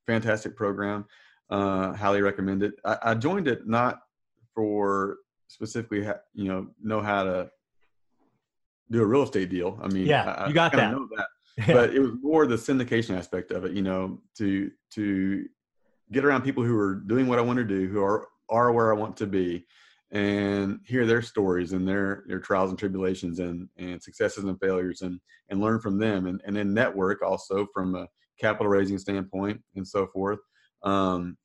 fantastic 0.06 0.56
program. 0.56 1.06
Uh, 1.50 1.94
highly 1.94 2.22
recommend 2.22 2.64
it. 2.64 2.74
I, 2.84 2.98
I 3.04 3.14
joined 3.16 3.48
it 3.48 3.68
not 3.68 4.00
for 4.54 5.18
specifically, 5.48 6.04
ha- 6.04 6.22
you 6.34 6.48
know, 6.48 6.68
know 6.82 7.02
how 7.02 7.24
to 7.24 7.50
do 8.92 9.02
a 9.02 9.06
real 9.06 9.24
estate 9.24 9.50
deal. 9.50 9.80
I 9.82 9.88
mean, 9.88 10.06
yeah, 10.06 10.30
I, 10.30 10.48
you 10.48 10.54
got 10.54 10.72
that. 10.74 10.92
Know 10.92 11.08
that. 11.16 11.28
but 11.68 11.94
it 11.94 12.00
was 12.00 12.12
more 12.22 12.46
the 12.46 12.56
syndication 12.56 13.18
aspect 13.18 13.52
of 13.52 13.64
it, 13.64 13.72
you 13.74 13.82
know, 13.82 14.20
to 14.38 14.70
to 14.92 15.46
get 16.12 16.26
around 16.26 16.44
people 16.44 16.64
who 16.64 16.78
are 16.78 16.96
doing 16.96 17.28
what 17.28 17.40
I 17.40 17.44
want 17.44 17.58
to 17.58 17.64
do, 17.64 17.88
who 17.88 18.04
are 18.04 18.28
are 18.50 18.72
where 18.74 18.94
I 18.94 18.98
want 18.98 19.16
to 19.18 19.26
be, 19.26 19.66
and 20.12 20.80
hear 20.86 21.06
their 21.06 21.22
stories 21.22 21.72
and 21.72 21.88
their 21.88 22.24
their 22.28 22.40
trials 22.40 22.72
and 22.72 22.80
tribulations 22.80 23.40
and 23.40 23.70
and 23.78 24.02
successes 24.04 24.44
and 24.44 24.60
failures 24.60 25.02
and 25.02 25.20
and 25.50 25.62
learn 25.62 25.80
from 25.80 25.98
them 25.98 26.28
and 26.28 26.42
and 26.46 26.56
then 26.56 26.74
network 26.74 27.22
also 27.22 27.68
from 27.74 27.96
a 27.96 28.08
capital 28.40 28.68
raising 28.68 28.98
standpoint 28.98 29.62
and 29.76 29.88
so 29.88 30.08
forth. 30.08 30.40
Um, 30.84 31.38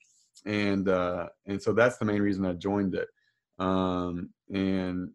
and 0.46 0.88
uh, 0.88 1.28
and 1.46 1.62
so 1.62 1.72
that's 1.72 1.98
the 1.98 2.04
main 2.04 2.22
reason 2.22 2.44
I 2.44 2.54
joined 2.54 2.94
it. 2.94 3.08
Um, 3.60 4.30
and 4.52 5.10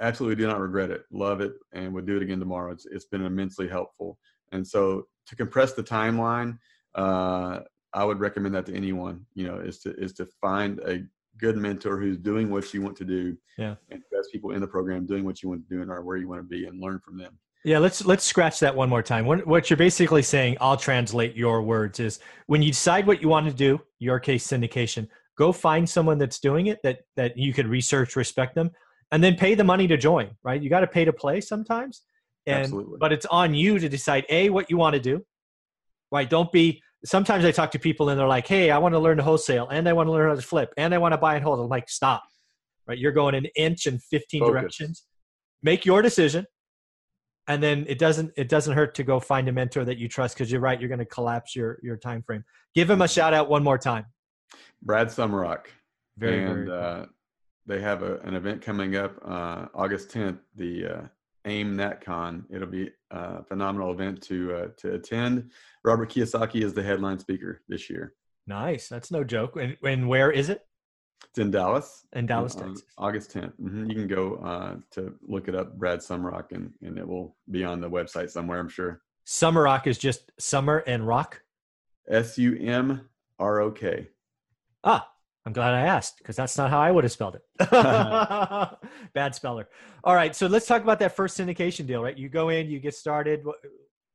absolutely 0.00 0.36
do 0.36 0.48
not 0.48 0.60
regret 0.60 0.90
it. 0.90 1.02
Love 1.12 1.40
it 1.40 1.52
and 1.72 1.92
would 1.92 2.06
do 2.06 2.16
it 2.16 2.22
again 2.22 2.38
tomorrow. 2.38 2.72
It's 2.72 2.86
it's 2.86 3.04
been 3.06 3.24
immensely 3.24 3.68
helpful. 3.68 4.18
And 4.52 4.66
so 4.66 5.04
to 5.26 5.36
compress 5.36 5.72
the 5.72 5.82
timeline, 5.82 6.58
uh, 6.94 7.60
I 7.92 8.04
would 8.04 8.20
recommend 8.20 8.54
that 8.54 8.66
to 8.66 8.74
anyone. 8.74 9.26
You 9.34 9.48
know, 9.48 9.58
is 9.58 9.80
to 9.80 9.94
is 9.96 10.12
to 10.14 10.26
find 10.40 10.80
a 10.80 11.02
good 11.38 11.56
mentor 11.56 11.98
who's 11.98 12.18
doing 12.18 12.50
what 12.50 12.72
you 12.72 12.82
want 12.82 12.96
to 12.96 13.04
do. 13.04 13.36
Yeah. 13.58 13.74
And 13.90 14.02
best 14.12 14.30
people 14.32 14.52
in 14.52 14.60
the 14.60 14.66
program 14.66 15.06
doing 15.06 15.24
what 15.24 15.42
you 15.42 15.48
want 15.48 15.68
to 15.68 15.74
do 15.74 15.82
and 15.82 15.90
are 15.90 16.02
where 16.02 16.16
you 16.16 16.28
want 16.28 16.40
to 16.40 16.46
be 16.46 16.66
and 16.66 16.80
learn 16.80 17.00
from 17.04 17.18
them. 17.18 17.38
Yeah, 17.64 17.78
let's 17.78 18.04
let's 18.04 18.24
scratch 18.24 18.58
that 18.60 18.74
one 18.74 18.88
more 18.88 19.04
time. 19.04 19.24
What, 19.24 19.46
what 19.46 19.70
you're 19.70 19.76
basically 19.76 20.22
saying, 20.22 20.56
I'll 20.60 20.76
translate 20.76 21.36
your 21.36 21.62
words, 21.62 22.00
is 22.00 22.18
when 22.46 22.60
you 22.60 22.72
decide 22.72 23.06
what 23.06 23.22
you 23.22 23.28
want 23.28 23.46
to 23.46 23.52
do, 23.52 23.80
your 24.00 24.18
case 24.18 24.46
syndication, 24.46 25.06
go 25.36 25.52
find 25.52 25.88
someone 25.88 26.18
that's 26.18 26.38
doing 26.38 26.66
it 26.66 26.78
that 26.82 27.00
that 27.16 27.36
you 27.36 27.52
could 27.52 27.66
research, 27.66 28.16
respect 28.16 28.54
them, 28.54 28.70
and 29.10 29.22
then 29.22 29.36
pay 29.36 29.54
the 29.54 29.64
money 29.64 29.86
to 29.88 29.96
join. 29.96 30.30
Right? 30.42 30.60
You 30.60 30.70
got 30.70 30.80
to 30.80 30.86
pay 30.86 31.04
to 31.04 31.12
play 31.12 31.40
sometimes, 31.40 32.02
and 32.46 32.64
Absolutely. 32.64 32.98
but 32.98 33.12
it's 33.12 33.26
on 33.26 33.54
you 33.54 33.78
to 33.78 33.88
decide 33.88 34.24
a 34.28 34.50
what 34.50 34.70
you 34.70 34.76
want 34.76 34.94
to 34.94 35.00
do. 35.00 35.24
Right? 36.10 36.28
Don't 36.28 36.52
be. 36.52 36.82
Sometimes 37.04 37.44
I 37.44 37.50
talk 37.50 37.72
to 37.72 37.80
people 37.80 38.10
and 38.10 38.18
they're 38.20 38.28
like, 38.28 38.46
"Hey, 38.46 38.70
I 38.70 38.78
want 38.78 38.94
to 38.94 38.98
learn 38.98 39.16
to 39.16 39.22
wholesale, 39.22 39.68
and 39.68 39.88
I 39.88 39.92
want 39.92 40.06
to 40.06 40.12
learn 40.12 40.28
how 40.28 40.36
to 40.36 40.42
flip, 40.42 40.72
and 40.76 40.94
I 40.94 40.98
want 40.98 41.12
to 41.12 41.18
buy 41.18 41.34
and 41.34 41.44
hold." 41.44 41.58
I'm 41.58 41.68
like, 41.68 41.88
"Stop! 41.88 42.22
Right? 42.86 42.98
You're 42.98 43.12
going 43.12 43.34
an 43.34 43.46
inch 43.56 43.86
in 43.86 43.98
15 43.98 44.40
Focus. 44.40 44.52
directions. 44.52 45.04
Make 45.62 45.84
your 45.84 46.02
decision." 46.02 46.46
and 47.48 47.62
then 47.62 47.84
it 47.88 47.98
doesn't 47.98 48.32
it 48.36 48.48
doesn't 48.48 48.74
hurt 48.74 48.94
to 48.94 49.02
go 49.02 49.18
find 49.18 49.48
a 49.48 49.52
mentor 49.52 49.84
that 49.84 49.98
you 49.98 50.08
trust 50.08 50.34
because 50.34 50.50
you're 50.50 50.60
right 50.60 50.80
you're 50.80 50.88
going 50.88 50.98
to 50.98 51.04
collapse 51.04 51.56
your 51.56 51.78
your 51.82 51.96
time 51.96 52.22
frame 52.22 52.44
give 52.74 52.88
him 52.88 53.02
a 53.02 53.08
shout 53.08 53.34
out 53.34 53.48
one 53.48 53.62
more 53.62 53.78
time 53.78 54.04
Brad 54.82 55.08
Sumrok. 55.08 55.66
very 56.18 56.44
and 56.44 56.54
very 56.54 56.66
cool. 56.66 56.74
uh, 56.78 57.06
they 57.66 57.80
have 57.80 58.02
a, 58.02 58.16
an 58.20 58.34
event 58.34 58.60
coming 58.62 58.96
up 58.96 59.16
uh, 59.24 59.66
August 59.74 60.10
10th, 60.10 60.38
the 60.56 60.86
uh, 60.86 61.02
AIM 61.44 61.76
NetCon. 61.76 62.44
It'll 62.50 62.66
be 62.68 62.90
a 63.10 63.44
phenomenal 63.44 63.92
event 63.92 64.20
to 64.22 64.54
uh, 64.54 64.66
to 64.78 64.94
attend. 64.94 65.50
Robert 65.84 66.10
Kiyosaki 66.10 66.62
is 66.62 66.72
the 66.74 66.82
headline 66.82 67.18
speaker 67.18 67.62
this 67.68 67.88
year. 67.90 68.14
nice 68.46 68.88
that's 68.88 69.10
no 69.12 69.22
joke 69.22 69.56
and, 69.56 69.76
and 69.84 70.08
where 70.08 70.30
is 70.32 70.48
it 70.50 70.66
It's 71.28 71.38
in 71.38 71.50
Dallas. 71.52 72.04
in 72.14 72.26
dallas 72.26 72.56
on 72.56 72.68
texas 72.74 72.84
August 72.98 73.32
10th. 73.34 73.54
hmm 73.56 73.88
You 73.88 73.94
can 73.94 74.08
go 74.08 74.36
uh, 74.36 74.76
to 74.94 75.14
look 75.22 75.46
it 75.48 75.54
up, 75.54 75.78
Brad 75.78 76.00
Sumrok, 76.00 76.50
and, 76.52 76.72
and 76.82 76.98
it 76.98 77.06
will 77.06 77.36
be 77.50 77.62
on 77.64 77.80
the 77.80 77.88
website 77.98 78.30
somewhere, 78.30 78.58
I'm 78.58 78.68
sure. 78.68 79.00
summer 79.24 79.62
rock 79.62 79.86
is 79.86 79.98
just 79.98 80.32
summer 80.38 80.78
and 80.92 81.06
rock 81.06 81.40
S 82.08 82.36
U 82.38 82.56
M 82.58 83.08
R 83.38 83.60
O 83.60 83.70
K. 83.70 84.08
ah 84.84 85.08
i'm 85.46 85.52
glad 85.52 85.74
i 85.74 85.80
asked 85.80 86.18
because 86.18 86.36
that's 86.36 86.56
not 86.56 86.70
how 86.70 86.80
i 86.80 86.90
would 86.90 87.04
have 87.04 87.12
spelled 87.12 87.34
it 87.36 87.42
bad 89.14 89.34
speller 89.34 89.68
all 90.04 90.14
right 90.14 90.34
so 90.36 90.46
let's 90.46 90.66
talk 90.66 90.82
about 90.82 90.98
that 90.98 91.14
first 91.14 91.38
syndication 91.38 91.86
deal 91.86 92.02
right 92.02 92.18
you 92.18 92.28
go 92.28 92.48
in 92.48 92.68
you 92.68 92.78
get 92.80 92.94
started 92.94 93.44
What- 93.44 93.56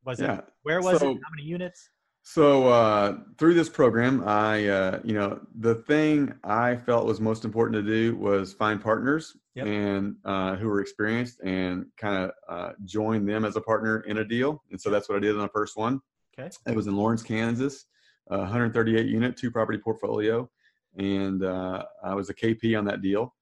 was 0.06 0.20
Yeah. 0.22 0.38
it 0.40 0.46
where 0.64 0.82
was 0.82 1.00
So- 1.00 1.12
it 1.12 1.20
how 1.24 1.30
many 1.36 1.44
units 1.44 1.90
So 2.24 2.68
uh, 2.68 3.20
through 3.38 3.54
this 3.54 3.70
program, 3.70 4.22
I, 4.28 4.68
uh, 4.68 5.00
you 5.06 5.14
know, 5.14 5.40
the 5.60 5.76
thing 5.76 6.34
I 6.44 6.76
felt 6.76 7.06
was 7.06 7.22
most 7.22 7.46
important 7.46 7.76
to 7.82 7.90
do 7.90 8.18
was 8.18 8.52
find 8.54 8.82
partners 8.82 9.38
Yep. 9.56 9.66
and 9.66 10.16
uh, 10.26 10.56
who 10.58 10.68
were 10.68 10.82
experienced 10.82 11.40
and 11.42 11.86
kind 11.96 12.16
of 12.26 12.32
uh, 12.50 12.72
join 12.84 13.26
them 13.26 13.46
as 13.46 13.56
a 13.56 13.62
partner 13.62 14.02
in 14.02 14.18
a 14.18 14.26
deal. 14.26 14.62
And 14.72 14.80
so 14.80 14.90
that's 14.90 15.08
what 15.08 15.16
I 15.16 15.22
did 15.22 15.36
on 15.36 15.42
the 15.42 15.48
first 15.60 15.78
one. 15.78 16.02
Okay. 16.38 16.50
It 16.68 16.76
was 16.76 16.88
in 16.88 16.98
Lawrence, 16.98 17.24
Kansas, 17.24 17.86
uh, 18.30 18.40
138 18.40 19.06
unit, 19.08 19.38
two 19.38 19.50
property 19.50 19.78
portfolio, 19.78 20.50
and 20.98 21.44
uh, 21.44 21.84
I 22.04 22.14
was 22.16 22.30
a 22.30 22.34
KP 22.34 22.78
on 22.78 22.86
that 22.86 23.02
deal. 23.02 23.34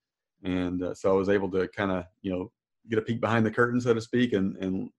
And 0.43 0.83
uh, 0.83 0.93
so 0.93 1.11
I 1.11 1.15
was 1.15 1.29
able 1.29 1.49
to 1.51 1.67
kind 1.69 1.91
of, 1.91 2.05
you 2.21 2.31
know, 2.31 2.51
get 2.89 2.99
a 2.99 3.01
peek 3.01 3.19
behind 3.19 3.45
the 3.45 3.51
curtain, 3.51 3.81
so 3.81 3.93
to 3.93 4.01
speak, 4.01 4.33
and 4.33 4.55
and 4.57 4.89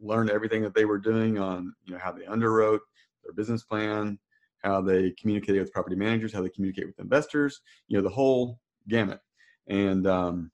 learn 0.00 0.30
everything 0.30 0.62
that 0.62 0.74
they 0.74 0.84
were 0.84 0.98
doing 0.98 1.38
on, 1.38 1.74
you 1.84 1.92
know, 1.92 1.98
how 1.98 2.12
they 2.12 2.24
underwrote 2.24 2.80
their 3.24 3.32
business 3.34 3.64
plan, 3.64 4.18
how 4.62 4.80
they 4.80 5.10
communicated 5.20 5.60
with 5.60 5.72
property 5.72 5.96
managers, 5.96 6.32
how 6.32 6.40
they 6.42 6.48
communicate 6.48 6.86
with 6.86 6.98
investors, 6.98 7.60
you 7.88 7.96
know, 7.96 8.02
the 8.02 8.08
whole 8.14 8.60
gamut. 8.88 9.20
And 9.68 10.06
um, 10.06 10.50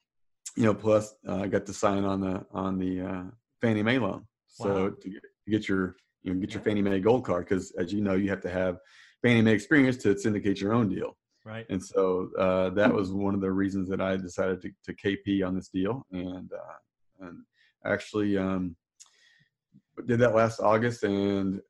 you 0.57 0.65
know, 0.65 0.75
plus 0.75 1.15
uh, 1.29 1.37
I 1.37 1.47
got 1.47 1.67
to 1.67 1.73
sign 1.73 2.05
on 2.05 2.21
the 2.21 2.45
on 2.53 2.79
the 2.79 3.01
uh, 3.01 3.23
Fannie 3.61 3.83
Mae 3.83 3.99
loan. 3.99 4.27
So 4.49 4.69
Wow. 4.69 4.91
to 5.01 5.09
get, 5.09 5.23
to 5.23 5.51
get 5.51 5.69
your 5.69 5.97
you 6.23 6.35
know 6.35 6.41
get 6.41 6.53
your 6.53 6.63
Fannie 6.63 6.83
Mae 6.83 7.01
Gold 7.01 7.25
Card 7.25 7.47
because 7.47 7.71
as 7.73 7.93
you 7.93 8.01
know 8.01 8.15
you 8.15 8.29
have 8.31 8.43
to 8.43 8.51
have 8.51 8.79
Fannie 9.23 9.43
Mae 9.43 9.53
experience 9.53 9.97
to 9.99 10.19
syndicate 10.19 10.61
your 10.61 10.75
own 10.75 10.89
deal. 10.89 11.17
Right 11.45 11.67
And 11.69 11.83
so 11.83 12.31
uh, 12.39 12.71
that 12.71 12.93
was 12.93 13.13
one 13.13 13.35
of 13.35 13.41
the 13.41 13.51
reasons 13.53 13.89
that 13.91 14.01
I 14.01 14.17
decided 14.17 14.61
to, 14.63 14.71
to 14.85 14.95
KP 14.95 15.47
on 15.47 15.55
this 15.55 15.69
deal, 15.69 16.07
and 16.13 16.51
uh, 16.53 17.27
and 17.27 17.39
actually 17.85 18.37
um, 18.39 18.77
did 20.07 20.19
that 20.21 20.35
last 20.35 20.61
August, 20.61 21.05
and 21.05 21.61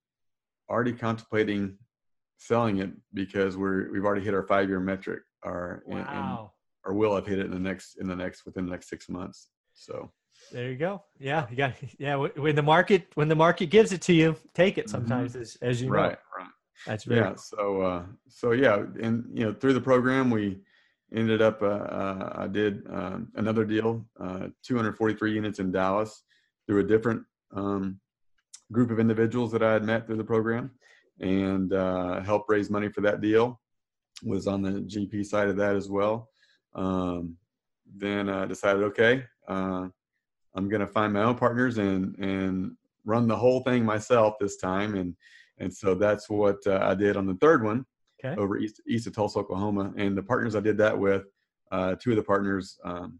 already 0.68 0.92
contemplating 0.92 1.76
selling 2.38 2.78
it 2.78 2.90
because 3.12 3.56
we're 3.56 3.90
we've 3.92 4.04
already 4.04 4.24
hit 4.24 4.34
our 4.34 4.46
five 4.46 4.68
year 4.68 4.80
metric, 4.80 5.22
our 5.44 5.82
and, 5.86 5.98
and- 5.98 6.08
wow 6.08 6.50
or 6.86 6.92
will 6.92 7.14
have 7.14 7.26
hit 7.26 7.38
it 7.38 7.46
in 7.46 7.50
the 7.50 7.58
next 7.58 7.96
in 7.96 8.06
the 8.06 8.14
next 8.14 8.44
within 8.44 8.66
the 8.66 8.70
next 8.70 8.88
six 8.90 9.08
months. 9.08 9.48
So 9.72 10.12
There 10.52 10.70
you 10.70 10.76
go. 10.76 11.02
Yeah, 11.18 11.46
you 11.50 11.56
got. 11.56 11.72
Yeah, 11.98 12.16
when 12.16 12.54
the 12.54 12.62
market 12.62 13.06
when 13.14 13.28
the 13.28 13.34
market 13.34 13.66
gives 13.70 13.92
it 13.92 14.02
to 14.02 14.12
you, 14.12 14.36
take 14.52 14.76
it. 14.78 14.86
Mhm. 14.86 14.90
Sometimes, 14.90 15.34
as 15.36 15.56
as 15.62 15.80
you 15.80 15.88
know, 15.88 15.94
right, 15.94 16.18
right. 16.38 16.48
That's 16.86 17.04
very. 17.04 17.20
yeah 17.20 17.34
so 17.36 17.80
uh 17.82 18.02
so 18.28 18.52
yeah 18.52 18.82
and 19.00 19.24
you 19.32 19.44
know 19.44 19.54
through 19.54 19.72
the 19.72 19.80
program 19.80 20.30
we 20.30 20.58
ended 21.14 21.40
up 21.40 21.62
uh, 21.62 21.66
uh 21.66 22.32
i 22.36 22.46
did 22.46 22.82
um, 22.90 23.28
another 23.36 23.64
deal 23.64 24.04
uh 24.20 24.48
243 24.62 25.32
units 25.32 25.58
in 25.58 25.70
dallas 25.70 26.22
through 26.66 26.80
a 26.80 26.86
different 26.86 27.22
um 27.54 27.98
group 28.72 28.90
of 28.90 28.98
individuals 28.98 29.52
that 29.52 29.62
i 29.62 29.72
had 29.72 29.84
met 29.84 30.06
through 30.06 30.16
the 30.16 30.24
program 30.24 30.70
and 31.20 31.72
uh 31.72 32.20
helped 32.22 32.48
raise 32.48 32.70
money 32.70 32.88
for 32.88 33.00
that 33.00 33.20
deal 33.20 33.60
was 34.22 34.46
on 34.46 34.62
the 34.62 34.70
gp 34.82 35.24
side 35.24 35.48
of 35.48 35.56
that 35.56 35.76
as 35.76 35.88
well 35.88 36.28
um 36.74 37.36
then 37.96 38.28
i 38.28 38.44
decided 38.44 38.82
okay 38.82 39.22
uh 39.48 39.86
i'm 40.54 40.68
gonna 40.68 40.86
find 40.86 41.12
my 41.12 41.22
own 41.22 41.36
partners 41.36 41.78
and 41.78 42.16
and 42.18 42.72
run 43.04 43.28
the 43.28 43.36
whole 43.36 43.60
thing 43.60 43.84
myself 43.84 44.34
this 44.40 44.56
time 44.56 44.94
and 44.94 45.14
and 45.58 45.72
so 45.72 45.94
that's 45.94 46.28
what 46.28 46.58
uh, 46.66 46.80
I 46.82 46.94
did 46.94 47.16
on 47.16 47.26
the 47.26 47.34
third 47.34 47.62
one 47.62 47.84
Okay. 48.24 48.40
over 48.40 48.56
east, 48.56 48.80
east 48.88 49.06
of 49.06 49.14
Tulsa, 49.14 49.40
Oklahoma. 49.40 49.92
And 49.96 50.16
the 50.16 50.22
partners 50.22 50.56
I 50.56 50.60
did 50.60 50.78
that 50.78 50.98
with, 50.98 51.24
uh, 51.70 51.94
two 51.96 52.10
of 52.10 52.16
the 52.16 52.22
partners, 52.22 52.78
um, 52.84 53.18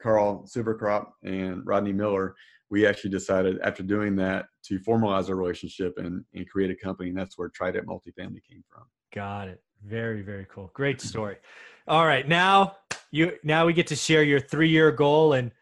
Carl 0.00 0.46
Silvercrop 0.46 1.08
and 1.22 1.66
Rodney 1.66 1.92
Miller, 1.92 2.34
we 2.70 2.86
actually 2.86 3.10
decided 3.10 3.58
after 3.60 3.82
doing 3.82 4.16
that 4.16 4.46
to 4.64 4.78
formalize 4.78 5.28
our 5.28 5.36
relationship 5.36 5.98
and, 5.98 6.24
and 6.34 6.48
create 6.48 6.70
a 6.70 6.74
company. 6.74 7.10
And 7.10 7.18
that's 7.18 7.36
where 7.36 7.48
Trident 7.48 7.86
Multifamily 7.86 8.42
came 8.48 8.64
from. 8.70 8.84
Got 9.14 9.48
it. 9.48 9.62
Very 9.84 10.22
very 10.22 10.46
cool. 10.50 10.70
Great 10.74 11.00
story. 11.00 11.36
All 11.86 12.06
right, 12.06 12.26
now 12.26 12.76
you 13.10 13.32
now 13.44 13.66
we 13.66 13.72
get 13.72 13.86
to 13.88 13.96
share 13.96 14.22
your 14.22 14.40
three 14.40 14.68
year 14.68 14.90
goal 14.90 15.34
and 15.34 15.52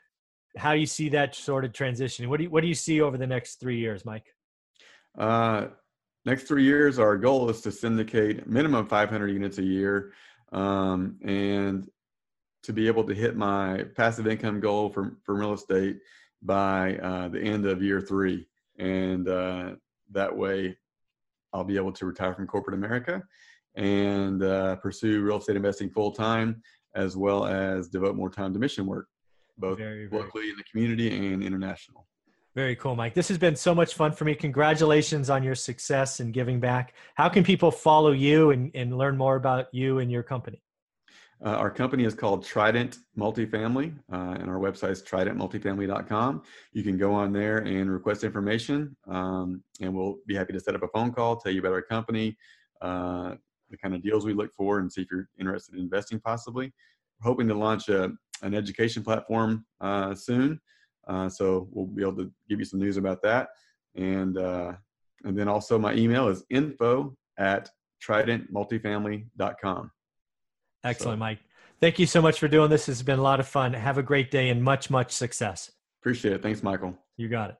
how 0.57 0.73
you 0.73 0.87
see 0.87 1.09
that 1.11 1.35
sort 1.35 1.65
of 1.65 1.73
transition. 1.73 2.29
What 2.31 2.39
do 2.39 2.45
you 2.45 2.51
what 2.51 2.63
do 2.63 2.69
you 2.69 2.75
see 2.75 3.01
over 3.01 3.19
the 3.19 3.27
next 3.27 3.57
three 3.57 3.79
years, 3.79 4.05
Mike? 4.05 4.34
Uh, 5.19 5.67
next 6.25 6.45
three 6.45 6.65
years, 6.65 6.99
our 6.99 7.17
goal 7.17 7.49
is 7.51 7.61
to 7.63 7.73
syndicate 7.73 8.47
minimum 8.47 8.87
500 8.87 9.29
units 9.29 9.59
a 9.59 9.63
year, 9.63 10.13
um, 10.53 11.19
and 11.25 11.89
to 12.63 12.73
be 12.73 12.87
able 12.87 13.05
to 13.05 13.15
hit 13.15 13.37
my 13.37 13.85
passive 13.97 14.27
income 14.27 14.61
goal 14.61 14.89
for 14.89 15.17
for 15.23 15.35
real 15.35 15.53
estate 15.53 15.99
by 16.43 16.97
uh, 16.97 17.29
the 17.29 17.41
end 17.41 17.67
of 17.67 17.83
year 17.83 18.01
three, 18.01 18.47
and 18.79 19.29
uh, 19.29 19.73
that 20.13 20.35
way, 20.35 20.77
I'll 21.53 21.65
be 21.65 21.77
able 21.77 21.93
to 21.93 22.07
retire 22.07 22.35
from 22.35 22.47
corporate 22.47 22.75
America 22.75 23.23
and 23.77 24.43
uh, 24.43 24.77
pursue 24.77 25.23
real 25.23 25.39
estate 25.39 25.57
investing 25.57 25.91
full 25.91 26.13
time, 26.13 26.63
as 26.95 27.17
well 27.17 27.45
as 27.45 27.89
devote 27.89 28.15
more 28.15 28.31
time 28.31 28.53
to 28.53 28.59
mission 28.59 28.87
work, 28.87 29.09
both 29.59 29.79
Very, 29.79 30.07
very 30.07 30.23
locally 30.23 30.51
in 30.51 30.57
the 30.57 30.65
community 30.65 31.33
and 31.33 31.43
international. 31.43 32.07
Very 32.55 32.77
cool, 32.77 32.95
Mike. 32.95 33.15
This 33.15 33.27
has 33.29 33.39
been 33.39 33.57
so 33.57 33.75
much 33.75 33.95
fun 33.95 34.13
for 34.13 34.25
me. 34.25 34.35
Congratulations 34.35 35.29
on 35.29 35.43
your 35.43 35.57
success 35.57 36.21
and 36.21 36.33
giving 36.33 36.61
back. 36.61 36.95
How 37.17 37.29
can 37.29 37.43
people 37.43 37.73
follow 37.73 38.13
you 38.13 38.53
and, 38.53 38.71
and 38.75 38.97
learn 38.97 39.17
more 39.17 39.35
about 39.35 39.67
you 39.73 39.99
and 39.99 40.11
your 40.11 40.23
company? 40.23 40.63
Uh, 41.45 41.57
our 41.57 41.71
company 41.71 42.05
is 42.05 42.15
called 42.15 42.45
Trident 42.45 42.99
Multifamily, 43.19 43.93
uh, 44.13 44.37
and 44.39 44.49
our 44.49 44.59
website 44.59 44.91
is 44.91 45.03
tridentmultifamily.com. 45.03 46.43
You 46.73 46.83
can 46.85 46.97
go 46.97 47.13
on 47.13 47.33
there 47.33 47.59
and 47.59 47.91
request 47.91 48.23
information, 48.23 48.97
um, 49.09 49.63
and 49.81 49.93
we'll 49.93 50.19
be 50.29 50.37
happy 50.37 50.53
to 50.53 50.61
set 50.61 50.77
up 50.77 50.85
a 50.85 50.89
phone 50.89 51.13
call, 51.13 51.37
tell 51.37 51.53
you 51.53 51.59
about 51.59 51.73
our 51.73 51.83
company, 51.83 52.37
uh, 52.81 53.35
the 53.69 53.77
kind 53.77 53.97
of 53.97 54.03
deals 54.03 54.25
we 54.25 54.33
look 54.33 54.53
for 54.55 54.79
and 54.79 54.93
see 54.93 55.03
if 55.03 55.09
you're 55.11 55.29
interested 55.41 55.75
in 55.75 55.81
investing 55.81 56.21
possibly. 56.21 56.73
We're 57.21 57.31
hoping 57.31 57.49
to 57.49 57.55
launch 57.55 57.89
a, 57.89 58.13
an 58.43 58.55
education 58.55 59.03
platform 59.03 59.67
uh, 59.81 60.15
soon. 60.15 60.61
Uh, 61.09 61.29
so 61.29 61.69
we'll 61.71 61.87
be 61.87 62.03
able 62.03 62.17
to 62.17 62.31
give 62.49 62.59
you 62.59 62.65
some 62.65 62.81
news 62.81 62.97
about 62.97 63.23
that. 63.23 63.49
And, 63.95 64.39
uh, 64.39 64.73
and 65.25 65.39
then 65.39 65.49
also 65.49 65.79
my 65.79 65.95
email 65.95 66.29
is 66.29 66.45
info 66.51 67.17
at 67.39 67.71
tridentmultifamily.com. 68.07 69.91
Excellent, 70.85 71.17
so, 71.17 71.17
Mike. 71.17 71.39
Thank 71.81 71.99
you 71.99 72.07
so 72.07 72.23
much 72.23 72.39
for 72.39 72.49
doing 72.49 72.71
this. 72.71 72.89
It's 72.89 73.03
been 73.03 73.19
a 73.19 73.23
lot 73.23 73.41
of 73.41 73.49
fun. 73.49 73.73
Have 73.73 73.99
a 73.99 74.03
great 74.03 74.31
day 74.31 74.51
and 74.51 74.63
much, 74.63 74.91
much 74.91 75.13
success. 75.13 75.71
Appreciate 76.01 76.35
it. 76.35 76.43
Thanks, 76.43 76.63
Michael. 76.63 76.97
You 77.17 77.29
got 77.29 77.51
it. 77.51 77.57